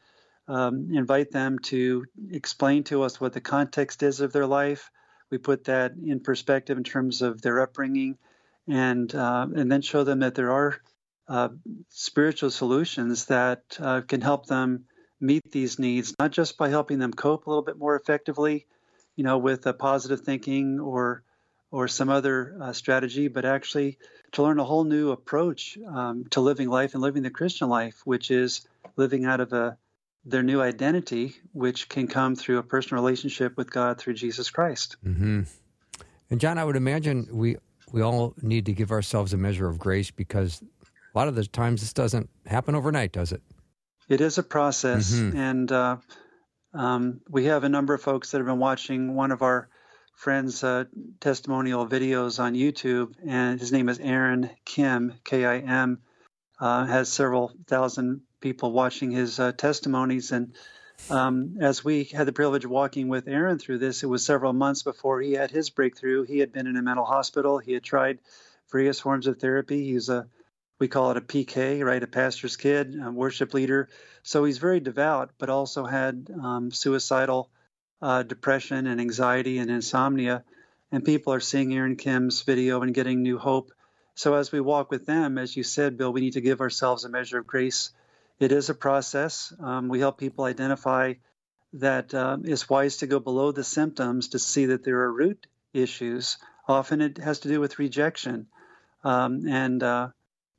um, 0.48 0.88
invite 0.94 1.30
them 1.30 1.60
to 1.64 2.06
explain 2.32 2.86
to 2.86 3.04
us 3.04 3.20
what 3.20 3.34
the 3.34 3.42
context 3.42 4.02
is 4.02 4.22
of 4.22 4.32
their 4.32 4.48
life, 4.48 4.92
we 5.30 5.38
put 5.38 5.66
that 5.66 5.92
in 6.02 6.22
perspective 6.22 6.78
in 6.78 6.86
terms 6.86 7.22
of 7.22 7.42
their 7.42 7.60
upbringing, 7.60 8.18
and 8.66 9.14
uh, 9.14 9.46
and 9.54 9.70
then 9.70 9.82
show 9.82 10.06
them 10.06 10.20
that 10.20 10.36
there 10.36 10.54
are 10.54 10.80
uh, 11.28 11.50
spiritual 11.90 12.50
solutions 12.50 13.26
that 13.26 13.64
uh, 13.78 14.02
can 14.08 14.22
help 14.22 14.46
them 14.46 14.86
meet 15.20 15.52
these 15.52 15.80
needs, 15.80 16.16
not 16.18 16.32
just 16.32 16.58
by 16.58 16.70
helping 16.70 17.00
them 17.00 17.12
cope 17.12 17.46
a 17.46 17.50
little 17.50 17.64
bit 17.64 17.78
more 17.78 17.98
effectively, 17.98 18.68
you 19.18 19.26
know, 19.26 19.38
with 19.38 19.66
a 19.66 19.74
positive 19.74 20.22
thinking 20.22 20.80
or 20.80 21.24
or 21.76 21.90
some 21.90 22.08
other 22.08 22.56
uh, 22.62 22.72
strategy, 22.72 23.28
but 23.28 23.44
actually 23.44 23.98
to 24.32 24.42
learn 24.44 24.60
a 24.60 24.64
whole 24.64 24.86
new 24.86 25.12
approach 25.12 25.78
um, 25.86 26.24
to 26.30 26.40
living 26.40 26.70
life 26.70 26.94
and 26.94 27.04
living 27.04 27.24
the 27.24 27.30
Christian 27.30 27.68
life, 27.68 28.02
which 28.06 28.32
is 28.32 28.66
living 28.96 29.26
out 29.26 29.42
of 29.42 29.52
a 29.52 29.78
their 30.24 30.42
new 30.42 30.62
identity, 30.62 31.36
which 31.52 31.90
can 31.90 32.08
come 32.08 32.36
through 32.36 32.60
a 32.60 32.64
personal 32.64 33.04
relationship 33.04 33.58
with 33.58 33.70
God 33.70 34.00
through 34.00 34.14
Jesus 34.14 34.50
Christ. 34.50 34.96
Mm-hmm. 35.06 35.42
And 36.32 36.40
John, 36.40 36.58
I 36.58 36.64
would 36.64 36.78
imagine 36.78 37.28
we 37.30 37.58
we 37.92 38.02
all 38.02 38.34
need 38.42 38.68
to 38.68 38.74
give 38.74 38.92
ourselves 38.92 39.34
a 39.34 39.38
measure 39.38 39.68
of 39.68 39.78
grace 39.78 40.12
because 40.12 40.64
a 40.82 41.18
lot 41.18 41.28
of 41.28 41.36
the 41.36 41.46
times 41.46 41.82
this 41.82 41.92
doesn't 41.92 42.30
happen 42.46 42.74
overnight, 42.74 43.12
does 43.12 43.34
it? 43.34 43.42
It 44.08 44.22
is 44.22 44.38
a 44.38 44.44
process, 44.44 45.12
Mhm. 45.14 45.36
and 45.36 45.72
uh, 45.72 45.98
um, 46.74 47.20
we 47.30 47.46
have 47.46 47.66
a 47.66 47.70
number 47.70 47.94
of 47.94 48.02
folks 48.02 48.32
that 48.32 48.38
have 48.38 48.48
been 48.48 48.60
watching 48.60 49.14
one 49.14 49.32
of 49.34 49.42
our 49.42 49.68
friends' 50.16 50.64
uh, 50.64 50.86
testimonial 51.20 51.88
videos 51.88 52.40
on 52.40 52.54
YouTube, 52.56 53.14
and 53.26 53.60
his 53.60 53.72
name 53.72 53.90
is 53.90 54.00
Aaron 54.00 54.50
Kim, 54.66 55.14
K 55.24 55.46
I 55.46 55.60
M. 55.60 56.00
Uh, 56.60 56.86
has 56.86 57.12
several 57.12 57.52
thousand 57.68 58.22
people 58.40 58.72
watching 58.72 59.12
his 59.12 59.40
uh, 59.40 59.52
testimonies, 59.52 60.32
and 60.32 60.54
um, 61.10 61.58
as 61.60 61.84
we 61.84 62.06
had 62.06 62.26
the 62.26 62.34
privilege 62.34 62.66
of 62.66 62.72
walking 62.72 63.10
with 63.10 63.28
Aaron 63.28 63.60
through 63.60 63.80
this, 63.80 64.02
it 64.02 64.08
was 64.08 64.26
several 64.26 64.54
months 64.54 64.84
before 64.84 65.22
he 65.22 65.34
had 65.34 65.52
his 65.52 65.70
breakthrough. 65.70 66.24
He 66.24 66.40
had 66.40 66.54
been 66.54 66.68
in 66.68 66.78
a 66.78 66.82
mental 66.82 67.06
hospital. 67.06 67.60
He 67.60 67.74
had 67.74 67.84
tried 67.84 68.20
various 68.72 69.00
forms 69.00 69.28
of 69.28 69.40
therapy. 69.40 69.92
He's 69.92 70.10
a 70.10 70.28
we 70.80 70.88
call 70.88 71.12
it 71.12 71.18
a 71.18 71.22
PK, 71.22 71.84
right? 71.86 72.04
A 72.04 72.08
pastor's 72.08 72.58
kid, 72.58 73.00
a 73.02 73.12
worship 73.12 73.54
leader. 73.54 73.88
So 74.24 74.44
he's 74.44 74.58
very 74.58 74.80
devout, 74.80 75.32
but 75.38 75.50
also 75.50 75.86
had 75.86 76.30
um, 76.42 76.72
suicidal 76.72 77.50
uh, 78.02 78.24
depression 78.24 78.88
and 78.88 79.00
anxiety 79.02 79.58
and 79.58 79.70
insomnia. 79.70 80.44
And 80.92 81.04
people 81.04 81.34
are 81.34 81.40
seeing 81.40 81.74
Aaron 81.74 81.96
Kim's 81.96 82.42
video 82.44 82.82
and 82.82 82.94
getting 82.94 83.22
new 83.22 83.38
hope. 83.38 83.72
So 84.16 84.36
as 84.36 84.52
we 84.52 84.62
walk 84.62 84.92
with 84.92 85.06
them, 85.06 85.38
as 85.38 85.56
you 85.56 85.64
said, 85.64 85.98
Bill, 85.98 86.14
we 86.14 86.22
need 86.22 86.34
to 86.34 86.42
give 86.42 86.62
ourselves 86.62 87.04
a 87.04 87.10
measure 87.10 87.40
of 87.40 87.48
grace. 87.48 87.92
It 88.40 88.52
is 88.52 88.70
a 88.70 88.76
process. 88.76 89.54
Um, 89.60 89.90
we 89.90 90.00
help 90.00 90.18
people 90.18 90.46
identify 90.46 91.14
that 91.74 92.14
um, 92.14 92.44
it's 92.46 92.70
wise 92.70 92.98
to 92.98 93.08
go 93.08 93.20
below 93.20 93.52
the 93.52 93.64
symptoms 93.64 94.30
to 94.30 94.40
see 94.40 94.68
that 94.68 94.84
there 94.84 95.02
are 95.02 95.12
root 95.12 95.48
issues. 95.74 96.38
Often 96.68 97.02
it 97.02 97.18
has 97.18 97.40
to 97.40 97.50
do 97.50 97.60
with 97.60 97.80
rejection. 97.80 98.48
Um, 99.04 99.48
and 99.48 99.84
uh, 99.84 100.10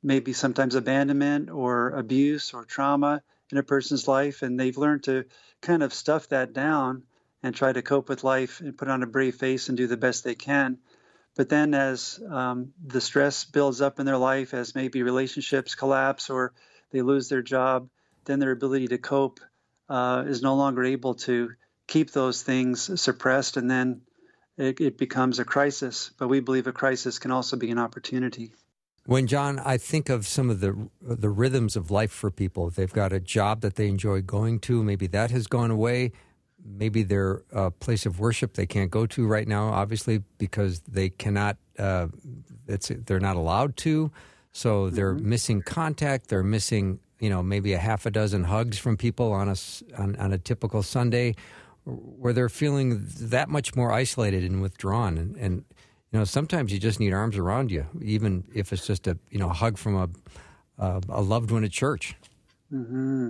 maybe 0.03 0.33
sometimes 0.33 0.75
abandonment 0.75 1.49
or 1.49 1.89
abuse 1.89 2.53
or 2.53 2.63
trauma 2.63 3.23
in 3.51 3.57
a 3.57 3.63
person's 3.63 4.07
life, 4.07 4.41
and 4.41 4.59
they've 4.59 4.77
learned 4.77 5.03
to 5.03 5.25
kind 5.61 5.83
of 5.83 5.93
stuff 5.93 6.29
that 6.29 6.53
down 6.53 7.03
and 7.47 7.55
try 7.55 7.73
to 7.73 7.81
cope 7.81 8.09
with 8.09 8.23
life 8.23 8.59
and 8.59 8.77
put 8.77 8.89
on 8.89 9.01
a 9.01 9.07
brave 9.07 9.35
face 9.35 9.69
and 9.69 9.77
do 9.77 9.87
the 9.87 9.97
best 9.97 10.23
they 10.23 10.35
can. 10.35 10.77
But 11.35 11.49
then, 11.49 11.73
as 11.73 12.19
um, 12.29 12.73
the 12.85 13.01
stress 13.01 13.45
builds 13.45 13.79
up 13.79 13.99
in 13.99 14.05
their 14.05 14.17
life, 14.17 14.53
as 14.53 14.75
maybe 14.75 15.03
relationships 15.03 15.75
collapse 15.75 16.29
or 16.29 16.53
they 16.91 17.01
lose 17.01 17.29
their 17.29 17.41
job, 17.41 17.89
then 18.25 18.39
their 18.39 18.51
ability 18.51 18.89
to 18.89 18.97
cope 18.97 19.39
uh, 19.87 20.23
is 20.27 20.41
no 20.41 20.55
longer 20.55 20.83
able 20.83 21.15
to 21.15 21.51
keep 21.85 22.11
those 22.11 22.41
things 22.41 23.01
suppressed, 23.01 23.55
and 23.55 23.69
then 23.69 24.01
it, 24.57 24.81
it 24.81 24.97
becomes 24.97 25.39
a 25.39 25.45
crisis. 25.45 26.11
But 26.17 26.27
we 26.27 26.39
believe 26.39 26.67
a 26.67 26.73
crisis 26.73 27.19
can 27.19 27.31
also 27.31 27.55
be 27.55 27.71
an 27.71 27.77
opportunity. 27.77 28.51
When 29.05 29.27
John, 29.27 29.59
I 29.59 29.77
think 29.77 30.09
of 30.09 30.27
some 30.27 30.49
of 30.49 30.59
the 30.59 30.89
the 31.01 31.29
rhythms 31.29 31.77
of 31.77 31.91
life 31.91 32.11
for 32.11 32.29
people. 32.29 32.69
They've 32.69 32.91
got 32.91 33.13
a 33.13 33.21
job 33.21 33.61
that 33.61 33.75
they 33.75 33.87
enjoy 33.87 34.21
going 34.21 34.59
to. 34.61 34.83
Maybe 34.83 35.07
that 35.07 35.31
has 35.31 35.47
gone 35.47 35.71
away. 35.71 36.11
Maybe 36.67 37.03
their 37.03 37.43
uh, 37.53 37.69
place 37.69 38.05
of 38.05 38.19
worship 38.19 38.53
they 38.53 38.65
can't 38.65 38.91
go 38.91 39.05
to 39.07 39.25
right 39.25 39.47
now, 39.47 39.69
obviously 39.69 40.23
because 40.37 40.81
they 40.81 41.09
cannot. 41.09 41.57
Uh, 41.79 42.07
it's 42.67 42.91
they're 43.05 43.19
not 43.19 43.37
allowed 43.37 43.77
to. 43.77 44.11
So 44.51 44.89
they're 44.89 45.13
missing 45.13 45.61
contact. 45.61 46.29
They're 46.29 46.43
missing, 46.43 46.99
you 47.19 47.29
know, 47.29 47.43
maybe 47.43 47.73
a 47.73 47.77
half 47.77 48.05
a 48.05 48.11
dozen 48.11 48.43
hugs 48.45 48.77
from 48.79 48.97
people 48.97 49.31
on 49.31 49.49
a 49.49 49.55
on, 49.97 50.15
on 50.15 50.33
a 50.33 50.37
typical 50.37 50.83
Sunday, 50.83 51.35
where 51.85 52.33
they're 52.33 52.49
feeling 52.49 53.05
that 53.19 53.49
much 53.49 53.75
more 53.75 53.91
isolated 53.93 54.43
and 54.43 54.61
withdrawn. 54.61 55.17
And, 55.17 55.35
and 55.37 55.63
you 56.11 56.19
know, 56.19 56.25
sometimes 56.25 56.73
you 56.73 56.79
just 56.79 56.99
need 56.99 57.13
arms 57.13 57.37
around 57.37 57.71
you, 57.71 57.85
even 58.01 58.45
if 58.53 58.73
it's 58.73 58.87
just 58.87 59.07
a 59.07 59.17
you 59.29 59.39
know 59.39 59.49
a 59.49 59.53
hug 59.53 59.77
from 59.77 59.95
a 59.95 60.09
a, 60.79 61.01
a 61.09 61.21
loved 61.21 61.51
one 61.51 61.63
at 61.63 61.71
church. 61.71 62.15
hmm 62.69 63.29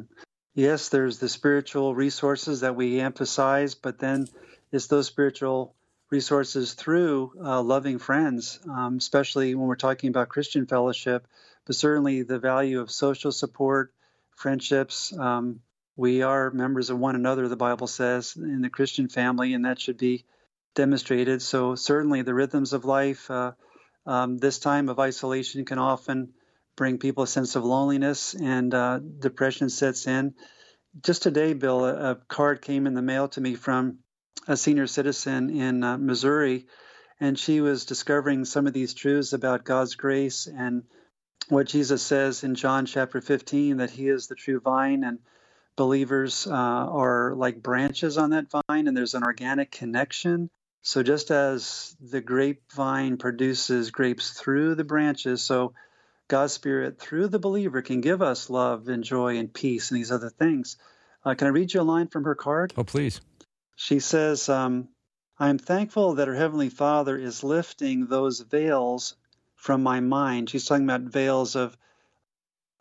Yes, 0.58 0.90
there's 0.90 1.20
the 1.20 1.30
spiritual 1.30 1.94
resources 1.94 2.62
that 2.62 2.76
we 2.76 3.00
emphasize, 3.00 3.76
but 3.76 4.00
then 4.00 4.28
it's 4.72 4.88
those 4.88 5.06
spiritual 5.06 5.76
resources 6.10 6.74
through 6.74 7.34
uh, 7.40 7.62
loving 7.62 8.00
friends, 8.00 8.60
um, 8.68 8.98
especially 8.98 9.54
when 9.54 9.68
we're 9.68 9.76
talking 9.76 10.10
about 10.10 10.30
Christian 10.30 10.66
fellowship, 10.66 11.28
but 11.68 11.76
certainly 11.76 12.24
the 12.24 12.40
value 12.40 12.82
of 12.82 12.90
social 12.90 13.32
support, 13.32 13.94
friendships. 14.36 15.16
Um, 15.16 15.60
we 15.96 16.24
are 16.24 16.50
members 16.50 16.90
of 16.90 16.98
one 16.98 17.14
another, 17.14 17.48
the 17.48 17.56
Bible 17.56 17.86
says, 17.86 18.36
in 18.36 18.64
the 18.64 18.72
Christian 18.72 19.10
family, 19.10 19.54
and 19.54 19.66
that 19.66 19.80
should 19.80 20.00
be 20.00 20.26
demonstrated. 20.74 21.44
So, 21.44 21.76
certainly, 21.76 22.24
the 22.24 22.34
rhythms 22.34 22.74
of 22.74 22.84
life, 22.84 23.30
uh, 23.30 23.52
um, 24.08 24.40
this 24.40 24.58
time 24.58 24.90
of 24.90 24.98
isolation 24.98 25.66
can 25.66 25.78
often 25.78 26.34
bring 26.78 27.00
people 27.00 27.24
a 27.24 27.28
sense 27.28 27.58
of 27.58 27.66
loneliness 27.66 28.34
and 28.36 28.74
uh, 28.74 29.00
depression 29.00 29.70
sets 29.70 30.08
in. 30.08 30.34
Just 31.02 31.24
today, 31.24 31.54
Bill, 31.54 31.84
a, 31.86 32.12
a 32.12 32.16
card 32.16 32.62
came 32.62 32.88
in 32.88 32.94
the 32.94 33.02
mail 33.02 33.28
to 33.30 33.42
me 33.42 33.56
from 33.56 34.00
a 34.48 34.56
senior 34.56 34.88
citizen 34.88 35.50
in 35.50 35.84
uh, 35.84 35.98
Missouri, 35.98 36.68
and 37.20 37.38
she 37.38 37.60
was 37.60 37.86
discovering 37.86 38.46
some 38.46 38.68
of 38.68 38.74
these 38.74 38.94
truths 38.94 39.34
about 39.34 39.66
God's 39.66 39.96
grace 39.96 40.48
and 40.48 40.84
what 41.50 41.68
Jesus 41.68 42.02
says 42.04 42.44
in 42.44 42.56
John 42.56 42.86
chapter 42.86 43.20
15 43.20 43.78
that 43.78 43.90
He 43.90 44.08
is 44.08 44.28
the 44.28 44.36
true 44.36 44.60
vine 44.60 45.04
and 45.04 45.20
believers 45.76 46.48
uh, 46.48 46.52
are 46.52 47.34
like 47.36 47.62
branches 47.62 48.18
on 48.18 48.32
that 48.32 48.48
vine, 48.52 48.88
and 48.88 48.96
there's 48.96 49.16
an 49.16 49.24
organic 49.24 49.72
connection. 49.72 50.50
So 50.82 51.04
just 51.04 51.32
as 51.32 51.96
the 52.00 52.22
grapevine 52.22 53.18
produces 53.18 53.92
grapes 53.92 54.32
through 54.32 54.76
the 54.76 54.84
branches, 54.84 55.42
so 55.42 55.74
God's 56.28 56.54
Spirit 56.54 57.00
through 57.00 57.28
the 57.28 57.40
believer 57.40 57.82
can 57.82 58.02
give 58.02 58.22
us 58.22 58.50
love 58.50 58.88
and 58.90 59.04
joy 59.04 59.38
and 59.38 59.54
peace 59.54 59.92
and 59.92 60.00
these 60.00 60.12
other 60.12 60.30
things. 60.30 60.78
Uh, 61.24 61.36
can 61.36 61.48
I 61.48 61.52
read 61.52 61.74
you 61.74 61.82
a 61.82 61.84
line 61.84 62.08
from 62.08 62.26
her 62.26 62.36
card? 62.36 62.74
Oh, 62.78 62.84
please. 62.84 63.22
She 63.76 64.00
says, 64.00 64.50
um, 64.50 64.90
I 65.40 65.50
am 65.50 65.58
thankful 65.58 66.16
that 66.16 66.28
her 66.28 66.36
Heavenly 66.36 66.70
Father 66.70 67.18
is 67.18 67.44
lifting 67.44 68.08
those 68.08 68.40
veils 68.40 69.16
from 69.56 69.84
my 69.84 70.00
mind. 70.00 70.50
She's 70.50 70.66
talking 70.66 70.86
about 70.86 71.02
veils 71.02 71.56
of, 71.56 71.78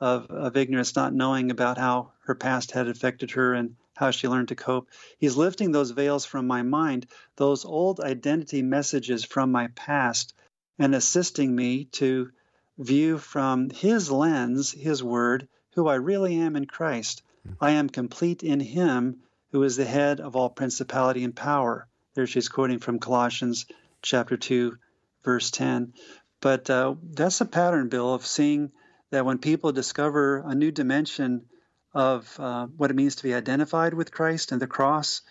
of, 0.01 0.27
of 0.31 0.57
ignorance, 0.57 0.97
not 0.97 1.15
knowing 1.15 1.51
about 1.51 1.79
how 1.79 2.13
her 2.25 2.35
past 2.35 2.73
had 2.73 2.89
affected 2.89 3.33
her 3.33 3.55
and 3.55 3.77
how 3.97 4.11
she 4.11 4.29
learned 4.29 4.49
to 4.49 4.55
cope. 4.55 4.89
He's 5.19 5.37
lifting 5.37 5.71
those 5.71 5.91
veils 5.91 6.25
from 6.25 6.47
my 6.47 6.63
mind, 6.63 7.07
those 7.37 7.65
old 7.65 8.01
identity 8.01 8.63
messages 8.63 9.25
from 9.25 9.53
my 9.53 9.69
past, 9.69 10.35
and 10.79 10.95
assisting 10.95 11.55
me 11.55 11.85
to 11.93 12.31
view 12.79 13.19
from 13.19 13.71
His 13.71 14.11
lens, 14.11 14.73
His 14.73 15.03
Word, 15.03 15.49
who 15.75 15.89
I 15.89 15.95
really 15.95 16.37
am 16.37 16.57
in 16.57 16.67
Christ. 16.67 17.23
I 17.61 17.73
am 17.73 17.89
complete 17.89 18.43
in 18.43 18.61
Him 18.61 19.23
who 19.53 19.63
is 19.63 19.77
the 19.77 19.85
head 19.85 20.21
of 20.21 20.37
all 20.37 20.51
principality 20.51 21.25
and 21.25 21.35
power. 21.35 21.87
There 22.15 22.27
she's 22.27 22.49
quoting 22.49 22.79
from 22.79 22.99
Colossians 22.99 23.67
chapter 24.03 24.37
2, 24.37 24.77
verse 25.25 25.51
10. 25.51 25.95
But 26.41 26.69
uh, 26.69 26.97
that's 27.03 27.41
a 27.41 27.47
pattern, 27.47 27.89
Bill, 27.89 28.15
of 28.15 28.27
seeing 28.27 28.73
that 29.11 29.25
when 29.25 29.39
people 29.39 29.73
discover 29.73 30.43
a 30.45 30.55
new 30.55 30.71
dimension 30.71 31.47
of 31.95 32.39
uh, 32.39 32.67
what 32.67 32.91
it 32.91 32.97
means 32.97 33.17
to 33.17 33.23
be 33.23 33.35
identified 33.35 33.95
with 33.95 34.13
Christ 34.13 34.53
and 34.53 34.61
the 34.61 34.67
cross, 34.67 35.23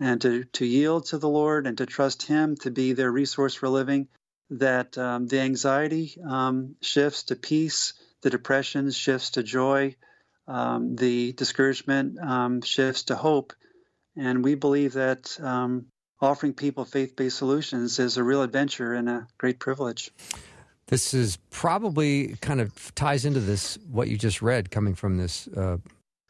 and 0.00 0.20
to, 0.22 0.44
to 0.44 0.64
yield 0.64 1.06
to 1.06 1.18
the 1.18 1.28
Lord 1.28 1.66
and 1.66 1.78
to 1.78 1.86
trust 1.86 2.22
Him 2.22 2.56
to 2.56 2.70
be 2.70 2.92
their 2.92 3.12
resource 3.12 3.54
for 3.54 3.68
living, 3.68 4.08
that 4.58 4.96
um, 4.98 5.26
the 5.26 5.40
anxiety 5.40 6.16
um, 6.26 6.76
shifts 6.80 7.24
to 7.24 7.36
peace, 7.36 7.94
the 8.22 8.30
depression 8.30 8.90
shifts 8.90 9.30
to 9.30 9.42
joy, 9.42 9.96
um, 10.46 10.96
the 10.96 11.32
discouragement 11.32 12.18
um, 12.18 12.60
shifts 12.62 13.04
to 13.04 13.16
hope. 13.16 13.52
And 14.16 14.44
we 14.44 14.54
believe 14.54 14.94
that 14.94 15.38
um, 15.40 15.86
offering 16.20 16.54
people 16.54 16.84
faith 16.84 17.16
based 17.16 17.38
solutions 17.38 17.98
is 17.98 18.16
a 18.16 18.24
real 18.24 18.42
adventure 18.42 18.94
and 18.94 19.08
a 19.08 19.26
great 19.38 19.58
privilege. 19.58 20.10
This 20.86 21.14
is 21.14 21.38
probably 21.50 22.36
kind 22.40 22.60
of 22.60 22.94
ties 22.94 23.24
into 23.24 23.40
this 23.40 23.78
what 23.90 24.08
you 24.08 24.18
just 24.18 24.42
read 24.42 24.70
coming 24.70 24.94
from 24.94 25.16
this 25.16 25.48
uh, 25.48 25.78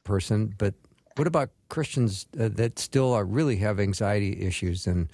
person. 0.04 0.54
But 0.56 0.74
what 1.16 1.26
about 1.26 1.50
Christians 1.68 2.26
uh, 2.38 2.48
that 2.52 2.78
still 2.78 3.12
are 3.12 3.24
really 3.24 3.56
have 3.56 3.80
anxiety 3.80 4.40
issues? 4.42 4.86
And 4.86 5.08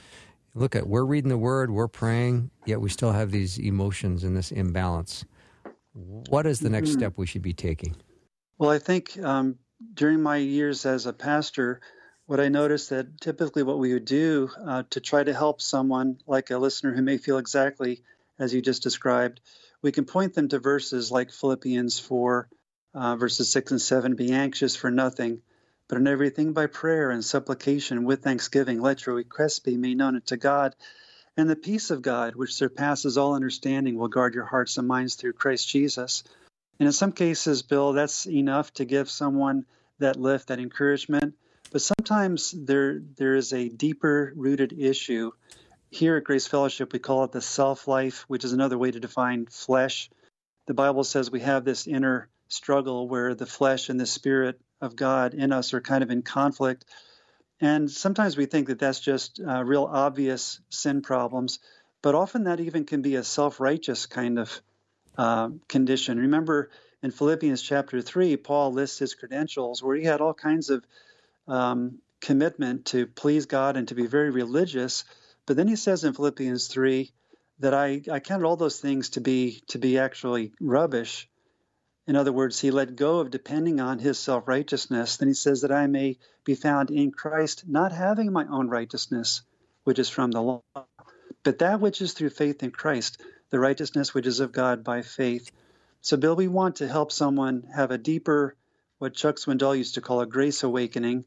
look 0.55 0.74
at 0.76 0.86
we're 0.86 1.05
reading 1.05 1.28
the 1.30 1.38
Word, 1.38 1.70
we're 1.70 1.88
praying, 1.88 2.51
yet 2.64 2.80
we 2.80 2.90
still 2.90 3.12
have 3.12 3.30
these 3.30 3.59
emotions 3.59 4.24
and 4.24 4.36
this 4.36 4.53
imbalance. 4.53 5.24
What 5.92 6.46
is 6.46 6.61
the 6.61 6.70
next 6.70 6.90
Mhm. 6.90 6.94
step 6.94 7.12
we 7.16 7.26
should 7.26 7.42
be 7.42 7.53
taking? 7.53 7.96
Well, 8.59 8.70
I 8.70 8.78
think 8.78 9.18
um, 9.18 9.59
during 9.94 10.22
my 10.22 10.36
years 10.36 10.84
as 10.86 11.07
a 11.07 11.12
pastor, 11.12 11.80
what 12.26 12.40
I 12.40 12.48
noticed 12.48 12.90
that 12.90 13.20
typically 13.20 13.62
what 13.62 13.78
we 13.78 13.92
would 13.92 14.05
do 14.05 14.51
uh, 14.64 14.84
to 14.90 15.01
try 15.01 15.24
to 15.24 15.32
help 15.32 15.61
someone, 15.61 16.18
like 16.26 16.51
a 16.51 16.59
listener 16.59 16.94
who 16.94 17.03
may 17.03 17.18
feel 17.18 17.38
exactly 17.38 18.03
as 18.38 18.55
you 18.55 18.62
just 18.62 18.82
described, 18.82 19.40
we 19.82 19.92
can 19.92 20.05
point 20.05 20.34
them 20.34 20.48
to 20.48 20.59
verses 20.59 21.11
like 21.11 21.32
Philippians 21.32 21.98
4, 21.98 22.48
uh, 22.94 23.16
verses 23.16 23.51
6 23.51 23.72
and 23.72 23.80
7 23.82 24.14
Be 24.14 24.32
anxious 24.32 24.76
for 24.76 24.90
nothing, 24.90 25.42
but 25.91 25.99
in 25.99 26.07
everything 26.07 26.53
by 26.53 26.66
prayer 26.66 27.11
and 27.11 27.24
supplication 27.24 28.05
with 28.05 28.22
thanksgiving, 28.22 28.80
let 28.80 29.05
your 29.05 29.16
requests 29.16 29.59
be 29.59 29.76
made 29.76 29.97
known 29.97 30.14
unto 30.14 30.36
God. 30.36 30.76
And 31.36 31.51
the 31.51 31.57
peace 31.57 31.91
of 31.91 32.01
God, 32.01 32.36
which 32.36 32.55
surpasses 32.55 33.18
all 33.18 33.34
understanding, 33.34 33.97
will 33.97 34.07
guard 34.07 34.36
your 34.36 34.45
hearts 34.45 34.78
and 34.78 34.86
minds 34.86 35.16
through 35.16 35.32
Christ 35.32 35.68
Jesus. 35.68 36.22
And 36.78 36.86
in 36.86 36.93
some 36.93 37.11
cases, 37.11 37.62
Bill, 37.62 37.93
that's 37.93 38.28
enough 38.28 38.72
to 38.74 38.84
give 38.84 39.11
someone 39.11 39.66
that 39.99 40.14
lift, 40.14 40.47
that 40.47 40.61
encouragement. 40.61 41.34
But 41.72 41.82
sometimes 41.82 42.53
there 42.53 43.01
there 43.16 43.34
is 43.34 43.53
a 43.53 43.68
deeper 43.68 44.32
rooted 44.36 44.72
issue. 44.72 45.32
Here 45.91 46.18
at 46.18 46.24
Grace 46.24 46.47
Fellowship, 46.47 46.93
we 46.93 47.01
call 47.01 47.24
it 47.24 47.32
the 47.32 47.43
self 47.43 47.88
life, 47.88 48.26
which 48.28 48.45
is 48.45 48.53
another 48.53 48.78
way 48.78 48.93
to 48.93 49.01
define 49.01 49.47
flesh. 49.47 50.09
The 50.66 50.74
Bible 50.74 51.03
says 51.03 51.32
we 51.32 51.41
have 51.41 51.64
this 51.64 51.88
inner 51.88 52.28
struggle 52.47 53.09
where 53.09 53.34
the 53.34 53.45
flesh 53.45 53.88
and 53.88 53.99
the 53.99 54.07
spirit 54.07 54.61
of 54.81 54.97
God 54.97 55.35
in 55.35 55.53
us 55.53 55.74
are 55.74 55.81
kind 55.81 56.03
of 56.03 56.11
in 56.11 56.22
conflict. 56.22 56.85
And 57.61 57.91
sometimes 57.91 58.37
we 58.37 58.47
think 58.47 58.68
that 58.68 58.78
that's 58.78 59.01
just 59.01 59.41
uh, 59.41 59.62
real 59.64 59.85
obvious 59.85 60.61
sin 60.70 61.03
problems, 61.03 61.59
but 62.03 62.14
often 62.14 62.45
that 62.45 62.61
even 62.61 62.85
can 62.85 63.03
be 63.03 63.16
a 63.16 63.24
self 63.24 63.61
righteous 63.61 64.07
kind 64.07 64.39
of 64.39 64.61
uh, 65.18 65.51
condition. 65.68 66.18
Remember 66.18 66.70
in 67.03 67.11
Philippians 67.11 67.62
chapter 67.62 68.01
3, 68.01 68.37
Paul 68.37 68.72
lists 68.72 68.99
his 68.99 69.14
credentials 69.14 69.83
where 69.83 69.97
he 69.97 70.05
had 70.05 70.20
all 70.20 70.35
kinds 70.35 70.70
of 70.70 70.85
um, 71.49 71.99
commitment 72.20 72.87
to 72.87 73.07
please 73.07 73.47
God 73.47 73.76
and 73.76 73.89
to 73.89 73.95
be 73.95 74.07
very 74.07 74.31
religious. 74.31 75.05
But 75.47 75.57
then 75.57 75.68
he 75.68 75.76
says 75.76 76.05
in 76.05 76.14
Philippians 76.14 76.68
3 76.68 77.11
that 77.61 77.74
I, 77.74 78.03
I 78.11 78.20
counted 78.20 78.47
all 78.47 78.57
those 78.57 78.81
things 78.81 79.11
to 79.11 79.20
be 79.20 79.62
to 79.68 79.78
be 79.78 79.99
actually 79.99 80.53
rubbish 80.61 81.28
in 82.11 82.16
other 82.16 82.32
words, 82.32 82.58
he 82.58 82.72
let 82.72 82.96
go 82.96 83.20
of 83.20 83.30
depending 83.30 83.78
on 83.78 84.00
his 84.00 84.18
self 84.18 84.48
righteousness. 84.48 85.16
Then 85.16 85.28
he 85.28 85.34
says 85.34 85.61
that 85.61 85.70
I 85.70 85.86
may 85.86 86.18
be 86.42 86.56
found 86.56 86.90
in 86.90 87.12
Christ, 87.12 87.62
not 87.68 87.92
having 87.92 88.32
my 88.32 88.46
own 88.46 88.66
righteousness, 88.66 89.42
which 89.84 90.00
is 90.00 90.08
from 90.08 90.32
the 90.32 90.42
law, 90.42 90.62
but 91.44 91.61
that 91.61 91.80
which 91.80 92.02
is 92.02 92.12
through 92.12 92.30
faith 92.30 92.64
in 92.64 92.72
Christ, 92.72 93.22
the 93.50 93.61
righteousness 93.61 94.12
which 94.12 94.26
is 94.26 94.40
of 94.40 94.50
God 94.50 94.82
by 94.82 95.02
faith. 95.02 95.52
So, 96.00 96.16
Bill, 96.16 96.34
we 96.34 96.48
want 96.48 96.76
to 96.76 96.88
help 96.88 97.12
someone 97.12 97.68
have 97.72 97.92
a 97.92 97.98
deeper, 97.98 98.56
what 98.98 99.14
Chuck 99.14 99.36
Swindoll 99.36 99.78
used 99.78 99.94
to 99.94 100.00
call 100.00 100.20
a 100.20 100.26
grace 100.26 100.64
awakening, 100.64 101.26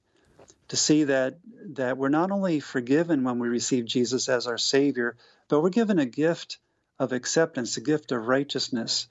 to 0.68 0.76
see 0.76 1.06
that 1.06 1.40
that 1.76 1.98
we're 1.98 2.10
not 2.10 2.30
only 2.30 2.60
forgiven 2.60 3.24
when 3.24 3.40
we 3.40 3.48
receive 3.48 3.86
Jesus 3.86 4.28
as 4.28 4.48
our 4.48 4.58
Savior, 4.58 5.16
but 5.48 5.62
we're 5.62 5.70
given 5.70 6.00
a 6.00 6.06
gift 6.06 6.58
of 7.00 7.14
acceptance, 7.14 7.78
a 7.78 7.82
gift 7.82 8.12
of 8.12 8.28
righteousness. 8.28 9.08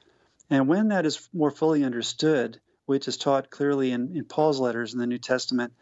And 0.50 0.68
when 0.68 0.88
that 0.88 1.06
is 1.06 1.28
more 1.32 1.50
fully 1.50 1.84
understood, 1.84 2.60
which 2.86 3.08
is 3.08 3.16
taught 3.16 3.50
clearly 3.50 3.92
in, 3.92 4.16
in 4.16 4.24
Paul's 4.24 4.60
letters 4.60 4.92
in 4.92 4.98
the 4.98 5.06
New 5.06 5.18
Testament, 5.18 5.72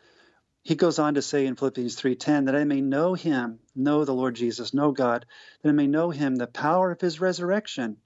he 0.62 0.74
goes 0.74 0.98
on 0.98 1.14
to 1.14 1.22
say 1.22 1.46
in 1.46 1.56
Philippians 1.56 1.96
3:10 1.96 2.46
that 2.46 2.54
I 2.54 2.64
may 2.64 2.80
know 2.80 3.14
him, 3.14 3.60
know 3.74 4.04
the 4.04 4.14
Lord 4.14 4.34
Jesus, 4.34 4.74
know 4.74 4.92
God, 4.92 5.24
that 5.62 5.68
I 5.70 5.72
may 5.72 5.86
know 5.86 6.10
him, 6.10 6.36
the 6.36 6.46
power 6.46 6.92
of 6.92 7.00
his 7.00 7.20
resurrection. 7.20 7.96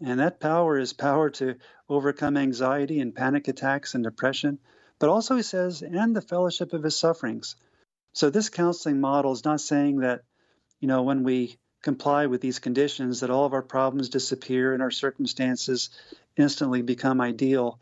And 0.00 0.18
that 0.18 0.40
power 0.40 0.78
is 0.78 0.92
power 0.92 1.30
to 1.30 1.56
overcome 1.88 2.36
anxiety 2.36 3.00
and 3.00 3.14
panic 3.14 3.46
attacks 3.46 3.94
and 3.94 4.02
depression, 4.02 4.58
but 4.98 5.08
also 5.08 5.36
he 5.36 5.42
says, 5.42 5.82
and 5.82 6.14
the 6.14 6.20
fellowship 6.20 6.72
of 6.72 6.82
his 6.82 6.96
sufferings. 6.96 7.54
So 8.12 8.28
this 8.28 8.48
counseling 8.48 9.00
model 9.00 9.32
is 9.32 9.44
not 9.44 9.60
saying 9.60 9.98
that, 9.98 10.22
you 10.80 10.88
know, 10.88 11.02
when 11.02 11.22
we 11.22 11.56
comply 11.82 12.26
with 12.26 12.40
these 12.40 12.58
conditions, 12.58 13.20
that 13.20 13.30
all 13.30 13.44
of 13.44 13.52
our 13.52 13.62
problems 13.62 14.08
disappear 14.08 14.72
and 14.72 14.82
our 14.82 14.90
circumstances 14.90 15.90
instantly 16.36 16.82
become 16.82 17.20
ideal. 17.20 17.78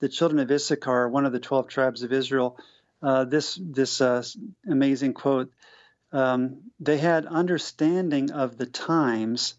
The 0.00 0.08
children 0.10 0.38
of 0.38 0.50
Issachar, 0.50 1.08
one 1.08 1.24
of 1.24 1.32
the 1.32 1.40
12 1.40 1.68
tribes 1.68 2.02
of 2.02 2.12
Israel, 2.12 2.58
uh, 3.02 3.24
this, 3.24 3.58
this 3.58 4.02
uh, 4.02 4.22
amazing 4.68 5.14
quote 5.14 5.50
um, 6.12 6.60
they 6.78 6.98
had 6.98 7.24
understanding 7.24 8.30
of 8.30 8.58
the 8.58 8.66
times 8.66 9.54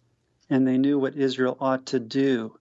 and 0.51 0.67
they 0.67 0.77
knew 0.77 0.99
what 0.99 1.15
Israel 1.15 1.57
ought 1.59 1.87
to 1.87 1.99
do. 1.99 2.55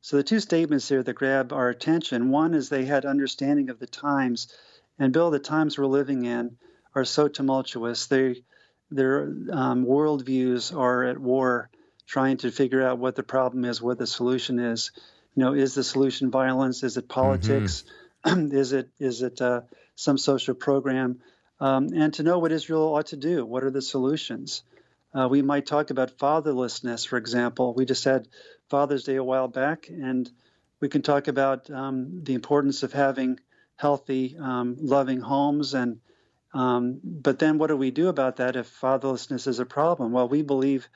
So 0.00 0.16
the 0.16 0.22
two 0.22 0.38
statements 0.38 0.88
here 0.88 1.02
that 1.02 1.12
grab 1.14 1.52
our 1.52 1.70
attention 1.70 2.30
one 2.30 2.54
is 2.54 2.68
they 2.68 2.84
had 2.84 3.04
understanding 3.04 3.68
of 3.68 3.80
the 3.80 3.88
times. 3.88 4.46
And 4.96 5.12
Bill, 5.12 5.30
the 5.32 5.40
times 5.40 5.76
we're 5.76 5.86
living 5.86 6.24
in 6.24 6.56
are 6.94 7.04
so 7.04 7.26
tumultuous. 7.26 8.06
They 8.06 8.44
their 8.90 9.22
um, 9.50 9.84
worldviews 9.84 10.76
are 10.76 11.04
at 11.04 11.18
war, 11.18 11.70
trying 12.06 12.38
to 12.38 12.50
figure 12.50 12.82
out 12.86 12.98
what 12.98 13.14
the 13.14 13.22
problem 13.22 13.64
is, 13.64 13.82
what 13.82 13.98
the 13.98 14.06
solution 14.06 14.58
is. 14.58 14.92
You 15.34 15.44
know, 15.44 15.54
is 15.54 15.74
the 15.74 15.84
solution 15.84 16.30
violence? 16.30 16.82
Is 16.82 16.96
it 16.96 17.08
politics? 17.08 17.84
Mm-hmm. 18.24 18.52
is 18.52 18.72
it 18.72 18.90
is 18.98 19.22
it 19.22 19.40
uh, 19.40 19.62
some 19.94 20.18
social 20.18 20.54
program? 20.54 21.20
Um, 21.60 21.88
and 21.94 22.14
to 22.14 22.22
know 22.22 22.38
what 22.38 22.52
Israel 22.52 22.94
ought 22.94 23.06
to 23.08 23.16
do. 23.16 23.44
What 23.44 23.64
are 23.64 23.70
the 23.70 23.82
solutions? 23.82 24.62
Uh, 25.14 25.26
we 25.28 25.42
might 25.42 25.66
talk 25.66 25.90
about 25.90 26.18
fatherlessness, 26.18 27.06
for 27.06 27.16
example. 27.16 27.74
We 27.74 27.84
just 27.84 28.04
had 28.04 28.28
Father's 28.68 29.04
Day 29.04 29.16
a 29.16 29.24
while 29.24 29.48
back, 29.48 29.88
and 29.88 30.30
we 30.80 30.88
can 30.88 31.02
talk 31.02 31.28
about 31.28 31.70
um, 31.70 32.22
the 32.22 32.34
importance 32.34 32.82
of 32.82 32.92
having 32.92 33.40
healthy, 33.76 34.36
um, 34.38 34.76
loving 34.78 35.20
homes 35.20 35.74
and 35.74 36.00
um, 36.54 37.00
but 37.02 37.38
then 37.38 37.58
what 37.58 37.66
do 37.68 37.76
we 37.76 37.90
do 37.90 38.08
about 38.08 38.36
that 38.36 38.56
if 38.56 38.80
fatherlessness 38.80 39.46
is 39.46 39.58
a 39.58 39.66
problem? 39.66 40.12
Well, 40.12 40.28
we 40.28 40.42
believe 40.42 40.88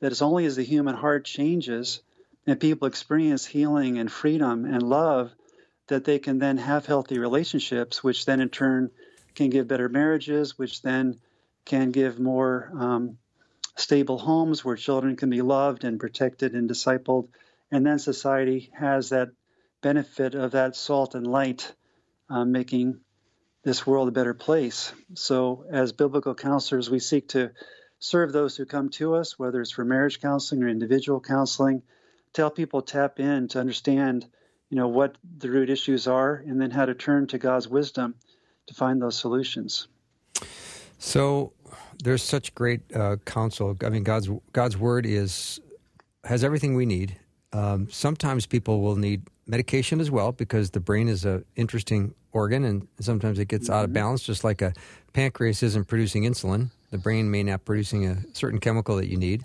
that 0.00 0.12
as 0.12 0.22
only 0.22 0.46
as 0.46 0.56
the 0.56 0.62
human 0.62 0.94
heart 0.94 1.24
changes 1.24 2.00
and 2.46 2.58
people 2.60 2.88
experience 2.88 3.46
healing 3.46 3.98
and 3.98 4.10
freedom 4.10 4.64
and 4.64 4.82
love, 4.82 5.32
that 5.88 6.04
they 6.04 6.18
can 6.18 6.38
then 6.38 6.58
have 6.58 6.86
healthy 6.86 7.18
relationships, 7.18 8.02
which 8.02 8.26
then 8.26 8.40
in 8.40 8.48
turn 8.48 8.90
can 9.34 9.50
give 9.50 9.68
better 9.68 9.88
marriages, 9.88 10.58
which 10.58 10.82
then 10.82 11.20
can 11.64 11.92
give 11.92 12.18
more 12.18 12.70
um, 12.76 13.18
stable 13.76 14.18
homes 14.18 14.64
where 14.64 14.76
children 14.76 15.16
can 15.16 15.30
be 15.30 15.42
loved 15.42 15.84
and 15.84 16.00
protected 16.00 16.54
and 16.54 16.68
discipled. 16.68 17.28
And 17.70 17.86
then 17.86 17.98
society 17.98 18.70
has 18.74 19.10
that 19.10 19.30
benefit 19.82 20.34
of 20.34 20.52
that 20.52 20.74
salt 20.74 21.14
and 21.14 21.26
light, 21.26 21.72
uh, 22.28 22.44
making 22.44 23.00
this 23.66 23.84
world 23.84 24.06
a 24.06 24.12
better 24.12 24.32
place. 24.32 24.92
So, 25.14 25.64
as 25.68 25.90
biblical 25.90 26.36
counselors, 26.36 26.88
we 26.88 27.00
seek 27.00 27.30
to 27.30 27.50
serve 27.98 28.32
those 28.32 28.56
who 28.56 28.64
come 28.64 28.90
to 28.90 29.16
us, 29.16 29.36
whether 29.40 29.60
it's 29.60 29.72
for 29.72 29.84
marriage 29.84 30.20
counseling 30.20 30.62
or 30.62 30.68
individual 30.68 31.20
counseling, 31.20 31.82
to 32.34 32.42
help 32.42 32.54
people 32.54 32.80
tap 32.80 33.18
in 33.18 33.48
to 33.48 33.58
understand, 33.58 34.24
you 34.70 34.76
know, 34.76 34.86
what 34.86 35.16
the 35.38 35.50
root 35.50 35.68
issues 35.68 36.06
are, 36.06 36.36
and 36.46 36.60
then 36.60 36.70
how 36.70 36.86
to 36.86 36.94
turn 36.94 37.26
to 37.26 37.38
God's 37.38 37.66
wisdom 37.66 38.14
to 38.68 38.74
find 38.74 39.02
those 39.02 39.18
solutions. 39.18 39.88
So, 40.98 41.52
there's 42.04 42.22
such 42.22 42.54
great 42.54 42.82
uh, 42.94 43.16
counsel. 43.24 43.76
I 43.84 43.88
mean, 43.88 44.04
God's 44.04 44.30
God's 44.52 44.76
word 44.76 45.06
is 45.06 45.60
has 46.22 46.44
everything 46.44 46.76
we 46.76 46.86
need, 46.86 47.16
um, 47.52 47.88
sometimes 47.90 48.46
people 48.46 48.80
will 48.80 48.96
need 48.96 49.22
medication 49.46 50.00
as 50.00 50.10
well 50.10 50.32
because 50.32 50.70
the 50.70 50.80
brain 50.80 51.08
is 51.08 51.24
a 51.24 51.42
interesting 51.54 52.14
organ 52.32 52.64
and 52.64 52.86
sometimes 53.00 53.38
it 53.38 53.46
gets 53.46 53.70
out 53.70 53.84
of 53.84 53.92
balance 53.92 54.22
just 54.22 54.44
like 54.44 54.60
a 54.60 54.72
pancreas 55.12 55.62
isn't 55.62 55.86
producing 55.86 56.24
insulin 56.24 56.70
the 56.90 56.98
brain 56.98 57.30
may 57.30 57.42
not 57.42 57.64
producing 57.64 58.06
a 58.06 58.16
certain 58.34 58.58
chemical 58.58 58.96
that 58.96 59.08
you 59.08 59.16
need 59.16 59.44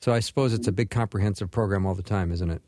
so 0.00 0.12
i 0.12 0.20
suppose 0.20 0.52
it's 0.52 0.68
a 0.68 0.72
big 0.72 0.88
comprehensive 0.88 1.50
program 1.50 1.84
all 1.84 1.94
the 1.94 2.02
time 2.02 2.30
isn't 2.30 2.50
it 2.50 2.62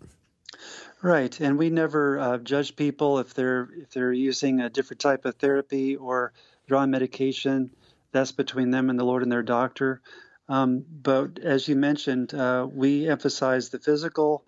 Right, 1.03 1.41
and 1.41 1.59
we 1.59 1.69
never 1.69 2.19
uh, 2.21 2.39
judge 2.39 2.77
people 2.77 3.19
if 3.19 3.35
they're 3.35 3.69
if 3.77 3.91
they're 3.91 4.13
using 4.13 4.61
a 4.61 4.71
different 4.71 5.01
type 5.01 5.25
of 5.25 5.35
therapy 5.35 5.97
or 5.97 6.33
they're 6.67 6.79
on 6.79 6.93
medication. 6.93 7.73
That's 8.13 8.31
between 8.31 8.71
them 8.71 8.89
and 8.89 8.97
the 8.97 9.05
Lord 9.05 9.25
and 9.25 9.33
their 9.33 9.43
doctor. 9.43 10.01
Um, 10.49 10.85
but 11.03 11.41
as 11.41 11.67
you 11.67 11.75
mentioned, 11.75 12.35
uh, 12.35 12.69
we 12.71 13.09
emphasize 13.09 13.71
the 13.71 13.81
physical 13.81 14.45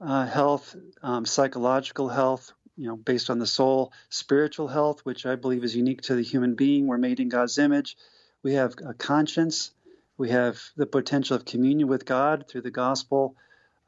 uh, 0.00 0.26
health, 0.26 0.76
um, 1.02 1.24
psychological 1.26 2.08
health, 2.08 2.52
you 2.76 2.86
know, 2.86 2.96
based 2.96 3.30
on 3.30 3.38
the 3.38 3.46
soul, 3.46 3.92
spiritual 4.08 4.68
health, 4.68 5.00
which 5.04 5.26
I 5.26 5.34
believe 5.34 5.64
is 5.64 5.74
unique 5.74 6.02
to 6.02 6.14
the 6.14 6.22
human 6.22 6.54
being. 6.54 6.86
We're 6.86 6.98
made 6.98 7.20
in 7.20 7.28
God's 7.28 7.58
image. 7.58 7.96
We 8.42 8.54
have 8.54 8.74
a 8.86 8.94
conscience. 8.94 9.72
We 10.16 10.30
have 10.30 10.60
the 10.76 10.86
potential 10.86 11.36
of 11.36 11.44
communion 11.44 11.88
with 11.88 12.04
God 12.04 12.46
through 12.48 12.62
the 12.62 12.70
gospel. 12.70 13.36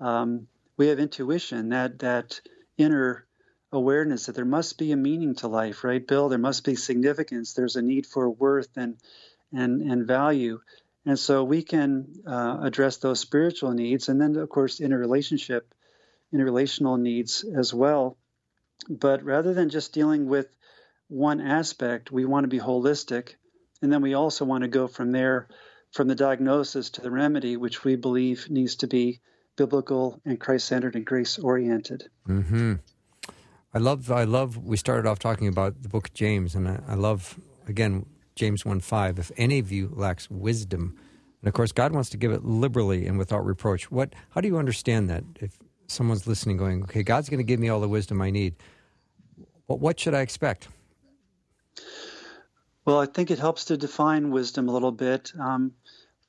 Um, 0.01 0.49
we 0.77 0.89
have 0.89 0.99
intuition, 0.99 1.69
that 1.71 2.01
that 2.01 2.41
inner 2.79 3.27
awareness 3.73 4.27
that 4.27 4.35
there 4.35 4.45
must 4.45 4.79
be 4.79 4.93
a 4.93 4.97
meaning 4.97 5.35
to 5.37 5.49
life, 5.49 5.85
right, 5.85 6.05
Bill? 6.05 6.29
There 6.29 6.39
must 6.39 6.65
be 6.65 6.75
significance. 6.75 7.53
There's 7.53 7.77
a 7.77 7.83
need 7.83 8.07
for 8.07 8.29
worth 8.29 8.71
and 8.77 8.97
and 9.53 9.83
and 9.83 10.07
value, 10.07 10.61
and 11.05 11.19
so 11.19 11.45
we 11.45 11.63
can 11.63 12.07
uh, 12.27 12.59
address 12.63 12.99
those 12.99 13.21
spiritual 13.21 13.73
needs, 13.73 14.09
and 14.09 14.21
then 14.21 14.37
of 14.37 14.49
course 14.49 14.81
interrelationship, 14.81 15.75
interrelational 16.35 17.01
needs 17.01 17.45
as 17.59 17.75
well. 17.75 18.17
But 18.89 19.23
rather 19.25 19.53
than 19.55 19.69
just 19.69 19.93
dealing 19.93 20.27
with 20.27 20.47
one 21.09 21.41
aspect, 21.41 22.11
we 22.11 22.25
want 22.25 22.45
to 22.45 22.49
be 22.49 22.61
holistic, 22.61 23.35
and 23.83 23.93
then 23.93 24.03
we 24.03 24.15
also 24.15 24.45
want 24.45 24.63
to 24.63 24.69
go 24.69 24.87
from 24.89 25.13
there, 25.13 25.49
from 25.91 26.09
the 26.09 26.15
diagnosis 26.15 26.91
to 26.91 27.01
the 27.01 27.11
remedy, 27.11 27.57
which 27.57 27.85
we 27.85 27.97
believe 27.97 28.49
needs 28.49 28.77
to 28.77 28.87
be 28.87 29.21
biblical 29.57 30.21
and 30.25 30.41
Christ 30.41 30.67
centered 30.67 30.95
and 30.95 31.05
grace 31.05 31.39
oriented. 31.39 32.09
Mm-hmm. 32.29 32.75
I 33.75 33.79
love. 33.79 34.11
I 34.11 34.25
love. 34.25 34.57
We 34.57 34.77
started 34.77 35.09
off 35.09 35.19
talking 35.19 35.49
about 35.49 35.83
the 35.83 35.89
book 35.89 36.09
of 36.09 36.15
James, 36.15 36.55
and 36.55 36.69
I, 36.69 36.81
I 36.89 36.95
love 36.95 37.39
again 37.69 38.07
James 38.35 38.65
one 38.65 38.81
five. 38.81 39.19
If 39.19 39.31
any 39.37 39.59
of 39.59 39.71
you 39.71 39.93
lacks 39.95 40.31
wisdom, 40.31 40.97
and 41.41 41.49
of 41.49 41.55
course 41.55 41.73
God 41.73 41.93
wants 41.93 42.11
to 42.11 42.17
give 42.17 42.33
it 42.33 42.45
liberally 42.45 43.07
and 43.07 43.19
without 43.19 43.45
reproach. 43.45 43.91
What? 43.91 44.15
How 44.31 44.41
do 44.41 44.49
you 44.49 44.59
understand 44.59 45.11
that? 45.11 45.25
If 45.41 45.59
someone's 45.91 46.27
listening, 46.27 46.57
going, 46.57 46.83
okay, 46.85 47.03
God's 47.03 47.29
going 47.29 47.39
to 47.39 47.45
give 47.45 47.61
me 47.61 47.69
all 47.69 47.81
the 47.81 47.89
wisdom 47.89 48.23
I 48.23 48.31
need. 48.31 48.55
What? 49.67 49.81
What 49.81 50.01
should 50.01 50.15
I 50.15 50.21
expect? 50.21 50.69
Well, 52.85 52.99
I 52.99 53.07
think 53.07 53.31
it 53.31 53.39
helps 53.39 53.67
to 53.67 53.77
define 53.77 54.31
wisdom 54.31 54.69
a 54.69 54.73
little 54.73 54.93
bit. 54.93 55.33
Um, 55.39 55.73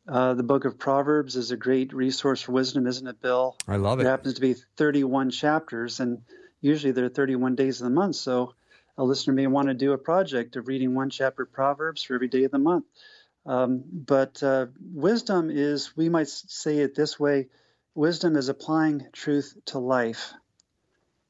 uh, 0.08 0.34
the 0.34 0.44
book 0.44 0.66
of 0.66 0.78
Proverbs 0.78 1.36
is 1.36 1.52
a 1.52 1.58
great 1.58 1.94
resource 1.94 2.42
for 2.42 2.52
wisdom, 2.52 2.88
isn't 2.88 3.08
it, 3.08 3.22
Bill? 3.22 3.56
I 3.68 3.78
love 3.78 4.00
it. 4.00 4.06
It 4.06 4.10
happens 4.10 4.34
to 4.36 4.42
be 4.42 4.56
31 4.76 5.32
chapters, 5.32 6.00
and 6.00 6.22
usually 6.60 6.92
there 6.92 7.06
are 7.06 7.10
31 7.10 7.56
days 7.56 7.80
of 7.80 7.86
the 7.86 7.92
month. 7.92 8.16
So 8.18 8.54
a 8.98 9.04
listener 9.04 9.34
may 9.34 9.48
want 9.48 9.70
to 9.70 9.74
do 9.74 9.94
a 9.94 9.98
project 9.98 10.56
of 10.56 10.68
reading 10.68 10.94
one 10.94 11.10
chapter 11.10 11.44
of 11.44 11.54
Proverbs 11.54 12.04
for 12.04 12.16
every 12.16 12.28
day 12.28 12.44
of 12.44 12.52
the 12.52 12.60
month. 12.60 12.86
Um, 13.46 13.84
but 13.92 14.42
uh, 14.44 14.68
wisdom 14.94 15.50
is, 15.50 15.96
we 15.96 16.10
might 16.10 16.28
say 16.28 16.80
it 16.80 16.94
this 16.94 17.20
way 17.20 17.48
wisdom 17.94 18.36
is 18.36 18.50
applying 18.50 19.08
truth 19.12 19.58
to 19.66 19.80
life. 19.80 20.34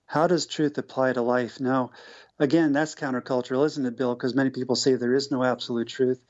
How 0.05 0.28
does 0.28 0.45
truth 0.45 0.78
apply 0.78 1.14
to 1.14 1.22
life? 1.22 1.59
Now, 1.59 1.91
again, 2.38 2.74
that's 2.74 2.95
countercultural, 2.95 3.66
isn't 3.66 3.86
it, 3.86 3.97
Bill? 3.97 4.14
Because 4.14 4.36
many 4.36 4.49
people 4.49 4.76
say 4.76 4.95
there 4.95 5.16
is 5.16 5.32
no 5.32 5.43
absolute 5.43 5.88
truth. 5.88 6.22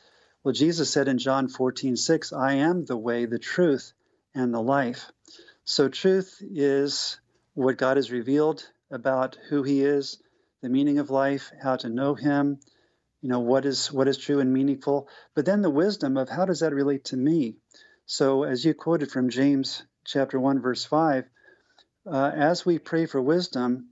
Well, 0.44 0.54
Jesus 0.54 0.90
said 0.90 1.08
in 1.08 1.18
John 1.18 1.50
14, 1.50 1.98
6, 1.98 2.34
I 2.34 2.54
am 2.54 2.86
the 2.86 2.98
way, 2.98 3.26
the 3.26 3.40
truth, 3.40 3.94
and 4.34 4.54
the 4.54 4.62
life. 4.62 5.12
So, 5.66 5.90
truth 5.90 6.38
is 6.42 7.20
what 7.54 7.78
God 7.78 7.98
has 7.98 8.12
revealed 8.12 8.64
about 8.90 9.38
who 9.50 9.64
He 9.64 9.84
is, 9.84 10.22
the 10.62 10.70
meaning 10.70 11.00
of 11.00 11.10
life, 11.10 11.52
how 11.62 11.76
to 11.78 11.90
know 11.90 12.16
Him, 12.16 12.60
you 13.22 13.30
know, 13.30 13.40
what 13.40 13.66
is 13.66 13.92
what 13.92 14.08
is 14.08 14.18
true 14.18 14.40
and 14.40 14.52
meaningful. 14.52 15.08
But 15.36 15.46
then 15.46 15.62
the 15.62 15.70
wisdom 15.70 16.18
of 16.18 16.30
how 16.30 16.46
does 16.46 16.62
that 16.62 16.74
relate 16.74 17.06
to 17.06 17.18
me? 17.18 17.58
So, 18.06 18.44
as 18.44 18.66
you 18.66 18.74
quoted 18.74 19.12
from 19.12 19.30
James 19.30 19.84
chapter 20.06 20.40
1, 20.40 20.62
verse 20.62 20.86
5, 20.86 21.26
uh, 22.08 22.32
as 22.34 22.66
we 22.66 22.80
pray 22.80 23.06
for 23.06 23.22
wisdom, 23.22 23.90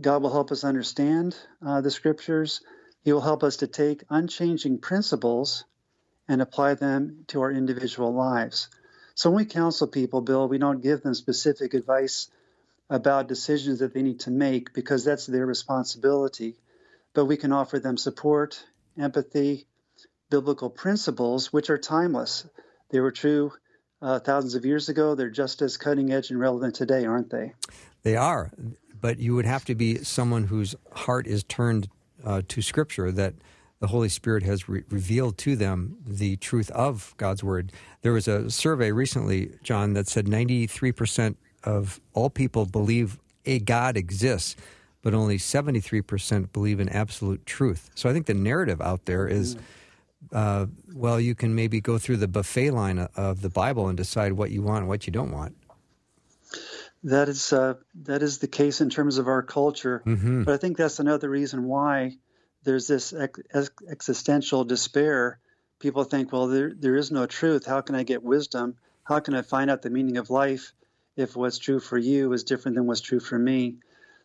God 0.00 0.22
will 0.22 0.32
help 0.32 0.52
us 0.52 0.64
understand 0.64 1.36
uh, 1.64 1.80
the 1.80 1.90
scriptures. 1.90 2.60
He 3.02 3.12
will 3.12 3.20
help 3.20 3.42
us 3.42 3.58
to 3.58 3.66
take 3.66 4.04
unchanging 4.10 4.78
principles 4.78 5.64
and 6.28 6.40
apply 6.40 6.74
them 6.74 7.24
to 7.28 7.40
our 7.40 7.50
individual 7.50 8.14
lives. 8.14 8.68
So 9.14 9.30
when 9.30 9.38
we 9.38 9.44
counsel 9.46 9.88
people, 9.88 10.20
Bill, 10.20 10.46
we 10.48 10.58
don't 10.58 10.82
give 10.82 11.02
them 11.02 11.14
specific 11.14 11.74
advice 11.74 12.28
about 12.90 13.28
decisions 13.28 13.80
that 13.80 13.92
they 13.92 14.02
need 14.02 14.20
to 14.20 14.30
make 14.30 14.72
because 14.72 15.04
that's 15.04 15.26
their 15.26 15.46
responsibility. 15.46 16.56
But 17.14 17.24
we 17.24 17.36
can 17.36 17.52
offer 17.52 17.80
them 17.80 17.96
support, 17.96 18.64
empathy, 18.98 19.66
biblical 20.30 20.70
principles, 20.70 21.52
which 21.52 21.70
are 21.70 21.78
timeless. 21.78 22.46
They 22.90 23.00
were 23.00 23.10
true 23.10 23.52
uh, 24.00 24.18
thousands 24.20 24.54
of 24.54 24.64
years 24.64 24.88
ago. 24.88 25.14
They're 25.14 25.30
just 25.30 25.62
as 25.62 25.76
cutting 25.76 26.12
edge 26.12 26.30
and 26.30 26.38
relevant 26.38 26.74
today, 26.74 27.04
aren't 27.04 27.30
they? 27.30 27.54
They 28.02 28.16
are. 28.16 28.50
But 29.00 29.18
you 29.18 29.34
would 29.34 29.46
have 29.46 29.64
to 29.66 29.74
be 29.74 30.02
someone 30.02 30.44
whose 30.44 30.74
heart 30.92 31.26
is 31.26 31.44
turned 31.44 31.88
uh, 32.24 32.42
to 32.48 32.62
Scripture 32.62 33.12
that 33.12 33.34
the 33.80 33.88
Holy 33.88 34.08
Spirit 34.08 34.42
has 34.42 34.68
re- 34.68 34.82
revealed 34.90 35.38
to 35.38 35.54
them 35.54 35.96
the 36.04 36.36
truth 36.36 36.70
of 36.72 37.14
God's 37.16 37.44
Word. 37.44 37.72
There 38.02 38.12
was 38.12 38.26
a 38.26 38.50
survey 38.50 38.90
recently, 38.90 39.52
John, 39.62 39.92
that 39.92 40.08
said 40.08 40.26
93% 40.26 41.36
of 41.62 42.00
all 42.12 42.30
people 42.30 42.66
believe 42.66 43.18
a 43.46 43.60
God 43.60 43.96
exists, 43.96 44.56
but 45.02 45.14
only 45.14 45.38
73% 45.38 46.52
believe 46.52 46.80
in 46.80 46.88
absolute 46.88 47.46
truth. 47.46 47.90
So 47.94 48.10
I 48.10 48.12
think 48.12 48.26
the 48.26 48.34
narrative 48.34 48.80
out 48.80 49.04
there 49.04 49.28
is. 49.28 49.56
Uh, 50.32 50.66
well, 50.94 51.20
you 51.20 51.34
can 51.34 51.54
maybe 51.54 51.80
go 51.80 51.98
through 51.98 52.18
the 52.18 52.28
buffet 52.28 52.70
line 52.70 52.98
of 53.16 53.40
the 53.40 53.48
Bible 53.48 53.88
and 53.88 53.96
decide 53.96 54.32
what 54.32 54.50
you 54.50 54.62
want 54.62 54.80
and 54.80 54.88
what 54.88 55.06
you 55.06 55.12
don't 55.12 55.32
want. 55.32 55.56
That 57.04 57.28
is 57.28 57.52
uh, 57.52 57.74
that 58.02 58.22
is 58.22 58.38
the 58.38 58.48
case 58.48 58.80
in 58.80 58.90
terms 58.90 59.18
of 59.18 59.28
our 59.28 59.42
culture, 59.42 60.02
mm-hmm. 60.04 60.42
but 60.42 60.54
I 60.54 60.56
think 60.56 60.76
that's 60.76 60.98
another 60.98 61.30
reason 61.30 61.64
why 61.64 62.16
there's 62.64 62.88
this 62.88 63.12
ex- 63.12 63.70
existential 63.88 64.64
despair. 64.64 65.38
People 65.78 66.02
think, 66.02 66.32
well, 66.32 66.48
there, 66.48 66.72
there 66.76 66.96
is 66.96 67.12
no 67.12 67.26
truth. 67.26 67.64
How 67.64 67.82
can 67.82 67.94
I 67.94 68.02
get 68.02 68.24
wisdom? 68.24 68.74
How 69.04 69.20
can 69.20 69.34
I 69.34 69.42
find 69.42 69.70
out 69.70 69.82
the 69.82 69.90
meaning 69.90 70.16
of 70.16 70.28
life 70.28 70.72
if 71.16 71.36
what's 71.36 71.58
true 71.58 71.78
for 71.78 71.96
you 71.96 72.32
is 72.32 72.42
different 72.42 72.74
than 72.74 72.86
what's 72.86 73.00
true 73.00 73.20
for 73.20 73.38
me? 73.38 73.76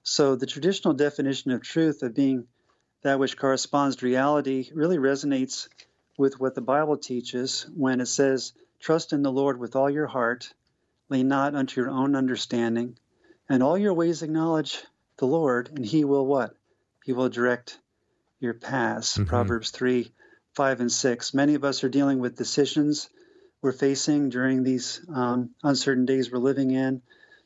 So 0.01 0.35
the 0.35 0.47
traditional 0.47 0.95
definition 0.95 1.51
of 1.51 1.61
truth 1.61 2.01
of 2.01 2.15
being 2.15 2.47
that 3.03 3.19
which 3.19 3.37
corresponds 3.37 3.97
to 3.97 4.05
reality 4.05 4.69
really 4.73 4.97
resonates 4.97 5.67
with 6.17 6.39
what 6.39 6.55
the 6.55 6.61
Bible 6.61 6.97
teaches 6.97 7.65
when 7.75 8.01
it 8.01 8.07
says, 8.07 8.53
Trust 8.79 9.13
in 9.13 9.23
the 9.23 9.31
Lord 9.31 9.59
with 9.59 9.75
all 9.75 9.89
your 9.89 10.07
heart, 10.07 10.53
lean 11.09 11.27
not 11.27 11.55
unto 11.55 11.79
your 11.81 11.89
own 11.89 12.15
understanding, 12.15 12.97
and 13.49 13.63
all 13.63 13.77
your 13.77 13.93
ways 13.93 14.23
acknowledge 14.23 14.83
the 15.17 15.25
Lord, 15.25 15.69
and 15.73 15.85
he 15.85 16.03
will 16.03 16.25
what? 16.25 16.55
He 17.03 17.13
will 17.13 17.29
direct 17.29 17.79
your 18.39 18.53
paths. 18.53 19.13
Mm-hmm. 19.13 19.25
Proverbs 19.25 19.71
3, 19.71 20.11
5, 20.53 20.81
and 20.81 20.91
6. 20.91 21.33
Many 21.33 21.55
of 21.55 21.63
us 21.63 21.83
are 21.83 21.89
dealing 21.89 22.19
with 22.19 22.35
decisions 22.35 23.09
we're 23.61 23.71
facing 23.71 24.29
during 24.29 24.63
these 24.63 25.01
um, 25.13 25.51
uncertain 25.63 26.05
days 26.05 26.31
we're 26.31 26.39
living 26.39 26.71
in. 26.71 27.01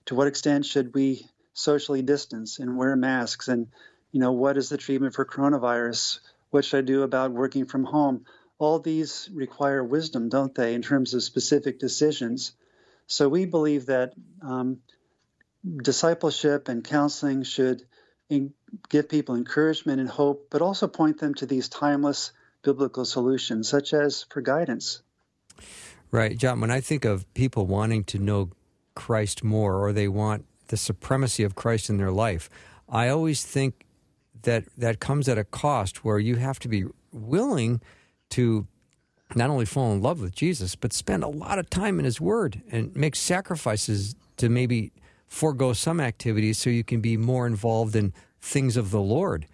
To 0.07 0.15
what 0.15 0.27
extent 0.27 0.65
should 0.65 0.95
we 0.95 1.27
socially 1.53 2.01
distance 2.01 2.57
and 2.57 2.75
wear 2.75 2.95
masks? 2.95 3.47
And, 3.47 3.67
you 4.11 4.19
know, 4.19 4.31
what 4.31 4.57
is 4.57 4.69
the 4.69 4.77
treatment 4.77 5.13
for 5.13 5.25
coronavirus? 5.25 6.19
What 6.49 6.65
should 6.65 6.79
I 6.79 6.81
do 6.81 7.03
about 7.03 7.31
working 7.31 7.65
from 7.65 7.83
home? 7.83 8.25
All 8.59 8.79
these 8.79 9.29
require 9.33 9.83
wisdom, 9.83 10.29
don't 10.29 10.53
they, 10.53 10.73
in 10.73 10.81
terms 10.81 11.13
of 11.13 11.23
specific 11.23 11.79
decisions? 11.79 12.53
So 13.05 13.29
we 13.29 13.45
believe 13.45 13.87
that 13.87 14.13
um, 14.41 14.79
discipleship 15.83 16.67
and 16.67 16.83
counseling 16.83 17.43
should 17.43 17.83
give 18.89 19.09
people 19.09 19.35
encouragement 19.35 20.01
and 20.01 20.09
hope, 20.09 20.47
but 20.49 20.61
also 20.61 20.87
point 20.87 21.19
them 21.19 21.33
to 21.35 21.45
these 21.45 21.69
timeless 21.69 22.31
biblical 22.63 23.05
solutions, 23.05 23.69
such 23.69 23.93
as 23.93 24.25
for 24.29 24.41
guidance. 24.41 25.01
Right. 26.11 26.37
John, 26.37 26.59
when 26.59 26.71
I 26.71 26.81
think 26.81 27.05
of 27.05 27.31
people 27.33 27.65
wanting 27.65 28.03
to 28.05 28.19
know 28.19 28.49
Christ 28.95 29.43
more 29.43 29.75
or 29.75 29.93
they 29.93 30.07
want 30.07 30.45
the 30.67 30.77
supremacy 30.77 31.43
of 31.43 31.55
Christ 31.55 31.89
in 31.89 31.97
their 31.97 32.11
life, 32.11 32.49
I 32.89 33.09
always 33.09 33.45
think 33.45 33.85
that 34.43 34.65
that 34.77 34.99
comes 34.99 35.27
at 35.27 35.37
a 35.37 35.43
cost 35.43 36.03
where 36.03 36.19
you 36.19 36.35
have 36.35 36.59
to 36.59 36.67
be 36.67 36.85
willing 37.11 37.81
to 38.31 38.67
not 39.35 39.49
only 39.49 39.65
fall 39.65 39.91
in 39.91 40.01
love 40.01 40.21
with 40.21 40.33
Jesus, 40.33 40.75
but 40.75 40.93
spend 40.93 41.23
a 41.23 41.27
lot 41.27 41.59
of 41.59 41.69
time 41.69 41.99
in 41.99 42.05
His 42.05 42.21
Word 42.21 42.61
and 42.71 42.95
make 42.95 43.15
sacrifices 43.15 44.15
to 44.37 44.49
maybe 44.49 44.91
forego 45.27 45.73
some 45.73 45.99
activities 45.99 46.57
so 46.57 46.69
you 46.69 46.83
can 46.83 47.01
be 47.01 47.17
more 47.17 47.45
involved 47.45 47.95
in 47.95 48.13
things 48.39 48.77
of 48.77 48.91
the 48.91 49.01
Lord. 49.01 49.45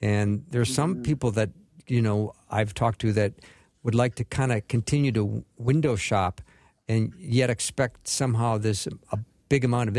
And 0.00 0.44
there's 0.50 0.72
some 0.72 0.94
Mm-hmm. 0.94 1.02
people 1.02 1.30
that, 1.32 1.50
you 1.86 2.00
know, 2.00 2.32
I've 2.50 2.72
talked 2.72 3.00
to 3.00 3.12
that 3.12 3.34
would 3.82 3.94
like 3.94 4.14
to 4.16 4.24
kind 4.24 4.52
of 4.52 4.66
continue 4.68 5.12
to 5.12 5.44
window 5.58 5.96
shop 5.96 6.40
and 6.88 7.12
yet 7.18 7.50
expect 7.50 8.08
somehow 8.08 8.58
this 8.58 8.86
a 9.12 9.18
big 9.48 9.64
amount 9.64 9.88
of 9.88 9.96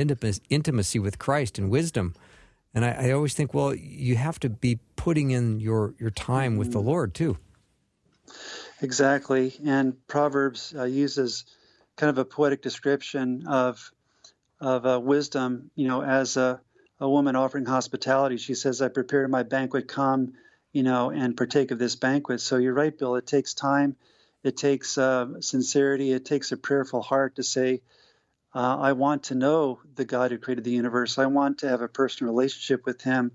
intimacy, 0.49 0.97
with 0.99 1.19
Christ 1.19 1.59
and 1.59 1.69
wisdom. 1.69 2.15
And 2.73 2.85
I, 2.85 3.07
I 3.07 3.11
always 3.11 3.33
think, 3.33 3.53
well, 3.53 3.75
you 3.75 4.15
have 4.15 4.39
to 4.39 4.49
be 4.49 4.79
putting 4.95 5.31
in 5.31 5.59
your, 5.59 5.93
your 5.99 6.09
time 6.09 6.57
with 6.57 6.71
the 6.71 6.79
Mm-hmm. 6.79 6.87
Lord 6.87 7.13
too. 7.13 7.37
Exactly. 8.81 9.53
And 9.65 9.95
Proverbs 10.07 10.73
uh, 10.77 10.83
uses 10.83 11.45
kind 11.97 12.09
of 12.09 12.17
a 12.17 12.25
poetic 12.25 12.61
description 12.61 13.47
of 13.47 13.91
of 14.59 14.85
uh, 14.85 14.99
wisdom, 14.99 15.71
you 15.75 15.87
know, 15.87 16.03
as 16.03 16.37
a, 16.37 16.61
a 16.99 17.09
woman 17.09 17.35
offering 17.35 17.65
hospitality. 17.65 18.37
She 18.37 18.53
says, 18.53 18.81
I 18.81 18.89
prepared 18.89 19.31
my 19.31 19.43
banquet, 19.43 19.87
come, 19.87 20.33
you 20.71 20.83
know, 20.83 21.09
and 21.09 21.35
partake 21.35 21.71
of 21.71 21.79
this 21.79 21.95
banquet. 21.95 22.41
So 22.41 22.57
you're 22.57 22.73
right, 22.73 22.95
Bill. 22.97 23.15
It 23.15 23.25
takes 23.25 23.55
time. 23.55 23.95
It 24.43 24.57
takes 24.57 24.97
uh, 24.97 25.41
sincerity. 25.41 26.11
It 26.11 26.25
takes 26.25 26.51
a 26.51 26.57
prayerful 26.57 27.01
heart 27.01 27.37
to 27.37 27.43
say, 27.43 27.81
uh, 28.53 28.77
I 28.79 28.93
want 28.93 29.23
to 29.23 29.35
know 29.35 29.79
the 29.95 30.05
God 30.05 30.31
who 30.31 30.37
created 30.37 30.63
the 30.63 30.71
universe. 30.71 31.17
I 31.17 31.25
want 31.25 31.59
to 31.59 31.69
have 31.69 31.81
a 31.81 31.87
personal 31.87 32.33
relationship 32.33 32.85
with 32.85 33.01
Him. 33.01 33.31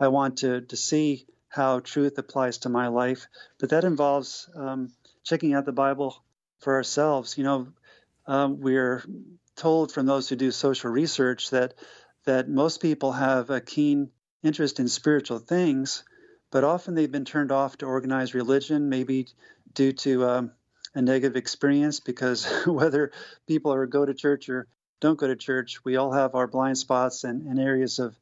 I 0.00 0.08
want 0.08 0.38
to, 0.38 0.62
to 0.62 0.76
see 0.76 1.26
how 1.52 1.80
truth 1.80 2.16
applies 2.16 2.58
to 2.58 2.70
my 2.70 2.88
life. 2.88 3.28
But 3.58 3.70
that 3.70 3.84
involves 3.84 4.48
um, 4.56 4.90
checking 5.22 5.52
out 5.52 5.66
the 5.66 5.72
Bible 5.72 6.16
for 6.60 6.74
ourselves. 6.74 7.36
You 7.36 7.44
know, 7.44 7.68
um, 8.26 8.60
we're 8.60 9.04
told 9.54 9.92
from 9.92 10.06
those 10.06 10.28
who 10.28 10.36
do 10.36 10.50
social 10.50 10.90
research 10.90 11.50
that 11.50 11.74
that 12.24 12.48
most 12.48 12.80
people 12.80 13.12
have 13.12 13.50
a 13.50 13.60
keen 13.60 14.10
interest 14.42 14.80
in 14.80 14.88
spiritual 14.88 15.40
things, 15.40 16.04
but 16.50 16.64
often 16.64 16.94
they've 16.94 17.12
been 17.12 17.24
turned 17.24 17.52
off 17.52 17.76
to 17.76 17.86
organized 17.86 18.34
religion, 18.34 18.88
maybe 18.88 19.26
due 19.74 19.92
to 19.92 20.24
um, 20.26 20.52
a 20.94 21.02
negative 21.02 21.36
experience. 21.36 22.00
Because 22.00 22.46
whether 22.66 23.12
people 23.46 23.74
are 23.74 23.86
go 23.86 24.06
to 24.06 24.14
church 24.14 24.48
or 24.48 24.68
don't 25.00 25.18
go 25.18 25.26
to 25.26 25.36
church, 25.36 25.84
we 25.84 25.96
all 25.96 26.12
have 26.12 26.34
our 26.34 26.46
blind 26.46 26.78
spots 26.78 27.24
and, 27.24 27.42
and 27.46 27.60
areas 27.60 27.98
of 27.98 28.16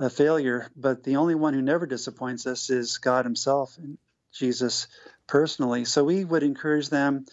a 0.00 0.08
failure, 0.08 0.70
but 0.74 1.04
the 1.04 1.16
only 1.16 1.34
one 1.34 1.52
who 1.52 1.60
never 1.60 1.86
disappoints 1.86 2.46
us 2.46 2.70
is 2.70 2.98
God 2.98 3.26
Himself 3.26 3.76
and 3.76 3.98
Jesus 4.32 4.88
personally. 5.26 5.84
So 5.84 6.04
we 6.04 6.24
would 6.24 6.42
encourage 6.42 6.88
them 6.88 7.26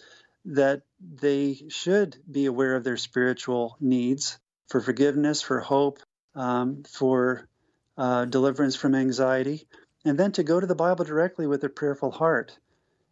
that 0.44 0.82
they 1.00 1.62
should 1.68 2.16
be 2.30 2.44
aware 2.44 2.76
of 2.76 2.84
their 2.84 2.98
spiritual 2.98 3.76
needs 3.80 4.38
for 4.68 4.80
forgiveness, 4.80 5.40
for 5.40 5.60
hope, 5.60 5.98
um, 6.34 6.82
for 6.84 7.48
uh, 7.96 8.26
deliverance 8.26 8.76
from 8.76 8.94
anxiety, 8.94 9.66
and 10.04 10.18
then 10.18 10.32
to 10.32 10.42
go 10.42 10.60
to 10.60 10.66
the 10.66 10.74
Bible 10.74 11.06
directly 11.06 11.46
with 11.46 11.64
a 11.64 11.68
prayerful 11.70 12.10
heart. 12.10 12.56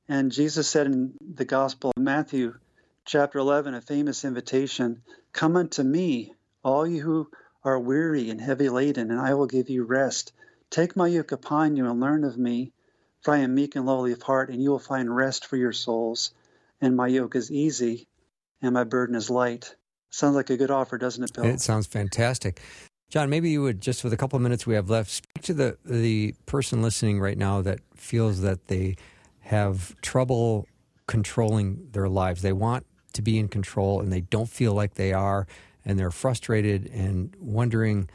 And 0.09 0.31
Jesus 0.31 0.69
said 0.69 0.87
in 0.87 1.15
the 1.21 1.47
Gospel 1.47 1.93
of 1.97 2.03
Matthew, 2.03 2.55
chapter 3.07 3.39
11, 3.39 3.75
a 3.75 3.81
famous 3.81 4.25
invitation 4.25 5.03
Come 5.33 5.57
unto 5.57 5.83
me, 5.83 6.35
all 6.63 6.87
you 6.87 7.03
who 7.03 7.31
are 7.67 7.79
weary 7.79 8.31
and 8.31 8.41
heavy 8.41 8.69
laden, 8.69 9.11
and 9.11 9.21
I 9.21 9.35
will 9.35 9.47
give 9.47 9.69
you 9.69 9.85
rest. 9.85 10.33
Take 10.71 10.97
my 10.97 11.09
yoke 11.09 11.33
upon 11.33 11.77
you 11.77 11.91
and 11.91 12.01
learn 12.01 12.25
of 12.25 12.39
me, 12.39 12.73
for 13.23 13.35
I 13.35 13.39
am 13.39 13.55
meek 13.55 13.77
and 13.77 13.85
lowly 13.85 14.13
of 14.13 14.23
heart, 14.23 14.51
and 14.51 14.63
you 14.63 14.71
will 14.71 14.79
find 14.79 15.15
rest 15.15 15.47
for 15.47 15.57
your 15.57 15.73
souls. 15.73 16.31
And 16.81 16.97
my 16.97 17.09
yoke 17.09 17.35
is 17.35 17.51
easy, 17.51 18.07
and 18.63 18.73
my 18.73 18.85
burden 18.85 19.17
is 19.17 19.31
light. 19.31 19.75
Sounds 20.11 20.37
like 20.37 20.51
a 20.51 20.57
good 20.57 20.71
offer, 20.71 20.97
doesn't 20.97 21.25
it, 21.25 21.33
Bill? 21.33 21.45
It 21.45 21.61
sounds 21.61 21.87
fantastic. 21.87 22.61
John, 23.09 23.31
maybe 23.31 23.51
you 23.51 23.63
would 23.63 23.81
just 23.81 24.01
for 24.01 24.09
the 24.09 24.17
couple 24.17 24.37
of 24.37 24.43
minutes 24.43 24.67
we 24.67 24.75
have 24.75 24.91
left, 24.91 25.11
speak 25.11 25.43
to 25.45 25.55
the 25.55 25.79
the 25.85 26.35
person 26.47 26.83
listening 26.83 27.21
right 27.21 27.39
now 27.39 27.63
that 27.63 27.81
feels 27.95 28.41
that 28.41 28.69
they 28.69 28.97
have 29.41 29.95
trouble 30.03 30.67
controlling 31.07 31.89
their 31.93 32.09
lives. 32.09 32.43
They 32.43 32.53
want 32.53 32.87
to 33.13 33.23
be 33.23 33.39
in 33.39 33.49
control 33.49 34.01
and 34.01 34.13
they 34.13 34.23
don't 34.23 34.49
feel 34.49 34.73
like 34.73 34.95
they 34.95 35.13
are, 35.13 35.47
and 35.87 35.99
they're 35.99 36.11
frustrated 36.11 36.91
and 36.93 37.35
wondering 37.39 38.11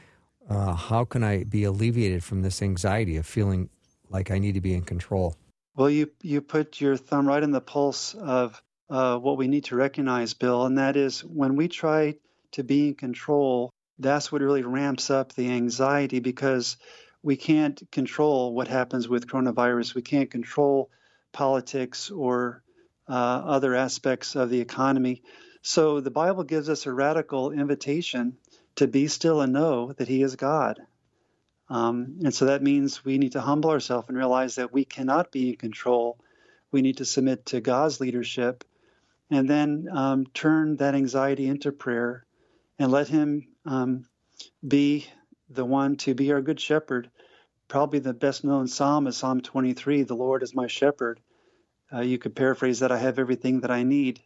uh, 0.47 0.75
how 0.75 1.05
can 1.05 1.23
I 1.23 1.45
be 1.45 1.63
alleviated 1.63 2.23
from 2.23 2.41
this 2.41 2.61
anxiety 2.61 3.17
of 3.17 3.25
feeling 3.25 3.69
like 4.09 4.29
I 4.29 4.37
need 4.37 4.55
to 4.55 4.61
be 4.61 4.73
in 4.73 4.83
control. 4.83 5.35
Well, 5.75 5.89
you 5.89 6.11
you 6.21 6.41
put 6.41 6.81
your 6.81 6.97
thumb 6.97 7.27
right 7.27 7.41
in 7.41 7.51
the 7.51 7.61
pulse 7.61 8.13
of 8.13 8.61
uh, 8.89 9.17
what 9.17 9.37
we 9.37 9.47
need 9.47 9.65
to 9.65 9.77
recognize, 9.77 10.33
Bill, 10.33 10.65
and 10.65 10.77
that 10.77 10.97
is 10.97 11.23
when 11.23 11.55
we 11.55 11.69
try 11.69 12.17
to 12.51 12.63
be 12.63 12.89
in 12.89 12.95
control, 12.95 13.71
that's 13.97 14.31
what 14.31 14.41
really 14.41 14.63
ramps 14.63 15.09
up 15.09 15.33
the 15.33 15.49
anxiety 15.49 16.19
because 16.19 16.75
we 17.23 17.37
can't 17.37 17.81
control 17.89 18.53
what 18.53 18.67
happens 18.67 19.07
with 19.07 19.27
coronavirus. 19.27 19.95
We 19.95 20.01
can't 20.01 20.29
control 20.29 20.89
politics 21.31 22.11
or 22.11 22.63
uh, 23.07 23.11
other 23.13 23.75
aspects 23.75 24.35
of 24.35 24.49
the 24.49 24.59
economy. 24.59 25.23
So 25.61 25.99
the 25.99 26.11
Bible 26.11 26.43
gives 26.43 26.69
us 26.69 26.85
a 26.85 26.93
radical 26.93 27.51
invitation 27.51 28.37
to 28.75 28.87
be 28.87 29.07
still 29.07 29.41
and 29.41 29.53
know 29.53 29.93
that 29.93 30.07
He 30.07 30.23
is 30.23 30.35
God. 30.35 30.79
Um, 31.69 32.19
and 32.23 32.33
so 32.33 32.45
that 32.45 32.63
means 32.63 33.05
we 33.05 33.17
need 33.17 33.33
to 33.33 33.41
humble 33.41 33.69
ourselves 33.69 34.09
and 34.09 34.17
realize 34.17 34.55
that 34.55 34.73
we 34.73 34.85
cannot 34.85 35.31
be 35.31 35.49
in 35.49 35.55
control. 35.55 36.17
We 36.71 36.81
need 36.81 36.97
to 36.97 37.05
submit 37.05 37.45
to 37.47 37.61
God's 37.61 38.01
leadership 38.01 38.63
and 39.29 39.49
then 39.49 39.87
um, 39.91 40.25
turn 40.33 40.77
that 40.77 40.95
anxiety 40.95 41.47
into 41.47 41.71
prayer 41.71 42.25
and 42.77 42.91
let 42.91 43.07
Him 43.07 43.47
um, 43.65 44.05
be 44.67 45.07
the 45.49 45.63
one 45.63 45.95
to 45.97 46.13
be 46.13 46.31
our 46.31 46.41
good 46.41 46.59
shepherd. 46.59 47.09
Probably 47.67 47.99
the 47.99 48.13
best 48.13 48.43
known 48.43 48.67
psalm 48.67 49.07
is 49.07 49.15
Psalm 49.15 49.41
23 49.41 50.03
The 50.03 50.15
Lord 50.15 50.43
is 50.43 50.55
my 50.55 50.67
shepherd. 50.67 51.19
Uh, 51.93 52.01
you 52.01 52.17
could 52.17 52.35
paraphrase 52.35 52.79
that 52.79 52.91
I 52.91 52.97
have 52.97 53.19
everything 53.19 53.61
that 53.61 53.71
I 53.71 53.83
need. 53.83 54.21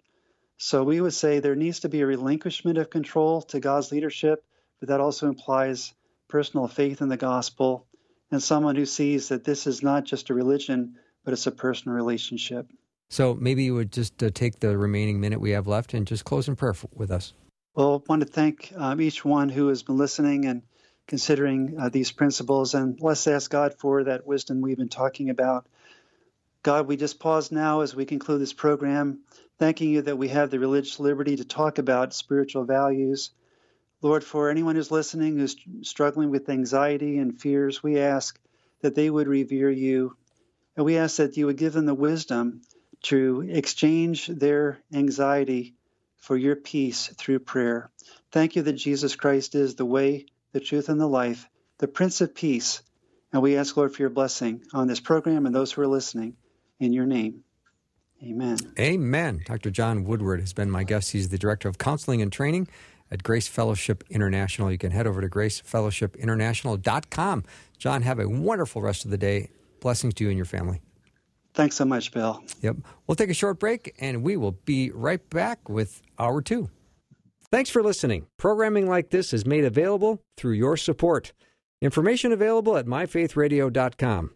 So 0.58 0.84
we 0.84 1.02
would 1.02 1.14
say 1.14 1.40
there 1.40 1.56
needs 1.56 1.82
to 1.82 1.90
be 1.90 2.02
a 2.02 2.06
relinquishment 2.06 2.78
of 2.78 2.90
control 2.90 3.42
to 3.44 3.60
God's 3.60 3.92
leadership, 3.92 4.44
but 4.80 4.90
that 4.90 5.02
also 5.02 5.28
implies 5.28 5.94
personal 6.28 6.68
faith 6.68 7.02
in 7.02 7.10
the 7.10 7.18
gospel 7.18 7.88
and 8.32 8.42
someone 8.42 8.76
who 8.76 8.86
sees 8.86 9.30
that 9.30 9.44
this 9.44 9.68
is 9.68 9.84
not 9.84 10.06
just 10.06 10.30
a 10.30 10.34
religion, 10.34 10.96
but 11.24 11.34
it's 11.34 11.48
a 11.48 11.52
personal 11.52 11.96
relationship. 11.96 12.72
So 13.10 13.36
maybe 13.36 13.64
you 13.64 13.76
would 13.76 13.92
just 13.92 14.22
uh, 14.24 14.30
take 14.34 14.60
the 14.60 14.78
remaining 14.78 15.20
minute 15.20 15.40
we 15.40 15.52
have 15.52 15.68
left 15.68 15.94
and 15.94 16.08
just 16.08 16.26
close 16.26 16.48
in 16.48 16.56
prayer 16.56 16.72
f- 16.72 16.86
with 16.94 17.12
us. 17.12 17.34
Well, 17.76 18.04
I 18.04 18.12
want 18.12 18.22
to 18.22 18.28
thank 18.28 18.74
um, 18.76 19.00
each 19.02 19.24
one 19.24 19.50
who 19.50 19.68
has 19.68 19.84
been 19.84 19.98
listening 19.98 20.46
and 20.46 20.64
considering 21.08 21.76
uh, 21.80 21.90
these 21.90 22.12
principles, 22.12 22.74
and 22.74 22.98
let's 23.00 23.28
ask 23.28 23.52
God 23.52 23.76
for 23.78 24.06
that 24.06 24.26
wisdom 24.26 24.62
we've 24.62 24.78
been 24.78 24.90
talking 24.90 25.30
about. 25.30 25.68
God, 26.64 26.88
we 26.88 26.98
just 26.98 27.20
pause 27.20 27.52
now 27.52 27.82
as 27.82 27.96
we 27.96 28.06
conclude 28.06 28.42
this 28.42 28.54
program, 28.54 29.20
thanking 29.58 29.90
you 29.90 30.02
that 30.04 30.18
we 30.18 30.30
have 30.30 30.50
the 30.50 30.60
religious 30.60 31.00
liberty 31.00 31.38
to 31.38 31.46
talk 31.46 31.78
about 31.78 32.14
spiritual 32.14 32.66
values. 32.66 33.32
Lord, 34.02 34.24
for 34.24 34.50
anyone 34.50 34.76
who's 34.76 34.92
listening 34.92 35.38
who's 35.38 35.56
struggling 35.82 36.30
with 36.30 36.50
anxiety 36.50 37.18
and 37.18 37.40
fears, 37.40 37.82
we 37.82 38.00
ask 38.00 38.40
that 38.82 38.96
they 38.96 39.10
would 39.10 39.28
revere 39.28 39.70
you. 39.70 40.16
And 40.76 40.86
we 40.86 40.98
ask 40.98 41.18
that 41.18 41.38
you 41.38 41.46
would 41.46 41.58
give 41.58 41.74
them 41.74 41.86
the 41.86 41.94
wisdom 41.94 42.62
to 43.04 43.42
exchange 43.42 44.28
their 44.28 44.80
anxiety 44.94 45.76
for 46.18 46.36
your 46.36 46.56
peace 46.56 47.08
through 47.18 47.40
prayer. 47.40 47.90
Thank 48.32 48.56
you 48.56 48.64
that 48.64 48.74
Jesus 48.74 49.16
Christ 49.16 49.56
is 49.56 49.76
the 49.76 49.86
way, 49.86 50.26
the 50.52 50.60
truth, 50.60 50.90
and 50.90 51.00
the 51.00 51.08
life, 51.08 51.48
the 51.78 51.88
Prince 51.88 52.20
of 52.22 52.36
Peace. 52.36 52.82
And 53.32 53.42
we 53.42 53.56
ask, 53.58 53.78
Lord, 53.78 53.94
for 53.94 54.02
your 54.02 54.10
blessing 54.10 54.64
on 54.74 54.88
this 54.88 55.00
program 55.00 55.46
and 55.46 55.56
those 55.56 55.72
who 55.72 55.82
are 55.82 55.88
listening. 55.88 56.36
In 56.78 56.92
your 56.92 57.06
name, 57.06 57.45
amen. 58.24 58.58
Amen. 58.80 59.42
Dr. 59.46 59.72
John 59.72 60.06
Woodward 60.06 60.40
has 60.40 60.54
been 60.54 60.72
my 60.72 60.84
guest. 60.84 61.12
He's 61.12 61.30
the 61.30 61.38
Director 61.38 61.68
of 61.68 61.78
Counseling 61.78 62.22
and 62.22 62.32
Training 62.32 62.68
at 63.12 63.24
Grace 63.24 63.48
Fellowship 63.48 64.04
International. 64.10 64.72
You 64.72 64.78
can 64.78 64.92
head 64.92 65.08
over 65.08 65.22
to 65.22 65.30
gracefellowshipinternational.com. 65.30 67.44
John, 67.78 68.02
have 68.02 68.20
a 68.20 68.28
wonderful 68.28 68.82
rest 68.82 69.06
of 69.06 69.12
the 69.12 69.18
day. 69.18 69.50
Blessings 69.80 70.14
to 70.16 70.24
you 70.24 70.30
and 70.30 70.38
your 70.38 70.46
family. 70.46 70.82
Thanks 71.54 71.76
so 71.76 71.86
much, 71.86 72.12
Bill. 72.12 72.44
Yep. 72.62 72.78
We'll 73.08 73.16
take 73.16 73.30
a 73.30 73.34
short 73.34 73.60
break 73.60 73.96
and 74.00 74.24
we 74.24 74.36
will 74.36 74.52
be 74.52 74.92
right 74.92 75.28
back 75.30 75.70
with 75.70 76.02
hour 76.20 76.42
two. 76.42 76.70
Thanks 77.52 77.70
for 77.70 77.82
listening. 77.82 78.28
Programming 78.38 78.90
like 78.90 79.12
this 79.12 79.34
is 79.34 79.46
made 79.46 79.64
available 79.64 80.22
through 80.36 80.54
your 80.54 80.76
support. 80.76 81.32
Information 81.82 82.32
available 82.32 82.78
at 82.78 82.86
myfaithradio.com. 82.86 84.32